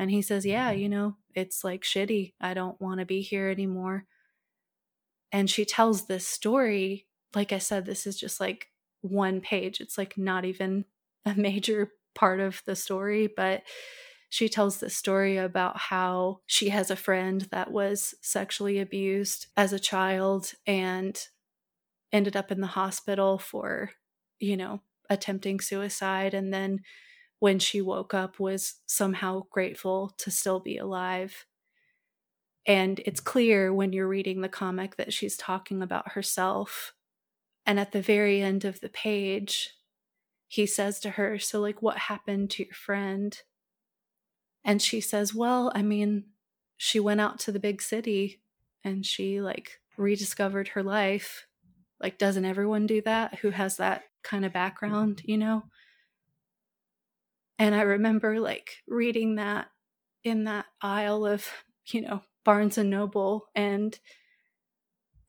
and 0.01 0.09
he 0.09 0.23
says, 0.23 0.47
Yeah, 0.47 0.71
mm-hmm. 0.71 0.79
you 0.79 0.89
know, 0.89 1.15
it's 1.35 1.63
like 1.63 1.83
shitty. 1.83 2.33
I 2.41 2.55
don't 2.55 2.81
want 2.81 2.99
to 2.99 3.05
be 3.05 3.21
here 3.21 3.49
anymore. 3.49 4.05
And 5.31 5.47
she 5.47 5.63
tells 5.63 6.07
this 6.07 6.27
story. 6.27 7.05
Like 7.35 7.53
I 7.53 7.59
said, 7.59 7.85
this 7.85 8.07
is 8.07 8.19
just 8.19 8.39
like 8.39 8.67
one 9.01 9.41
page. 9.41 9.79
It's 9.79 9.99
like 9.99 10.17
not 10.17 10.43
even 10.43 10.85
a 11.25 11.35
major 11.35 11.91
part 12.15 12.39
of 12.39 12.63
the 12.65 12.75
story, 12.75 13.29
but 13.35 13.61
she 14.31 14.47
tells 14.47 14.79
this 14.79 14.95
story 14.95 15.35
about 15.35 15.77
how 15.77 16.39
she 16.45 16.69
has 16.69 16.89
a 16.89 16.95
friend 16.95 17.41
that 17.51 17.69
was 17.69 18.15
sexually 18.21 18.79
abused 18.79 19.47
as 19.57 19.73
a 19.73 19.79
child 19.79 20.53
and 20.65 21.27
ended 22.13 22.37
up 22.37 22.49
in 22.49 22.61
the 22.61 22.67
hospital 22.67 23.37
for, 23.37 23.91
you 24.39 24.55
know, 24.55 24.79
attempting 25.09 25.59
suicide 25.59 26.33
and 26.33 26.53
then 26.53 26.79
when 27.39 27.59
she 27.59 27.81
woke 27.81 28.13
up 28.13 28.39
was 28.39 28.75
somehow 28.85 29.41
grateful 29.51 30.13
to 30.17 30.31
still 30.31 30.61
be 30.61 30.77
alive. 30.77 31.45
And 32.65 33.01
it's 33.05 33.19
clear 33.19 33.73
when 33.73 33.91
you're 33.91 34.07
reading 34.07 34.39
the 34.39 34.47
comic 34.47 34.95
that 34.95 35.11
she's 35.11 35.35
talking 35.35 35.81
about 35.81 36.13
herself. 36.13 36.93
And 37.65 37.81
at 37.81 37.91
the 37.91 38.01
very 38.01 38.41
end 38.41 38.63
of 38.63 38.79
the 38.79 38.89
page, 38.89 39.71
he 40.47 40.65
says 40.65 41.01
to 41.01 41.09
her, 41.11 41.37
So, 41.37 41.59
like, 41.59 41.81
what 41.81 41.97
happened 41.97 42.51
to 42.51 42.63
your 42.63 42.73
friend? 42.73 43.37
And 44.63 44.81
she 44.81 45.01
says, 45.01 45.33
Well, 45.33 45.71
I 45.75 45.81
mean, 45.81 46.25
she 46.77 46.99
went 46.99 47.21
out 47.21 47.39
to 47.39 47.51
the 47.51 47.59
big 47.59 47.81
city 47.81 48.41
and 48.83 49.05
she, 49.05 49.41
like, 49.41 49.79
rediscovered 49.97 50.69
her 50.69 50.83
life. 50.83 51.47
Like, 51.99 52.17
doesn't 52.17 52.45
everyone 52.45 52.87
do 52.87 53.01
that 53.03 53.39
who 53.39 53.51
has 53.51 53.77
that 53.77 54.03
kind 54.23 54.45
of 54.45 54.53
background, 54.53 55.21
you 55.25 55.37
know? 55.37 55.63
And 57.59 57.75
I 57.75 57.81
remember 57.81 58.39
like 58.39 58.77
reading 58.87 59.35
that 59.35 59.67
in 60.23 60.45
that 60.45 60.65
aisle 60.81 61.27
of, 61.27 61.45
you 61.91 62.01
know, 62.01 62.23
Barnes 62.43 62.79
and 62.79 62.89
Noble 62.89 63.45
and 63.53 63.99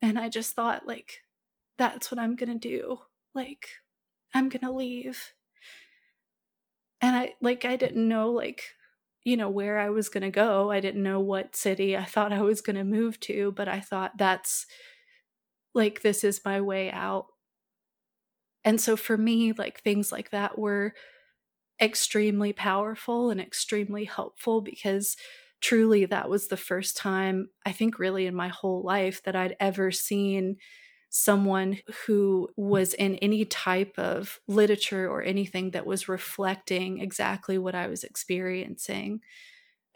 and 0.01 0.19
I 0.19 0.31
just 0.31 0.55
thought 0.55 0.87
like 0.87 1.19
that's 1.77 2.11
what 2.11 2.19
I'm 2.19 2.37
going 2.37 2.59
to 2.59 2.59
do. 2.59 3.01
Like 3.35 3.69
I'm 4.33 4.49
going 4.49 4.63
to 4.63 4.73
leave. 4.73 5.35
And 7.03 7.15
I 7.15 7.35
like 7.43 7.67
I 7.67 7.77
didn't 7.77 8.09
know 8.09 8.31
like 8.31 8.63
you 9.25 9.37
know 9.37 9.49
where 9.51 9.79
I 9.79 9.91
was 9.91 10.09
going 10.09 10.23
to 10.25 10.31
go. 10.31 10.71
I 10.71 10.81
didn't 10.81 11.03
know 11.03 11.21
what 11.21 11.57
city 11.57 11.97
I 11.97 12.05
thought 12.05 12.33
I 12.33 12.43
was 12.43 12.61
going 12.61 12.77
to 12.77 12.85
move 12.85 13.21
to, 13.21 13.53
but 13.53 13.69
I 13.69 13.81
thought 13.81 14.19
that's 14.19 14.67
like 15.75 16.03
this 16.03 16.25
is 16.25 16.45
my 16.45 16.61
way 16.61 16.91
out. 16.91 17.27
And 18.65 18.81
so 18.81 18.97
for 18.97 19.17
me 19.17 19.53
like 19.53 19.81
things 19.81 20.13
like 20.13 20.31
that 20.31 20.59
were 20.59 20.95
extremely 21.81 22.53
powerful 22.53 23.31
and 23.31 23.41
extremely 23.41 24.05
helpful 24.07 24.63
because 24.63 25.17
truly 25.61 26.07
that 26.07 26.29
was 26.31 26.49
the 26.49 26.59
first 26.59 26.97
time, 26.97 27.51
I 27.67 27.73
think, 27.73 27.99
really 27.99 28.27
in 28.27 28.35
my 28.35 28.49
whole 28.49 28.83
life 28.83 29.23
that 29.25 29.37
I'd 29.37 29.57
ever 29.61 29.91
seen 29.93 30.59
someone 31.15 31.79
who 32.07 32.49
was 32.57 32.95
in 32.95 33.17
any 33.17 33.45
type 33.45 33.99
of 33.99 34.41
literature 34.49 35.07
or 35.11 35.23
anything 35.23 35.73
that 35.73 35.85
was 35.87 36.09
reflecting 36.09 37.01
exactly 37.01 37.59
what 37.59 37.75
I 37.75 37.87
was 37.87 38.03
experiencing. 38.03 39.21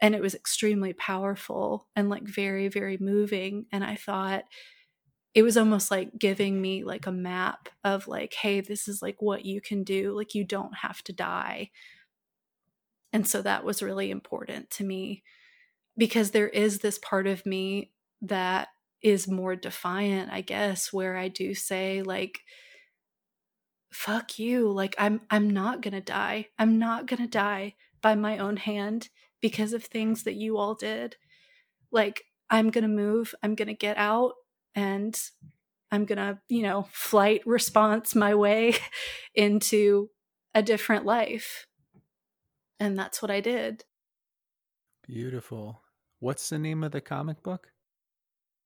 And 0.01 0.15
it 0.15 0.21
was 0.21 0.35
extremely 0.35 0.93
powerful 0.93 1.87
and 1.95 2.09
like 2.09 2.23
very, 2.23 2.67
very 2.67 2.97
moving. 2.99 3.65
And 3.71 3.83
I 3.83 3.95
thought, 3.95 4.45
it 5.33 5.43
was 5.43 5.57
almost 5.57 5.91
like 5.91 6.17
giving 6.17 6.61
me 6.61 6.83
like 6.83 7.07
a 7.07 7.11
map 7.11 7.69
of 7.83 8.07
like 8.07 8.33
hey 8.33 8.61
this 8.61 8.87
is 8.87 9.01
like 9.01 9.21
what 9.21 9.45
you 9.45 9.61
can 9.61 9.83
do 9.83 10.15
like 10.15 10.33
you 10.35 10.43
don't 10.43 10.75
have 10.77 11.03
to 11.03 11.13
die 11.13 11.69
and 13.13 13.27
so 13.27 13.41
that 13.41 13.63
was 13.63 13.81
really 13.81 14.11
important 14.11 14.69
to 14.71 14.83
me 14.83 15.23
because 15.97 16.31
there 16.31 16.49
is 16.49 16.79
this 16.79 16.99
part 16.99 17.27
of 17.27 17.45
me 17.45 17.93
that 18.21 18.69
is 19.01 19.27
more 19.27 19.55
defiant 19.55 20.31
i 20.31 20.41
guess 20.41 20.91
where 20.91 21.15
i 21.15 21.27
do 21.27 21.53
say 21.53 22.01
like 22.01 22.39
fuck 23.91 24.37
you 24.37 24.71
like 24.71 24.95
i'm 24.97 25.21
i'm 25.29 25.49
not 25.49 25.81
going 25.81 25.93
to 25.93 26.01
die 26.01 26.47
i'm 26.59 26.77
not 26.77 27.05
going 27.05 27.21
to 27.21 27.27
die 27.27 27.73
by 28.01 28.15
my 28.15 28.37
own 28.37 28.57
hand 28.57 29.09
because 29.41 29.73
of 29.73 29.83
things 29.83 30.23
that 30.23 30.35
you 30.35 30.57
all 30.57 30.75
did 30.75 31.15
like 31.91 32.23
i'm 32.49 32.69
going 32.69 32.83
to 32.83 32.87
move 32.87 33.33
i'm 33.43 33.55
going 33.55 33.67
to 33.67 33.73
get 33.73 33.97
out 33.97 34.33
and 34.75 35.19
I'm 35.91 36.05
going 36.05 36.17
to, 36.17 36.39
you 36.49 36.63
know, 36.63 36.87
flight 36.91 37.41
response 37.45 38.15
my 38.15 38.35
way 38.35 38.75
into 39.35 40.09
a 40.53 40.61
different 40.61 41.05
life. 41.05 41.65
And 42.79 42.97
that's 42.97 43.21
what 43.21 43.31
I 43.31 43.41
did. 43.41 43.85
Beautiful. 45.05 45.81
What's 46.19 46.49
the 46.49 46.59
name 46.59 46.83
of 46.83 46.91
the 46.91 47.01
comic 47.01 47.41
book? 47.41 47.69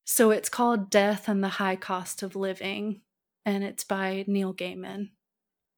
So 0.06 0.32
it's 0.32 0.49
called 0.49 0.89
Death 0.89 1.28
and 1.28 1.43
the 1.43 1.49
High 1.49 1.76
Cost 1.76 2.24
of 2.24 2.36
Living, 2.36 3.02
and 3.45 3.64
it's 3.64 3.84
by 3.84 4.26
Neil 4.28 4.54
Gaiman. 4.54 5.10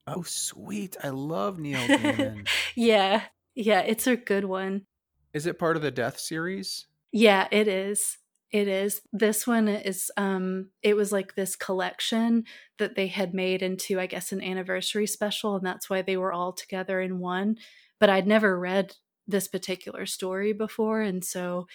Oh, 0.07 0.23
sweet. 0.23 0.97
I 1.03 1.09
love 1.09 1.59
Neil 1.59 1.79
Gaiman. 1.79 2.47
yeah. 2.75 3.23
Yeah, 3.55 3.81
it's 3.81 4.07
a 4.07 4.15
good 4.15 4.45
one. 4.45 4.85
Is 5.33 5.45
it 5.45 5.59
part 5.59 5.75
of 5.75 5.81
the 5.81 5.91
Death 5.91 6.19
series? 6.19 6.87
Yeah, 7.11 7.47
it 7.51 7.67
is. 7.67 8.17
It 8.51 8.67
is. 8.67 9.01
This 9.11 9.47
one 9.47 9.67
is 9.67 10.11
um 10.15 10.69
it 10.83 10.95
was 10.95 11.11
like 11.11 11.33
this 11.35 11.55
collection 11.55 12.43
that 12.77 12.95
they 12.95 13.07
had 13.07 13.33
made 13.33 13.63
into 13.63 13.99
I 13.99 14.05
guess 14.05 14.31
an 14.31 14.43
anniversary 14.43 15.07
special 15.07 15.55
and 15.55 15.65
that's 15.65 15.89
why 15.89 16.01
they 16.03 16.17
were 16.17 16.31
all 16.33 16.53
together 16.53 17.01
in 17.01 17.19
one. 17.19 17.57
But 17.99 18.09
I'd 18.11 18.27
never 18.27 18.59
read 18.59 18.95
this 19.27 19.47
particular 19.47 20.05
story 20.05 20.53
before 20.53 21.01
and 21.01 21.23
so 21.23 21.65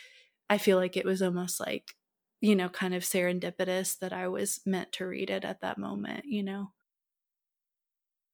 I 0.49 0.59
feel 0.59 0.79
like 0.79 0.97
it 0.97 1.05
was 1.05 1.21
almost 1.21 1.59
like 1.59 1.95
you 2.41 2.55
know 2.57 2.69
kind 2.69 2.95
of 2.95 3.03
serendipitous 3.03 3.99
that 3.99 4.13
I 4.13 4.29
was 4.29 4.61
meant 4.67 4.93
to 4.93 5.07
read 5.07 5.31
it 5.31 5.45
at 5.45 5.61
that 5.61 5.79
moment, 5.79 6.25
you 6.25 6.43
know. 6.43 6.73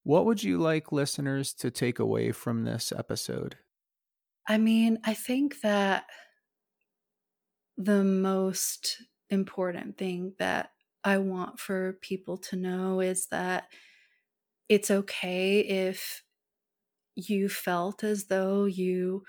What 0.03 0.25
would 0.25 0.43
you 0.43 0.59
like 0.59 0.91
listeners 0.91 1.53
to 1.55 1.71
take 1.71 1.97
away 1.99 2.31
from 2.31 2.63
this 2.63 2.91
episode? 2.91 3.57
I 4.47 4.57
mean, 4.59 4.99
I 5.03 5.15
think 5.15 5.61
that 5.61 6.05
the 7.77 8.03
most 8.03 9.01
important 9.29 9.97
thing 9.97 10.33
that 10.39 10.71
I 11.03 11.17
want 11.17 11.59
for 11.59 11.93
people 12.01 12.37
to 12.37 12.55
know 12.55 12.99
is 13.01 13.27
that 13.27 13.67
it's 14.69 14.89
okay 14.89 15.59
if 15.59 16.23
you 17.15 17.49
felt 17.49 18.03
as 18.03 18.25
though 18.25 18.65
you 18.65 19.23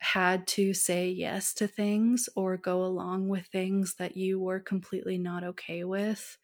had 0.00 0.46
to 0.46 0.74
say 0.74 1.10
yes 1.10 1.52
to 1.54 1.66
things 1.68 2.28
or 2.36 2.56
go 2.56 2.84
along 2.84 3.28
with 3.28 3.46
things 3.46 3.96
that 3.96 4.16
you 4.16 4.38
were 4.40 4.60
completely 4.60 5.18
not 5.18 5.44
okay 5.44 5.84
with. 5.84 6.38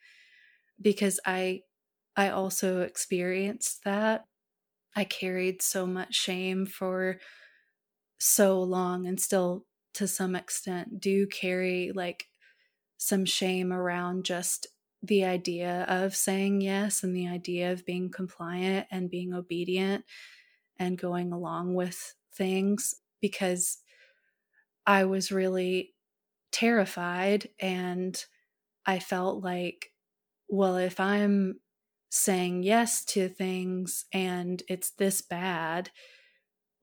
because 0.80 1.20
I 1.26 1.62
I 2.16 2.30
also 2.30 2.82
experienced 2.82 3.84
that. 3.84 4.26
I 4.96 5.04
carried 5.04 5.62
so 5.62 5.86
much 5.86 6.14
shame 6.14 6.66
for 6.66 7.20
so 8.18 8.62
long 8.62 9.06
and 9.06 9.20
still 9.20 9.66
to 9.94 10.08
some 10.08 10.34
extent 10.34 11.00
do 11.00 11.26
carry 11.26 11.92
like 11.94 12.26
some 12.98 13.24
shame 13.24 13.72
around 13.72 14.24
just 14.24 14.66
the 15.02 15.24
idea 15.24 15.84
of 15.88 16.16
saying 16.16 16.60
yes 16.60 17.02
and 17.04 17.14
the 17.14 17.28
idea 17.28 17.72
of 17.72 17.84
being 17.86 18.10
compliant 18.10 18.86
and 18.90 19.10
being 19.10 19.34
obedient 19.34 20.04
and 20.78 20.98
going 20.98 21.32
along 21.32 21.74
with 21.74 22.14
things 22.32 22.94
because 23.24 23.78
I 24.86 25.06
was 25.06 25.32
really 25.32 25.94
terrified 26.52 27.48
and 27.58 28.22
I 28.84 28.98
felt 28.98 29.42
like, 29.42 29.92
well, 30.46 30.76
if 30.76 31.00
I'm 31.00 31.60
saying 32.10 32.64
yes 32.64 33.02
to 33.06 33.30
things 33.30 34.04
and 34.12 34.62
it's 34.68 34.90
this 34.90 35.22
bad, 35.22 35.90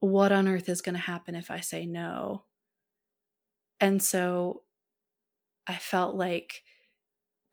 what 0.00 0.32
on 0.32 0.48
earth 0.48 0.68
is 0.68 0.82
going 0.82 0.96
to 0.96 1.00
happen 1.00 1.36
if 1.36 1.48
I 1.48 1.60
say 1.60 1.86
no? 1.86 2.42
And 3.78 4.02
so 4.02 4.64
I 5.68 5.76
felt 5.76 6.16
like 6.16 6.64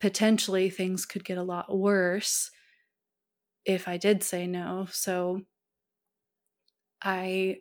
potentially 0.01 0.71
things 0.71 1.05
could 1.05 1.23
get 1.23 1.37
a 1.37 1.43
lot 1.43 1.77
worse 1.77 2.49
if 3.65 3.87
I 3.87 3.97
did 3.97 4.23
say 4.23 4.47
no. 4.47 4.87
So 4.89 5.43
I 7.01 7.57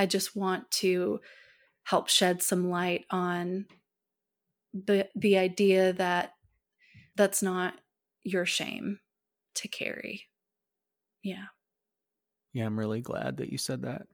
I 0.00 0.06
just 0.06 0.34
want 0.34 0.70
to 0.70 1.20
help 1.82 2.08
shed 2.08 2.42
some 2.42 2.70
light 2.70 3.04
on 3.10 3.66
the 4.72 5.10
the 5.14 5.36
idea 5.36 5.92
that 5.92 6.32
that's 7.16 7.42
not 7.42 7.74
your 8.22 8.46
shame 8.46 9.00
to 9.56 9.68
carry. 9.68 10.22
Yeah. 11.22 11.48
Yeah, 12.54 12.64
I'm 12.64 12.78
really 12.78 13.02
glad 13.02 13.36
that 13.36 13.52
you 13.52 13.58
said 13.58 13.82
that. 13.82 14.06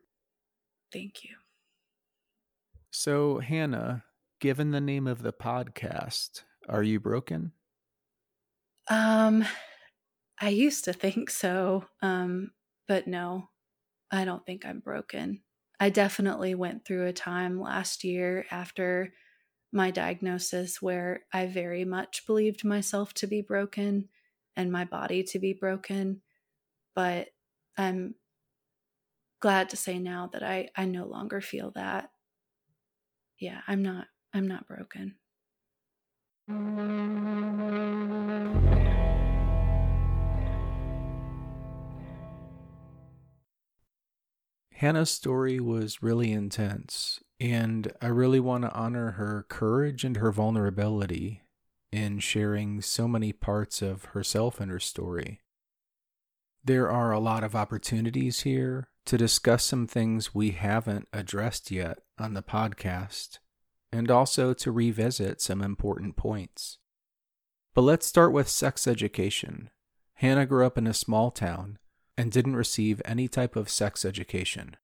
Thank 0.93 1.23
you. 1.23 1.37
So, 2.91 3.39
Hannah, 3.39 4.03
given 4.41 4.73
the 4.73 4.81
name 4.81 5.07
of 5.07 5.23
the 5.23 5.33
podcast, 5.33 6.43
are 6.69 6.83
you 6.83 6.99
broken? 6.99 7.53
Um 8.91 9.45
I 10.41 10.49
used 10.49 10.85
to 10.87 10.93
think 10.93 11.31
so. 11.31 11.85
Um 12.03 12.51
but 12.89 13.07
no. 13.07 13.51
I 14.11 14.25
don't 14.25 14.45
think 14.45 14.67
I'm 14.67 14.81
broken. 14.81 15.43
I 15.79 15.91
definitely 15.91 16.55
went 16.55 16.85
through 16.85 17.07
a 17.07 17.13
time 17.13 17.61
last 17.61 18.03
year 18.05 18.47
after 18.51 19.13
my 19.73 19.91
diagnosis 19.91 20.81
where 20.81 21.27
I 21.33 21.47
very 21.47 21.85
much 21.85 22.27
believed 22.27 22.65
myself 22.65 23.13
to 23.15 23.27
be 23.27 23.43
broken 23.43 24.09
and 24.57 24.73
my 24.73 24.85
body 24.85 25.23
to 25.25 25.39
be 25.39 25.53
broken. 25.53 26.23
But 26.95 27.29
I'm 27.77 28.15
glad 29.41 29.69
to 29.71 29.77
say 29.77 29.99
now 29.99 30.31
that 30.33 30.43
I, 30.43 30.71
I 30.75 30.87
no 30.87 31.05
longer 31.07 31.41
feel 31.41 31.73
that. 31.73 32.11
Yeah, 33.39 33.61
I'm 33.69 33.83
not 33.83 34.07
I'm 34.33 34.49
not 34.49 34.67
broken. 34.67 35.17
Hannah's 44.77 45.11
story 45.11 45.59
was 45.59 46.03
really 46.03 46.33
intense, 46.33 47.21
and 47.41 47.91
I 48.03 48.09
really 48.09 48.41
want 48.41 48.65
to 48.65 48.75
honor 48.75 49.13
her 49.13 49.47
courage 49.49 50.05
and 50.05 50.19
her 50.19 50.31
vulnerability 50.31 51.41
in 51.91 52.19
sharing 52.19 52.83
so 52.83 53.09
many 53.09 53.33
parts 53.33 53.81
of 53.81 54.05
herself 54.07 54.61
and 54.61 54.71
her 54.71 54.79
story. 54.79 55.41
There 56.63 56.91
are 56.91 57.11
a 57.11 57.19
lot 57.19 57.43
of 57.43 57.57
opportunities 57.57 58.41
here 58.41 58.91
to 59.07 59.17
discuss 59.17 59.65
some 59.65 59.87
things 59.87 60.35
we 60.35 60.51
haven't 60.51 61.09
addressed 61.11 61.71
yet 61.71 62.01
on 62.19 62.35
the 62.35 62.43
podcast, 62.43 63.39
and 63.91 64.11
also 64.11 64.53
to 64.53 64.71
revisit 64.71 65.41
some 65.41 65.63
important 65.63 66.17
points. 66.17 66.77
But 67.75 67.81
let's 67.81 68.05
start 68.05 68.31
with 68.31 68.47
sex 68.47 68.87
education. 68.87 69.71
Hannah 70.17 70.45
grew 70.45 70.67
up 70.67 70.77
in 70.77 70.87
a 70.87 70.93
small 70.93 71.31
town 71.31 71.79
and 72.17 72.33
didn't 72.33 72.57
receive 72.57 73.03
any 73.05 73.29
type 73.29 73.57
of 73.57 73.69
sex 73.69 74.05
education. 74.05 74.77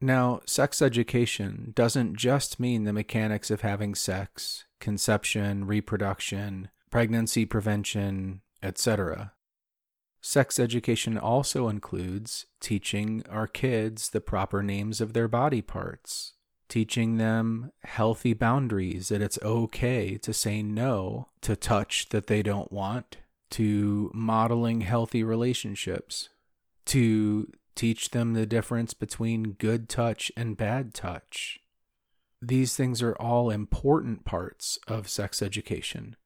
Now, 0.00 0.40
sex 0.46 0.80
education 0.80 1.72
doesn't 1.74 2.16
just 2.16 2.58
mean 2.58 2.84
the 2.84 2.92
mechanics 2.92 3.50
of 3.50 3.60
having 3.60 3.94
sex, 3.94 4.64
conception, 4.80 5.66
reproduction, 5.66 6.70
pregnancy 6.90 7.44
prevention, 7.44 8.40
etc. 8.62 9.32
Sex 10.22 10.58
education 10.58 11.18
also 11.18 11.68
includes 11.68 12.46
teaching 12.60 13.22
our 13.30 13.46
kids 13.46 14.10
the 14.10 14.20
proper 14.20 14.62
names 14.62 15.00
of 15.00 15.12
their 15.12 15.28
body 15.28 15.62
parts, 15.62 16.32
teaching 16.68 17.16
them 17.16 17.72
healthy 17.84 18.32
boundaries 18.32 19.08
that 19.08 19.22
it's 19.22 19.38
okay 19.42 20.16
to 20.18 20.32
say 20.32 20.62
no 20.62 21.28
to 21.42 21.56
touch 21.56 22.08
that 22.08 22.26
they 22.26 22.42
don't 22.42 22.72
want, 22.72 23.18
to 23.50 24.10
modeling 24.14 24.82
healthy 24.82 25.22
relationships, 25.24 26.28
to 26.86 27.50
teach 27.74 28.10
them 28.10 28.34
the 28.34 28.46
difference 28.46 28.94
between 28.94 29.52
good 29.52 29.88
touch 29.88 30.30
and 30.36 30.56
bad 30.56 30.92
touch. 30.92 31.58
These 32.42 32.76
things 32.76 33.02
are 33.02 33.14
all 33.14 33.50
important 33.50 34.24
parts 34.24 34.78
of 34.88 35.08
sex 35.08 35.42
education. 35.42 36.16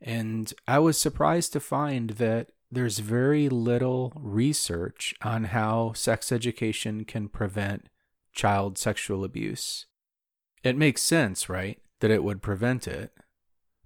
And 0.00 0.52
I 0.66 0.78
was 0.78 1.00
surprised 1.00 1.52
to 1.52 1.60
find 1.60 2.10
that 2.10 2.50
there's 2.70 3.00
very 3.00 3.48
little 3.48 4.12
research 4.16 5.14
on 5.22 5.44
how 5.44 5.92
sex 5.92 6.30
education 6.30 7.04
can 7.04 7.28
prevent 7.28 7.88
child 8.32 8.78
sexual 8.78 9.24
abuse. 9.24 9.86
It 10.62 10.76
makes 10.76 11.02
sense, 11.02 11.48
right, 11.48 11.80
that 12.00 12.10
it 12.10 12.22
would 12.22 12.42
prevent 12.42 12.86
it, 12.86 13.12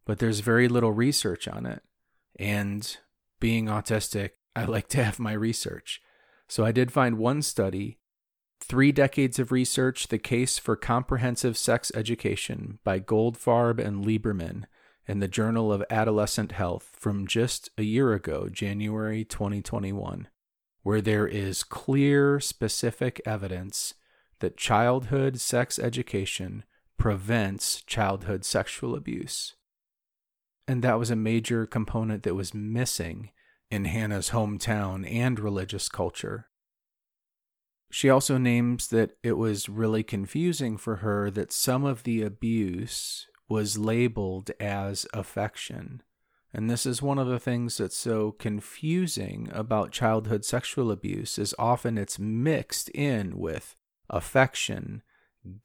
but 0.05 0.19
there's 0.19 0.41
very 0.41 0.69
little 0.69 0.93
research 0.93 1.49
on 1.49 1.67
it. 1.67 1.83
And 2.39 2.97
being 3.41 3.67
autistic, 3.67 4.31
I 4.55 4.65
like 4.65 4.89
to 4.89 5.03
have 5.03 5.19
my 5.19 5.33
research. 5.33 6.01
So 6.55 6.65
I 6.65 6.71
did 6.71 6.93
find 6.93 7.19
one 7.19 7.43
study, 7.43 7.99
Three 8.61 8.93
Decades 8.93 9.41
of 9.41 9.51
Research 9.51 10.07
The 10.07 10.21
Case 10.21 10.57
for 10.57 10.77
Comprehensive 10.77 11.59
Sex 11.59 11.91
Education 11.97 12.79
by 12.85 13.01
Goldfarb 13.01 13.85
and 13.85 14.05
Lieberman 14.05 14.63
in 15.09 15.19
the 15.19 15.27
Journal 15.27 15.73
of 15.73 15.83
Adolescent 15.91 16.53
Health 16.53 16.93
from 16.93 17.27
just 17.27 17.71
a 17.77 17.83
year 17.83 18.13
ago, 18.13 18.49
January 18.49 19.25
2021, 19.25 20.29
where 20.85 21.01
there 21.01 21.27
is 21.27 21.65
clear, 21.65 22.39
specific 22.39 23.21
evidence 23.27 23.95
that 24.39 24.57
childhood 24.57 25.41
sex 25.41 25.81
education 25.81 26.63
prevents 26.97 27.83
childhood 27.83 28.45
sexual 28.45 28.95
abuse. 28.95 29.57
And 30.69 30.85
that 30.85 31.01
was 31.01 31.11
a 31.11 31.17
major 31.17 31.67
component 31.67 32.23
that 32.23 32.37
was 32.37 32.55
missing 32.55 33.31
in 33.71 33.87
Hannah's 33.87 34.31
hometown 34.31 35.11
and 35.11 35.39
religious 35.39 35.89
culture. 35.89 36.49
She 37.91 38.11
also 38.11 38.39
names 38.39 38.89
that 38.89 39.17
it 39.23 39.39
was 39.39 39.69
really 39.69 40.03
confusing 40.03 40.77
for 40.77 40.97
her 40.97 41.31
that 41.31 41.53
some 41.53 41.85
of 41.85 42.03
the 42.03 42.23
abuse 42.23 43.27
was 43.49 43.79
labeled 43.79 44.51
as 44.59 45.07
affection. 45.13 46.03
And 46.53 46.71
this 46.71 46.87
is 46.87 47.03
one 47.03 47.19
of 47.19 47.27
the 47.27 47.41
things 47.41 47.79
that's 47.79 47.97
so 47.97 48.33
confusing 48.33 49.49
about 49.53 49.91
childhood 49.91 50.45
sexual 50.45 50.91
abuse 50.93 51.39
is 51.39 51.55
often 51.59 51.99
it's 51.99 52.19
mixed 52.19 52.89
in 52.91 53.39
with 53.39 53.75
affection, 54.09 55.03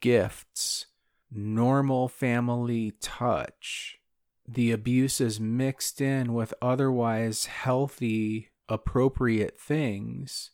gifts, 0.00 0.86
normal 1.30 2.08
family 2.08 2.92
touch, 3.00 3.99
the 4.46 4.72
abuse 4.72 5.20
is 5.20 5.38
mixed 5.38 6.00
in 6.00 6.34
with 6.34 6.54
otherwise 6.60 7.46
healthy, 7.46 8.50
appropriate 8.68 9.60
things. 9.60 10.50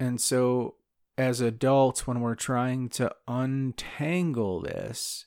And 0.00 0.20
so, 0.20 0.76
as 1.16 1.40
adults, 1.40 2.06
when 2.06 2.20
we're 2.20 2.34
trying 2.34 2.88
to 2.90 3.14
untangle 3.28 4.62
this, 4.62 5.26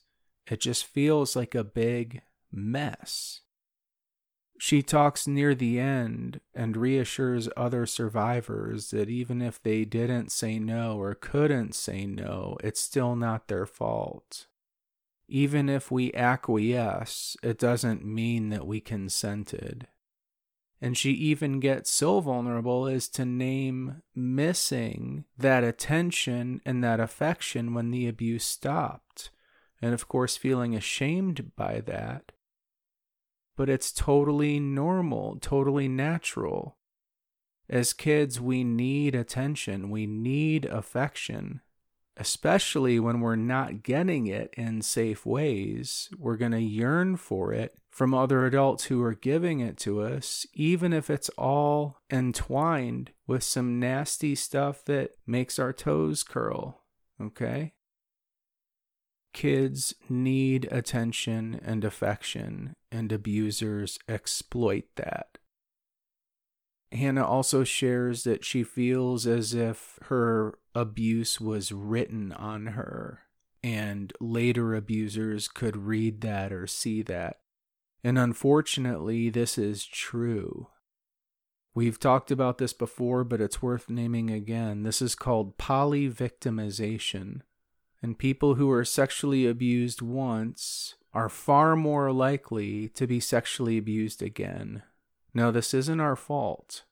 it 0.50 0.60
just 0.60 0.84
feels 0.84 1.34
like 1.34 1.54
a 1.54 1.64
big 1.64 2.22
mess. 2.52 3.40
She 4.58 4.82
talks 4.82 5.26
near 5.26 5.54
the 5.54 5.78
end 5.78 6.40
and 6.54 6.76
reassures 6.76 7.48
other 7.56 7.84
survivors 7.84 8.90
that 8.90 9.10
even 9.10 9.42
if 9.42 9.62
they 9.62 9.84
didn't 9.84 10.32
say 10.32 10.58
no 10.58 10.98
or 10.98 11.14
couldn't 11.14 11.74
say 11.74 12.06
no, 12.06 12.56
it's 12.64 12.80
still 12.80 13.16
not 13.16 13.48
their 13.48 13.66
fault. 13.66 14.46
Even 15.28 15.68
if 15.68 15.90
we 15.90 16.12
acquiesce, 16.14 17.36
it 17.42 17.58
doesn't 17.58 18.04
mean 18.04 18.48
that 18.50 18.66
we 18.66 18.80
consented. 18.80 19.88
And 20.80 20.96
she 20.96 21.12
even 21.12 21.58
gets 21.58 21.90
so 21.90 22.20
vulnerable 22.20 22.86
as 22.86 23.08
to 23.10 23.24
name 23.24 24.02
missing 24.14 25.24
that 25.38 25.64
attention 25.64 26.60
and 26.66 26.84
that 26.84 27.00
affection 27.00 27.74
when 27.74 27.90
the 27.90 28.06
abuse 28.06 28.44
stopped. 28.44 29.30
And 29.82 29.94
of 29.94 30.06
course, 30.06 30.36
feeling 30.36 30.74
ashamed 30.74 31.56
by 31.56 31.80
that. 31.86 32.32
but 33.56 33.68
it's 33.70 33.90
totally 33.90 34.60
normal, 34.60 35.38
totally 35.40 35.88
natural. 35.88 36.76
As 37.68 37.92
kids, 37.92 38.40
we 38.40 38.62
need 38.62 39.14
attention, 39.14 39.90
we 39.90 40.06
need 40.06 40.66
affection, 40.66 41.62
especially 42.16 42.98
when 42.98 43.20
we're 43.20 43.36
not 43.36 43.82
getting 43.82 44.26
it 44.26 44.52
in 44.56 44.82
safe 44.82 45.26
ways. 45.26 46.08
We're 46.18 46.36
going 46.36 46.52
to 46.52 46.60
yearn 46.60 47.16
for 47.16 47.52
it 47.52 47.76
from 47.90 48.14
other 48.14 48.44
adults 48.46 48.84
who 48.84 49.02
are 49.02 49.14
giving 49.14 49.60
it 49.60 49.76
to 49.78 50.02
us, 50.02 50.46
even 50.54 50.92
if 50.92 51.10
it's 51.10 51.28
all 51.30 51.98
entwined 52.10 53.10
with 53.26 53.42
some 53.42 53.78
nasty 53.80 54.34
stuff 54.34 54.84
that 54.84 55.12
makes 55.26 55.58
our 55.58 55.72
toes 55.72 56.22
curl. 56.22 56.82
Okay? 57.20 57.72
Kids 59.32 59.94
need 60.08 60.66
attention 60.70 61.60
and 61.62 61.84
affection, 61.84 62.74
and 62.90 63.12
abusers 63.12 63.98
exploit 64.08 64.84
that. 64.96 65.36
Hannah 66.96 67.26
also 67.26 67.64
shares 67.64 68.24
that 68.24 68.44
she 68.44 68.62
feels 68.62 69.26
as 69.26 69.54
if 69.54 69.98
her 70.04 70.58
abuse 70.74 71.40
was 71.40 71.72
written 71.72 72.32
on 72.32 72.66
her, 72.68 73.20
and 73.62 74.12
later 74.20 74.74
abusers 74.74 75.48
could 75.48 75.76
read 75.76 76.20
that 76.22 76.52
or 76.52 76.66
see 76.66 77.02
that. 77.02 77.40
And 78.04 78.18
unfortunately, 78.18 79.30
this 79.30 79.58
is 79.58 79.84
true. 79.84 80.68
We've 81.74 82.00
talked 82.00 82.30
about 82.30 82.56
this 82.56 82.72
before, 82.72 83.22
but 83.24 83.40
it's 83.40 83.60
worth 83.60 83.90
naming 83.90 84.30
again. 84.30 84.82
This 84.82 85.02
is 85.02 85.14
called 85.14 85.58
polyvictimization. 85.58 87.42
And 88.00 88.18
people 88.18 88.54
who 88.54 88.70
are 88.70 88.84
sexually 88.84 89.46
abused 89.46 90.00
once 90.00 90.94
are 91.12 91.28
far 91.28 91.76
more 91.76 92.12
likely 92.12 92.88
to 92.90 93.06
be 93.06 93.20
sexually 93.20 93.76
abused 93.76 94.22
again. 94.22 94.84
Now, 95.34 95.50
this 95.50 95.74
isn't 95.74 96.00
our 96.00 96.16
fault. 96.16 96.84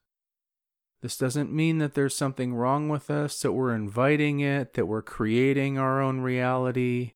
This 1.05 1.17
doesn't 1.17 1.53
mean 1.53 1.77
that 1.77 1.93
there's 1.93 2.15
something 2.15 2.55
wrong 2.55 2.89
with 2.89 3.11
us, 3.11 3.39
that 3.41 3.51
we're 3.51 3.75
inviting 3.75 4.39
it, 4.39 4.73
that 4.73 4.87
we're 4.87 5.03
creating 5.03 5.77
our 5.77 6.01
own 6.01 6.21
reality, 6.21 7.11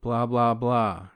blah, 0.00 0.24
blah, 0.24 0.54
blah. 0.54 1.08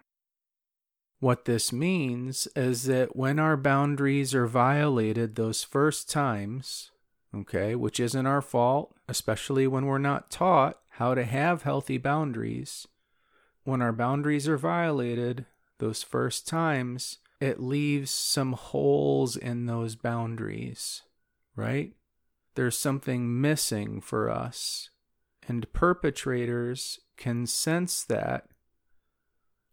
What 1.20 1.46
this 1.46 1.72
means 1.72 2.46
is 2.54 2.82
that 2.82 3.16
when 3.16 3.38
our 3.38 3.56
boundaries 3.56 4.34
are 4.34 4.46
violated 4.46 5.36
those 5.36 5.64
first 5.64 6.10
times, 6.10 6.90
okay, 7.34 7.74
which 7.74 7.98
isn't 7.98 8.26
our 8.26 8.42
fault, 8.42 8.94
especially 9.08 9.66
when 9.66 9.86
we're 9.86 9.96
not 9.96 10.30
taught 10.30 10.78
how 10.98 11.14
to 11.14 11.24
have 11.24 11.62
healthy 11.62 11.96
boundaries, 11.96 12.86
when 13.64 13.80
our 13.80 13.94
boundaries 13.94 14.46
are 14.46 14.58
violated 14.58 15.46
those 15.78 16.02
first 16.02 16.46
times, 16.46 17.20
it 17.40 17.58
leaves 17.58 18.10
some 18.10 18.52
holes 18.52 19.34
in 19.34 19.64
those 19.64 19.96
boundaries, 19.96 21.04
right? 21.56 21.94
There's 22.58 22.76
something 22.76 23.40
missing 23.40 24.00
for 24.00 24.28
us. 24.28 24.90
And 25.46 25.72
perpetrators 25.72 26.98
can 27.16 27.46
sense 27.46 28.02
that 28.02 28.48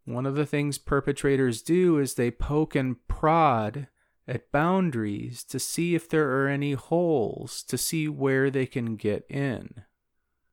one 0.04 0.28
of 0.28 0.36
the 0.36 0.46
things 0.46 0.78
perpetrators 0.78 1.64
do 1.64 1.98
is 1.98 2.14
they 2.14 2.30
poke 2.30 2.76
and 2.76 2.98
prod 3.08 3.88
at 4.28 4.52
boundaries 4.52 5.44
to 5.46 5.58
see 5.58 5.96
if 5.96 6.08
there 6.08 6.30
are 6.30 6.48
any 6.48 6.74
holes, 6.74 7.64
to 7.64 7.76
see 7.76 8.08
where 8.08 8.52
they 8.52 8.68
can 8.68 8.98
get 8.98 9.26
in. 9.32 9.82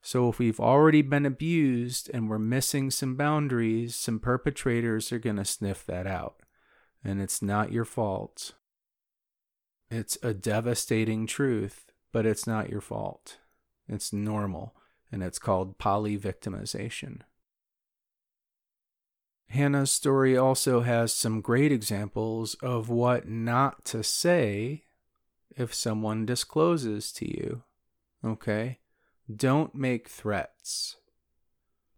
So, 0.00 0.30
if 0.30 0.38
we've 0.38 0.58
already 0.58 1.02
been 1.02 1.26
abused 1.26 2.10
and 2.14 2.30
we're 2.30 2.38
missing 2.38 2.90
some 2.90 3.14
boundaries, 3.14 3.94
some 3.94 4.18
perpetrators 4.18 5.12
are 5.12 5.18
going 5.18 5.36
to 5.36 5.44
sniff 5.44 5.84
that 5.84 6.06
out. 6.06 6.36
And 7.04 7.20
it's 7.20 7.42
not 7.42 7.72
your 7.72 7.84
fault. 7.84 8.52
It's 9.90 10.16
a 10.22 10.32
devastating 10.32 11.26
truth, 11.26 11.91
but 12.12 12.26
it's 12.26 12.46
not 12.46 12.70
your 12.70 12.80
fault. 12.80 13.38
It's 13.88 14.12
normal, 14.12 14.74
and 15.10 15.22
it's 15.22 15.38
called 15.38 15.78
polyvictimization. 15.78 17.20
Hannah's 19.48 19.90
story 19.90 20.36
also 20.36 20.80
has 20.80 21.12
some 21.12 21.42
great 21.42 21.72
examples 21.72 22.54
of 22.62 22.88
what 22.88 23.28
not 23.28 23.84
to 23.86 24.02
say 24.02 24.84
if 25.54 25.74
someone 25.74 26.24
discloses 26.24 27.12
to 27.12 27.26
you. 27.26 27.62
Okay? 28.24 28.78
Don't 29.34 29.74
make 29.74 30.08
threats. 30.08 30.96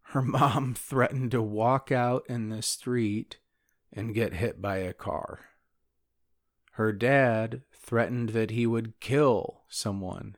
Her 0.08 0.22
mom 0.22 0.74
threatened 0.74 1.30
to 1.30 1.42
walk 1.42 1.92
out 1.92 2.24
in 2.28 2.48
the 2.48 2.62
street 2.62 3.38
and 3.92 4.14
get 4.14 4.34
hit 4.34 4.60
by 4.60 4.78
a 4.78 4.92
car. 4.92 5.40
Her 6.72 6.92
dad 6.92 7.62
threatened 7.84 8.30
that 8.30 8.50
he 8.50 8.66
would 8.66 8.98
kill 9.00 9.62
someone. 9.68 10.36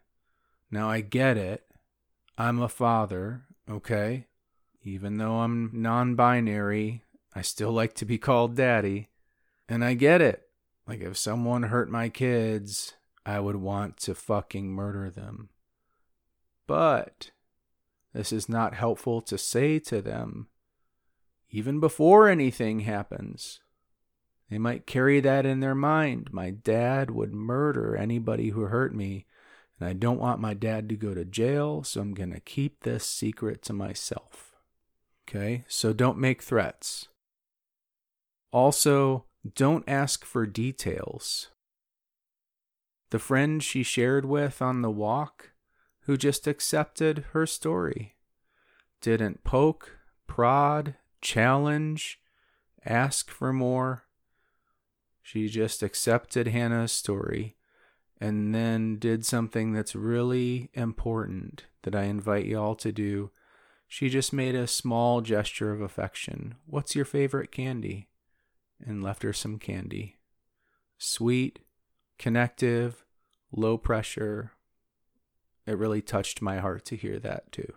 Now 0.71 0.91
I 0.91 1.01
get 1.01 1.37
it. 1.37 1.65
I'm 2.37 2.61
a 2.61 2.69
father, 2.69 3.45
okay? 3.71 4.27
Even 4.83 5.17
though 5.17 5.41
I'm 5.41 5.71
non 5.73 6.15
binary, 6.15 7.03
I 7.35 7.43
still 7.43 7.73
like 7.73 7.95
to 7.95 8.05
be 8.05 8.19
called 8.19 8.57
daddy. 8.57 9.09
And 9.69 9.85
I 9.85 9.95
get 9.95 10.21
it. 10.21 10.43
Like, 10.87 11.01
if 11.01 11.17
someone 11.17 11.65
hurt 11.65 11.91
my 11.91 12.09
kids, 12.09 12.95
I 13.25 13.41
would 13.41 13.57
want 13.57 13.97
to 13.99 14.15
fucking 14.15 14.69
murder 14.69 15.11
them. 15.11 15.49
But 16.67 17.33
this 18.13 18.33
is 18.33 18.49
not 18.49 18.75
helpful 18.75 19.21
to 19.23 19.37
say 19.37 19.79
to 19.81 20.01
them, 20.01 20.49
even 21.51 21.81
before 21.81 22.29
anything 22.29 22.81
happens. 22.81 23.61
They 24.51 24.59
might 24.59 24.87
carry 24.87 25.21
that 25.21 25.45
in 25.45 25.61
their 25.61 25.75
mind. 25.75 26.33
My 26.33 26.51
dad 26.51 27.11
would 27.11 27.35
murder 27.35 27.97
anybody 27.97 28.51
who 28.51 28.63
hurt 28.63 28.95
me, 28.95 29.27
and 29.79 29.89
I 29.89 29.93
don't 29.93 30.21
want 30.21 30.41
my 30.41 30.55
dad 30.55 30.89
to 30.89 30.97
go 30.97 31.15
to 31.15 31.25
jail, 31.25 31.83
so 31.83 32.01
I'm 32.01 32.15
going 32.15 32.33
to 32.33 32.41
keep 32.41 32.83
this 32.83 33.05
secret 33.05 33.63
to 33.63 33.73
myself. 33.73 34.55
Okay, 35.29 35.65
so 35.67 35.93
don't 35.93 36.19
make 36.19 36.43
threats. 36.43 37.09
Also, 38.53 39.25
don't 39.55 39.85
ask 39.89 40.25
for 40.25 40.47
details. 40.47 41.49
The 43.11 43.19
friend 43.19 43.63
she 43.63 43.83
shared 43.83 44.25
with 44.25 44.63
on 44.63 44.83
the 44.83 44.91
walk, 44.91 45.51
who 46.03 46.17
just 46.17 46.47
accepted 46.47 47.25
her 47.33 47.47
story, 47.47 48.15
didn't 49.01 49.43
poke, 49.43 49.99
prod, 50.29 50.95
challenge, 51.21 52.21
ask 52.85 53.31
for 53.31 53.53
more. 53.53 54.06
She 55.27 55.49
just 55.49 55.83
accepted 55.83 56.47
Hannah's 56.47 56.93
story 56.93 57.57
and 58.21 58.55
then 58.55 58.97
did 59.01 59.27
something 59.27 59.73
that's 59.73 59.97
really 59.97 60.71
important 60.73 61.65
that 61.83 61.97
I 61.97 62.05
invite 62.05 62.47
you 62.47 62.61
all 62.61 62.77
to 62.77 62.93
do. 62.93 63.33
She 63.89 64.09
just 64.09 64.33
made 64.33 64.55
a 64.55 64.69
small 64.69 65.23
gesture 65.23 65.73
of 65.73 65.81
affection. 65.81 66.55
What's 66.65 66.95
your 66.95 67.05
favorite 67.05 67.51
candy? 67.51 68.09
and 68.87 69.03
left 69.03 69.25
her 69.25 69.33
some 69.33 69.59
candy. 69.59 70.19
Sweet, 70.97 71.59
connective, 72.21 73.05
low 73.51 73.79
pressure. 73.79 74.53
It 75.67 75.77
really 75.77 76.03
touched 76.03 76.41
my 76.41 76.59
heart 76.59 76.85
to 76.85 76.97
hear 76.97 77.19
that 77.19 77.51
too. 77.51 77.73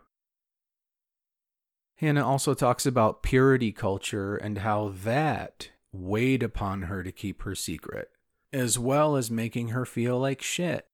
Hannah 1.95 2.27
also 2.27 2.53
talks 2.53 2.85
about 2.85 3.23
purity 3.23 3.71
culture 3.71 4.35
and 4.35 4.59
how 4.59 4.93
that 5.03 5.71
weighed 5.91 6.43
upon 6.43 6.83
her 6.83 7.03
to 7.03 7.11
keep 7.11 7.43
her 7.43 7.55
secret, 7.55 8.09
as 8.53 8.77
well 8.77 9.15
as 9.15 9.31
making 9.31 9.69
her 9.69 9.85
feel 9.85 10.19
like 10.19 10.41
shit. 10.41 10.87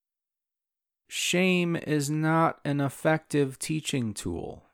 Shame 1.08 1.76
is 1.76 2.10
not 2.10 2.60
an 2.64 2.80
effective 2.80 3.58
teaching 3.58 4.12
tool. 4.12 4.64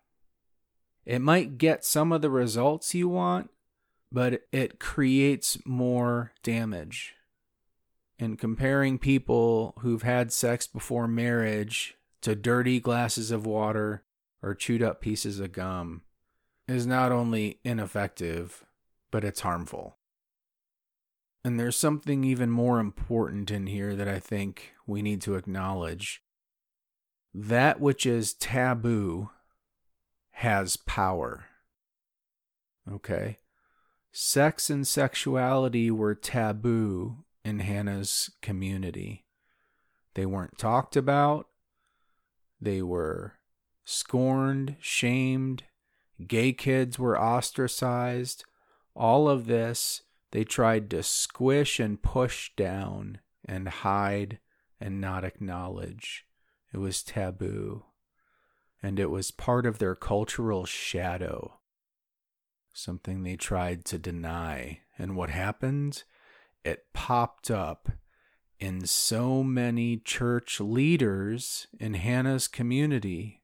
It 1.05 1.21
might 1.21 1.59
get 1.59 1.85
some 1.85 2.13
of 2.13 2.23
the 2.23 2.31
results 2.31 2.95
you 2.95 3.09
want, 3.09 3.51
but 4.11 4.43
it 4.53 4.79
creates 4.79 5.59
more 5.67 6.33
damage. 6.43 7.15
And 8.19 8.39
comparing 8.39 8.99
people 8.99 9.75
who've 9.81 10.03
had 10.03 10.33
sex 10.33 10.67
before 10.67 11.09
marriage 11.09 11.97
to 12.21 12.37
dirty 12.37 12.79
glasses 12.79 13.31
of 13.31 13.47
water 13.47 14.05
or 14.43 14.55
chewed 14.55 14.83
up 14.83 15.01
pieces 15.01 15.41
of 15.41 15.53
gum 15.53 16.03
is 16.69 16.87
not 16.87 17.11
only 17.11 17.59
ineffective, 17.65 18.65
but 19.11 19.25
it's 19.25 19.41
harmful. 19.41 19.97
And 21.45 21.59
there's 21.59 21.77
something 21.77 22.23
even 22.23 22.51
more 22.51 22.79
important 22.79 23.51
in 23.51 23.67
here 23.67 23.97
that 23.97 24.09
I 24.09 24.21
think 24.21 24.75
we 24.87 25.03
need 25.03 25.21
to 25.23 25.35
acknowledge. 25.35 26.23
That 27.35 27.81
which 27.81 28.07
is 28.07 28.35
taboo 28.35 29.31
has 30.33 30.77
power. 30.77 31.47
Okay? 32.91 33.39
Sex 34.13 34.71
and 34.71 34.87
sexuality 34.87 35.91
were 35.91 36.15
taboo 36.15 37.25
in 37.45 37.61
Hannah's 37.61 38.31
community. 38.41 39.25
They 40.15 40.27
weren't 40.27 40.59
talked 40.59 40.97
about, 40.97 41.49
they 42.61 42.83
were 42.83 43.35
scorned, 43.85 44.77
shamed, 44.81 45.65
gay 46.27 46.53
kids 46.53 46.99
were 46.99 47.21
ostracized. 47.21 48.45
All 48.95 49.29
of 49.29 49.47
this 49.47 50.03
they 50.33 50.45
tried 50.45 50.91
to 50.91 51.03
squish 51.03 51.79
and 51.79 52.03
push 52.03 52.51
down 52.57 53.21
and 53.45 53.69
hide 53.69 54.39
and 54.81 55.01
not 55.01 55.25
acknowledge. 55.25 56.27
It 56.73 56.79
was 56.79 57.03
taboo. 57.03 57.85
And 58.83 58.99
it 58.99 59.11
was 59.11 59.31
part 59.31 59.65
of 59.65 59.79
their 59.79 59.95
cultural 59.95 60.65
shadow, 60.65 61.61
something 62.73 63.23
they 63.23 63.37
tried 63.37 63.85
to 63.87 63.99
deny. 63.99 64.81
And 64.99 65.15
what 65.15 65.31
happened? 65.31 66.03
It 66.65 66.87
popped 66.93 67.51
up 67.51 67.91
in 68.59 68.87
so 68.87 69.43
many 69.43 69.99
church 69.99 70.61
leaders 70.61 71.67
in 71.79 71.95
Hannah's 71.95 72.49
community. 72.49 73.43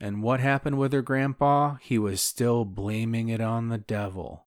And 0.00 0.22
what 0.22 0.40
happened 0.40 0.78
with 0.78 0.92
her 0.92 1.02
grandpa? 1.02 1.76
He 1.80 1.98
was 1.98 2.20
still 2.20 2.64
blaming 2.64 3.28
it 3.28 3.40
on 3.40 3.68
the 3.68 3.78
devil, 3.78 4.46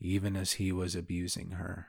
even 0.00 0.36
as 0.36 0.52
he 0.52 0.72
was 0.72 0.94
abusing 0.94 1.52
her. 1.52 1.88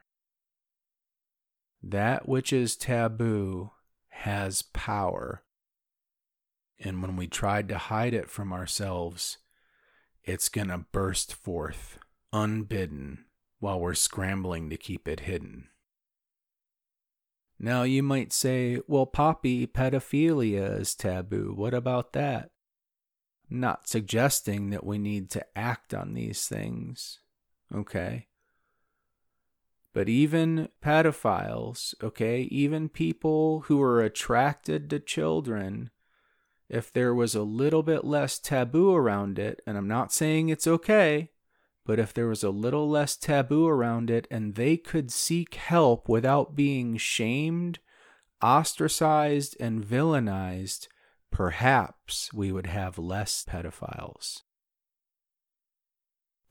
That 1.82 2.28
which 2.28 2.52
is 2.52 2.76
taboo 2.76 3.72
has 4.10 4.62
power. 4.62 5.44
And 6.80 7.02
when 7.02 7.16
we 7.16 7.28
tried 7.28 7.70
to 7.70 7.78
hide 7.78 8.14
it 8.14 8.30
from 8.30 8.52
ourselves, 8.52 9.38
it's 10.24 10.50
going 10.50 10.68
to 10.68 10.86
burst 10.92 11.34
forth 11.34 11.98
unbidden 12.32 13.26
while 13.60 13.80
we're 13.80 13.94
scrambling 13.94 14.70
to 14.70 14.78
keep 14.78 15.08
it 15.08 15.22
hidden. 15.22 15.70
Now 17.60 17.84
you 17.84 18.02
might 18.04 18.32
say, 18.32 18.80
well, 18.88 19.06
Poppy, 19.06 19.68
pedophilia 19.68 20.80
is 20.80 20.96
taboo. 20.96 21.54
What 21.56 21.74
about 21.74 22.14
that? 22.14 22.52
Not 23.50 23.90
suggesting 23.90 24.70
that 24.70 24.86
we 24.86 24.98
need 24.98 25.30
to 25.32 25.46
act 25.58 25.94
on 25.94 26.14
these 26.14 26.48
things. 26.48 27.20
Okay. 27.74 28.28
But 29.94 30.08
even 30.08 30.70
pedophiles, 30.84 31.94
okay, 32.02 32.42
even 32.44 32.90
people 32.90 33.62
who 33.62 33.82
are 33.82 34.02
attracted 34.02 34.90
to 34.90 35.00
children, 35.00 35.90
if 36.70 36.94
there 36.94 37.14
was 37.16 37.34
a 37.34 37.42
little 37.42 37.82
bit 37.82 38.06
less 38.06 38.38
taboo 38.38 38.94
around 38.94 39.40
it, 39.40 39.62
and 39.66 39.78
I'm 39.78 39.88
not 39.88 40.14
saying 40.14 40.50
it's 40.50 40.68
okay, 40.68 41.32
but 41.86 41.98
if 41.98 42.14
there 42.14 42.28
was 42.28 42.44
a 42.44 42.52
little 42.52 42.88
less 42.88 43.16
taboo 43.16 43.68
around 43.68 44.12
it 44.12 44.28
and 44.30 44.54
they 44.54 44.78
could 44.78 45.12
seek 45.12 45.56
help 45.56 46.08
without 46.08 46.56
being 46.56 46.98
shamed, 46.98 47.80
ostracized, 48.44 49.58
and 49.60 49.84
villainized, 49.84 50.88
perhaps 51.32 52.32
we 52.32 52.52
would 52.52 52.68
have 52.68 53.00
less 53.00 53.44
pedophiles. 53.44 54.44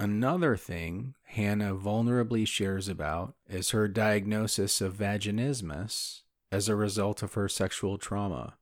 Another 0.01 0.57
thing 0.57 1.15
Hannah 1.25 1.75
vulnerably 1.75 2.47
shares 2.47 2.89
about 2.89 3.35
is 3.49 3.71
her 3.71 3.89
diagnosis 3.89 4.81
of 4.81 4.95
vaginismus 4.95 6.21
as 6.53 6.69
a 6.69 6.77
result 6.77 7.23
of 7.23 7.35
her 7.35 7.49
sexual 7.49 7.99
trauma. 7.99 8.55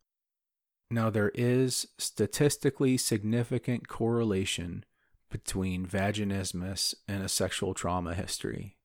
Now, 0.90 1.10
there 1.10 1.32
is 1.34 1.88
statistically 1.98 2.96
significant 2.96 3.86
correlation 3.86 4.84
between 5.30 5.86
vaginismus 5.86 6.94
and 7.06 7.22
a 7.22 7.28
sexual 7.28 7.74
trauma 7.74 8.14
history. 8.14 8.76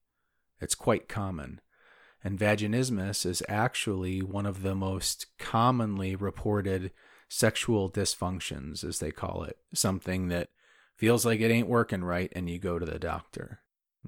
It's 0.60 0.74
quite 0.74 1.08
common. 1.08 1.60
And 2.22 2.38
vaginismus 2.38 3.24
is 3.24 3.42
actually 3.48 4.20
one 4.20 4.46
of 4.46 4.62
the 4.62 4.74
most 4.74 5.26
commonly 5.38 6.14
reported 6.14 6.92
sexual 7.28 7.90
dysfunctions, 7.90 8.84
as 8.84 8.98
they 8.98 9.10
call 9.10 9.44
it, 9.44 9.58
something 9.72 10.28
that 10.28 10.50
feels 10.96 11.24
like 11.24 11.40
it 11.40 11.50
ain't 11.50 11.68
working 11.68 12.04
right 12.04 12.32
and 12.34 12.48
you 12.48 12.58
go 12.58 12.78
to 12.78 12.86
the 12.86 12.98
doctor. 12.98 13.60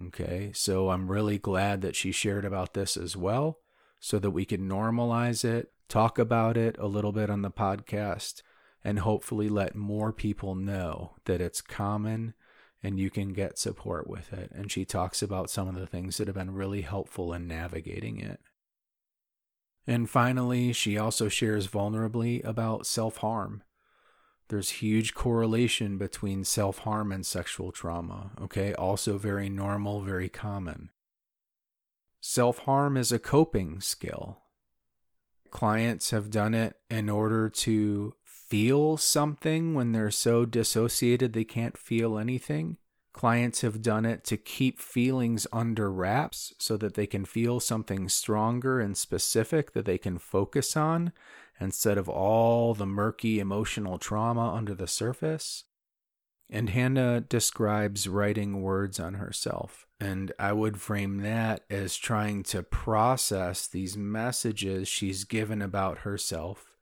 Okay, 0.07 0.51
so 0.55 0.91
I'm 0.91 1.11
really 1.11 1.39
glad 1.39 1.80
that 1.82 1.95
she 1.95 2.11
shared 2.11 2.45
about 2.45 2.74
this 2.74 2.97
as 2.97 3.16
well 3.16 3.59
so 4.01 4.18
that 4.18 4.32
we 4.32 4.45
can 4.45 4.68
normalize 4.68 5.45
it, 5.45 5.72
talk 5.89 6.18
about 6.18 6.57
it 6.57 6.76
a 6.78 6.89
little 6.89 7.12
bit 7.12 7.30
on 7.30 7.43
the 7.43 7.51
podcast, 7.51 8.43
and 8.82 8.99
hopefully 8.99 9.49
let 9.49 9.76
more 9.76 10.12
people 10.12 10.55
know 10.55 11.14
that 11.24 11.41
it's 11.41 11.61
common 11.61 12.35
and 12.82 12.99
you 12.99 13.09
can 13.09 13.32
get 13.32 13.59
support 13.59 14.07
with 14.07 14.32
it. 14.32 14.51
And 14.53 14.70
she 14.70 14.85
talks 14.85 15.22
about 15.22 15.49
some 15.49 15.68
of 15.68 15.74
the 15.74 15.87
things 15.87 16.18
that 16.18 16.26
have 16.26 16.37
been 16.37 16.53
really 16.53 16.82
helpful 16.82 17.32
in 17.32 17.49
navigating 17.49 18.20
it. 18.20 18.41
And 19.87 20.11
finally, 20.11 20.72
she 20.72 20.99
also 20.99 21.28
shares 21.28 21.68
vulnerably 21.68 22.45
about 22.45 22.87
self 22.87 23.18
harm 23.18 23.62
there's 24.49 24.70
huge 24.70 25.14
correlation 25.14 25.97
between 25.99 26.45
self 26.45 26.78
harm 26.78 27.12
and 27.12 27.24
sexual 27.24 27.72
trauma. 27.72 28.32
Okay, 28.40 28.74
also 28.74 29.18
very 29.18 29.49
normal, 29.49 30.03
very 30.03 30.28
common. 30.28 30.90
Self 32.20 32.59
harm 32.59 32.97
is 32.97 33.12
a 33.12 33.18
coping 33.18 33.80
skill. 33.80 34.38
Clients 35.51 36.11
have 36.11 36.30
done 36.30 36.55
it 36.55 36.76
in 36.90 37.09
order 37.09 37.49
to 37.49 38.14
feel 38.24 38.97
something 38.97 39.74
when 39.74 39.92
they're 39.92 40.11
so 40.11 40.45
dissociated 40.45 41.32
they 41.32 41.45
can't 41.45 41.78
feel 41.78 42.18
anything. 42.18 42.76
Clients 43.12 43.61
have 43.61 43.80
done 43.80 44.05
it 44.05 44.24
to 44.24 44.36
keep 44.36 44.80
feelings 44.80 45.47
under 45.53 45.90
wraps 45.90 46.53
so 46.59 46.76
that 46.76 46.95
they 46.95 47.07
can 47.07 47.24
feel 47.24 47.61
something 47.61 48.09
stronger 48.09 48.80
and 48.80 48.97
specific 48.97 49.72
that 49.72 49.84
they 49.84 49.99
can 49.99 50.18
focus 50.18 50.76
on 50.76 51.12
instead 51.61 51.98
of 51.98 52.09
all 52.09 52.74
the 52.74 52.86
murky 52.86 53.38
emotional 53.38 53.98
trauma 53.98 54.52
under 54.52 54.74
the 54.74 54.86
surface. 54.86 55.64
And 56.50 56.70
Hannah 56.70 57.20
describes 57.20 58.07
writing 58.07 58.61
words 58.62 59.00
on 59.00 59.14
herself. 59.14 59.86
And 59.98 60.32
I 60.38 60.52
would 60.52 60.80
frame 60.80 61.18
that 61.18 61.64
as 61.70 61.96
trying 61.96 62.42
to 62.44 62.62
process 62.62 63.66
these 63.66 63.96
messages 63.96 64.86
she's 64.86 65.24
given 65.24 65.62
about 65.62 65.98
herself 65.98 66.74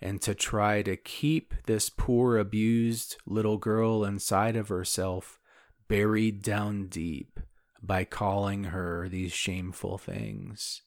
and 0.00 0.22
to 0.22 0.34
try 0.34 0.80
to 0.82 0.96
keep 0.96 1.54
this 1.66 1.90
poor, 1.90 2.38
abused 2.38 3.16
little 3.26 3.58
girl 3.58 4.04
inside 4.04 4.56
of 4.56 4.68
herself 4.68 5.38
buried 5.88 6.42
down 6.42 6.86
deep 6.86 7.38
by 7.82 8.04
calling 8.04 8.64
her 8.64 9.08
these 9.08 9.32
shameful 9.32 9.98
things. 9.98 10.82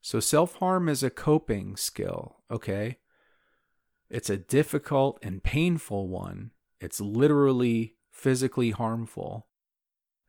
So 0.00 0.20
self 0.20 0.56
harm 0.56 0.88
is 0.88 1.02
a 1.02 1.10
coping 1.10 1.76
skill, 1.76 2.42
okay? 2.50 2.98
It's 4.10 4.30
a 4.30 4.36
difficult 4.36 5.18
and 5.22 5.42
painful 5.42 6.08
one. 6.08 6.52
It's 6.80 7.00
literally 7.00 7.96
physically 8.10 8.70
harmful. 8.70 9.48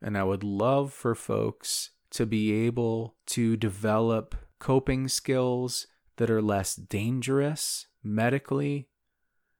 And 0.01 0.17
I 0.17 0.23
would 0.23 0.43
love 0.43 0.91
for 0.93 1.15
folks 1.15 1.91
to 2.11 2.25
be 2.25 2.51
able 2.65 3.15
to 3.27 3.55
develop 3.55 4.35
coping 4.59 5.07
skills 5.07 5.87
that 6.17 6.29
are 6.29 6.41
less 6.41 6.75
dangerous 6.75 7.87
medically 8.03 8.89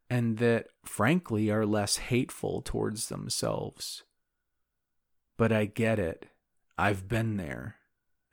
and 0.09 0.37
that, 0.39 0.67
frankly, 0.83 1.49
are 1.49 1.65
less 1.65 1.97
hateful 1.97 2.61
towards 2.61 3.07
themselves. 3.07 4.03
But 5.37 5.51
I 5.51 5.65
get 5.65 5.99
it. 5.99 6.25
I've 6.77 7.07
been 7.07 7.37
there 7.37 7.78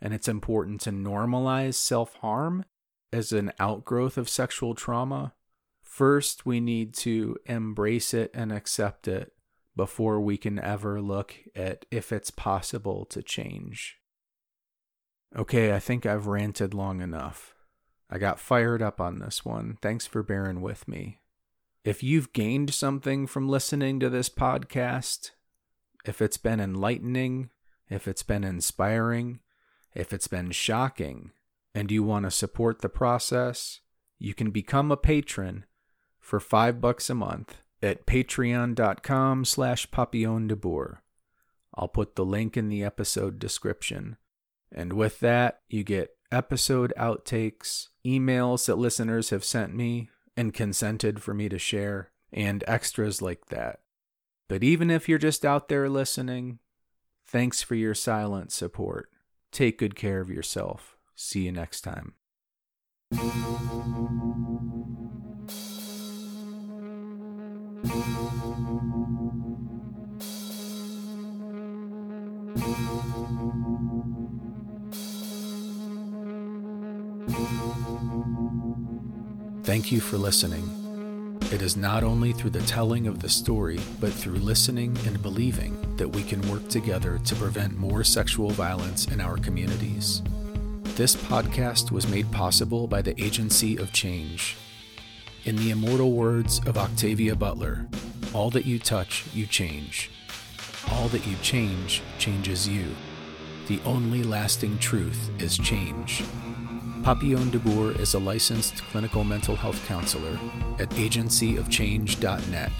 and 0.01 0.13
it's 0.13 0.29
important 0.29 0.81
to 0.83 0.91
normalize 0.91 1.75
self 1.75 2.15
harm 2.17 2.65
as 3.13 3.33
an 3.33 3.53
outgrowth 3.59 4.19
of 4.19 4.29
sexual 4.29 4.75
trauma. 4.75 5.35
First, 5.83 6.45
we 6.45 6.61
need 6.61 6.93
to 6.95 7.39
embrace 7.47 8.13
it 8.13 8.31
and 8.35 8.53
accept 8.53 9.09
it 9.09 9.33
before 9.75 10.21
we 10.21 10.37
can 10.37 10.59
ever 10.59 11.01
look 11.01 11.35
at 11.55 11.85
if 11.91 12.13
it's 12.13 12.31
possible 12.31 13.05
to 13.07 13.23
change. 13.23 13.97
Okay, 15.37 15.75
I 15.75 15.79
think 15.79 16.07
I've 16.07 16.27
ranted 16.27 16.75
long 16.75 17.01
enough. 17.01 17.55
I 18.09 18.19
got 18.19 18.41
fired 18.41 18.83
up 18.83 19.01
on 19.01 19.19
this 19.19 19.45
one. 19.45 19.79
Thanks 19.83 20.07
for 20.07 20.23
bearing 20.23 20.61
with 20.61 20.87
me. 20.87 21.21
If 21.85 22.03
you've 22.03 22.33
gained 22.33 22.73
something 22.73 23.27
from 23.27 23.49
listening 23.49 24.01
to 24.01 24.09
this 24.09 24.29
podcast, 24.29 25.33
if 26.05 26.23
it's 26.23 26.37
been 26.37 26.61
enlightening, 26.61 27.51
if 27.89 28.09
it's 28.09 28.23
been 28.23 28.45
inspiring, 28.45 29.41
if 29.97 30.13
it's 30.13 30.29
been 30.29 30.51
shocking 30.51 31.33
and 31.75 31.91
you 31.91 32.03
want 32.03 32.25
to 32.25 32.31
support 32.31 32.81
the 32.81 32.89
process, 32.89 33.81
you 34.19 34.35
can 34.35 34.51
become 34.51 34.93
a 34.93 34.97
patron 34.97 35.65
for 36.21 36.39
five 36.39 36.81
bucks 36.81 37.09
a 37.09 37.15
month 37.15 37.57
at 37.83 38.07
patreon.com 38.07 39.45
slash 39.45 39.91
papillon 39.91 40.49
de. 40.49 40.57
I'll 41.75 41.89
put 41.89 42.15
the 42.15 42.25
link 42.25 42.57
in 42.57 42.69
the 42.69 42.83
episode 42.83 43.39
description. 43.39 44.17
And 44.73 44.93
with 44.93 45.21
that, 45.21 45.61
you 45.69 45.85
get 45.85 46.17
episode 46.33 46.93
outtakes, 46.99 47.89
emails 48.05 48.67
that 48.67 48.77
listeners 48.77 49.31
have 49.31 49.45
sent 49.45 49.75
me 49.75 50.11
and 50.37 50.53
consented 50.53 51.23
for 51.23 51.33
me 51.33 51.49
to 51.49 51.59
share, 51.59 52.11
and 52.33 52.63
extras 52.67 53.23
like 53.23 53.47
that. 53.47 53.81
But 54.49 54.63
even 54.63 54.91
if 54.91 55.09
you're 55.09 55.19
just 55.19 55.45
out 55.45 55.69
there 55.69 55.89
listening, 55.89 56.59
thanks 57.27 57.63
for 57.63 57.75
your 57.75 57.95
silent 57.95 58.53
support. 58.53 59.09
Take 59.53 59.79
good 59.79 59.95
care 59.97 60.21
of 60.21 60.31
yourself. 60.31 60.97
See 61.15 61.43
you 61.43 61.53
next 61.53 61.81
time. 61.81 62.15
Thank 79.65 79.91
you 79.91 80.01
for 80.01 80.17
listening. 80.17 80.86
It 81.53 81.63
is 81.63 81.77
not 81.77 82.03
only 82.03 82.33
through 82.33 82.51
the 82.51 82.63
telling 82.63 83.07
of 83.07 83.21
the 83.21 83.29
story, 83.29 83.79
but 84.01 84.13
through 84.13 84.37
listening 84.37 84.97
and 85.07 85.23
believing 85.23 85.97
that 85.97 86.09
we 86.09 86.23
can 86.23 86.41
work 86.51 86.69
together 86.69 87.19
to 87.25 87.35
prevent 87.37 87.79
more 87.79 88.03
sexual 88.03 88.51
violence 88.51 89.07
in 89.07 89.21
our 89.21 89.37
communities. 89.37 90.23
This 90.97 91.15
podcast 91.15 91.91
was 91.93 92.09
made 92.09 92.31
possible 92.33 92.87
by 92.87 93.01
the 93.01 93.21
Agency 93.23 93.77
of 93.77 93.93
Change. 93.93 94.57
In 95.45 95.57
the 95.57 95.71
immortal 95.71 96.13
words 96.13 96.61
of 96.67 96.77
Octavia 96.77 97.37
Butler, 97.37 97.87
all 98.35 98.51
that 98.51 98.67
you 98.67 98.79
touch, 98.79 99.25
you 99.33 99.47
change. 99.47 100.11
All 100.91 101.09
that 101.09 101.27
you 101.27 101.37
change 101.43 102.03
changes 102.19 102.69
you. 102.69 102.95
The 103.69 103.81
only 103.85 104.23
lasting 104.23 104.79
truth 104.79 105.31
is 105.39 105.57
change. 105.59 106.25
Papillon 107.07 107.51
de 107.51 107.61
Boer 107.61 107.93
is 107.93 108.15
a 108.15 108.19
licensed 108.19 108.83
clinical 108.91 109.23
mental 109.23 109.55
health 109.55 109.81
counselor 109.87 110.37
at 110.81 110.91
agencyofchange.net. 110.91 112.73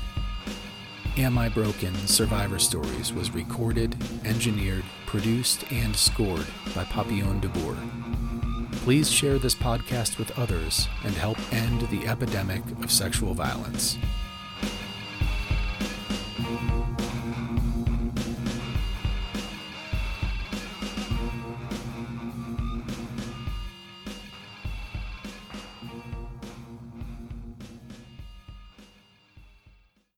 Am 1.17 1.39
I 1.39 1.49
Broken 1.49 1.95
Survivor 2.09 2.59
Stories 2.59 3.13
was 3.13 3.31
recorded, 3.31 3.95
engineered, 4.25 4.83
produced, 5.07 5.71
and 5.71 5.95
scored 5.95 6.45
by 6.75 6.83
Papillon 6.83 7.39
de 7.39 7.47
Boer. 7.47 7.77
Please 8.83 9.09
share 9.09 9.39
this 9.39 9.55
podcast 9.55 10.19
with 10.19 10.37
others 10.37 10.89
and 11.05 11.15
help 11.15 11.39
end 11.53 11.83
the 11.83 12.09
epidemic 12.09 12.65
of 12.83 12.91
sexual 12.91 13.33
violence. 13.33 13.97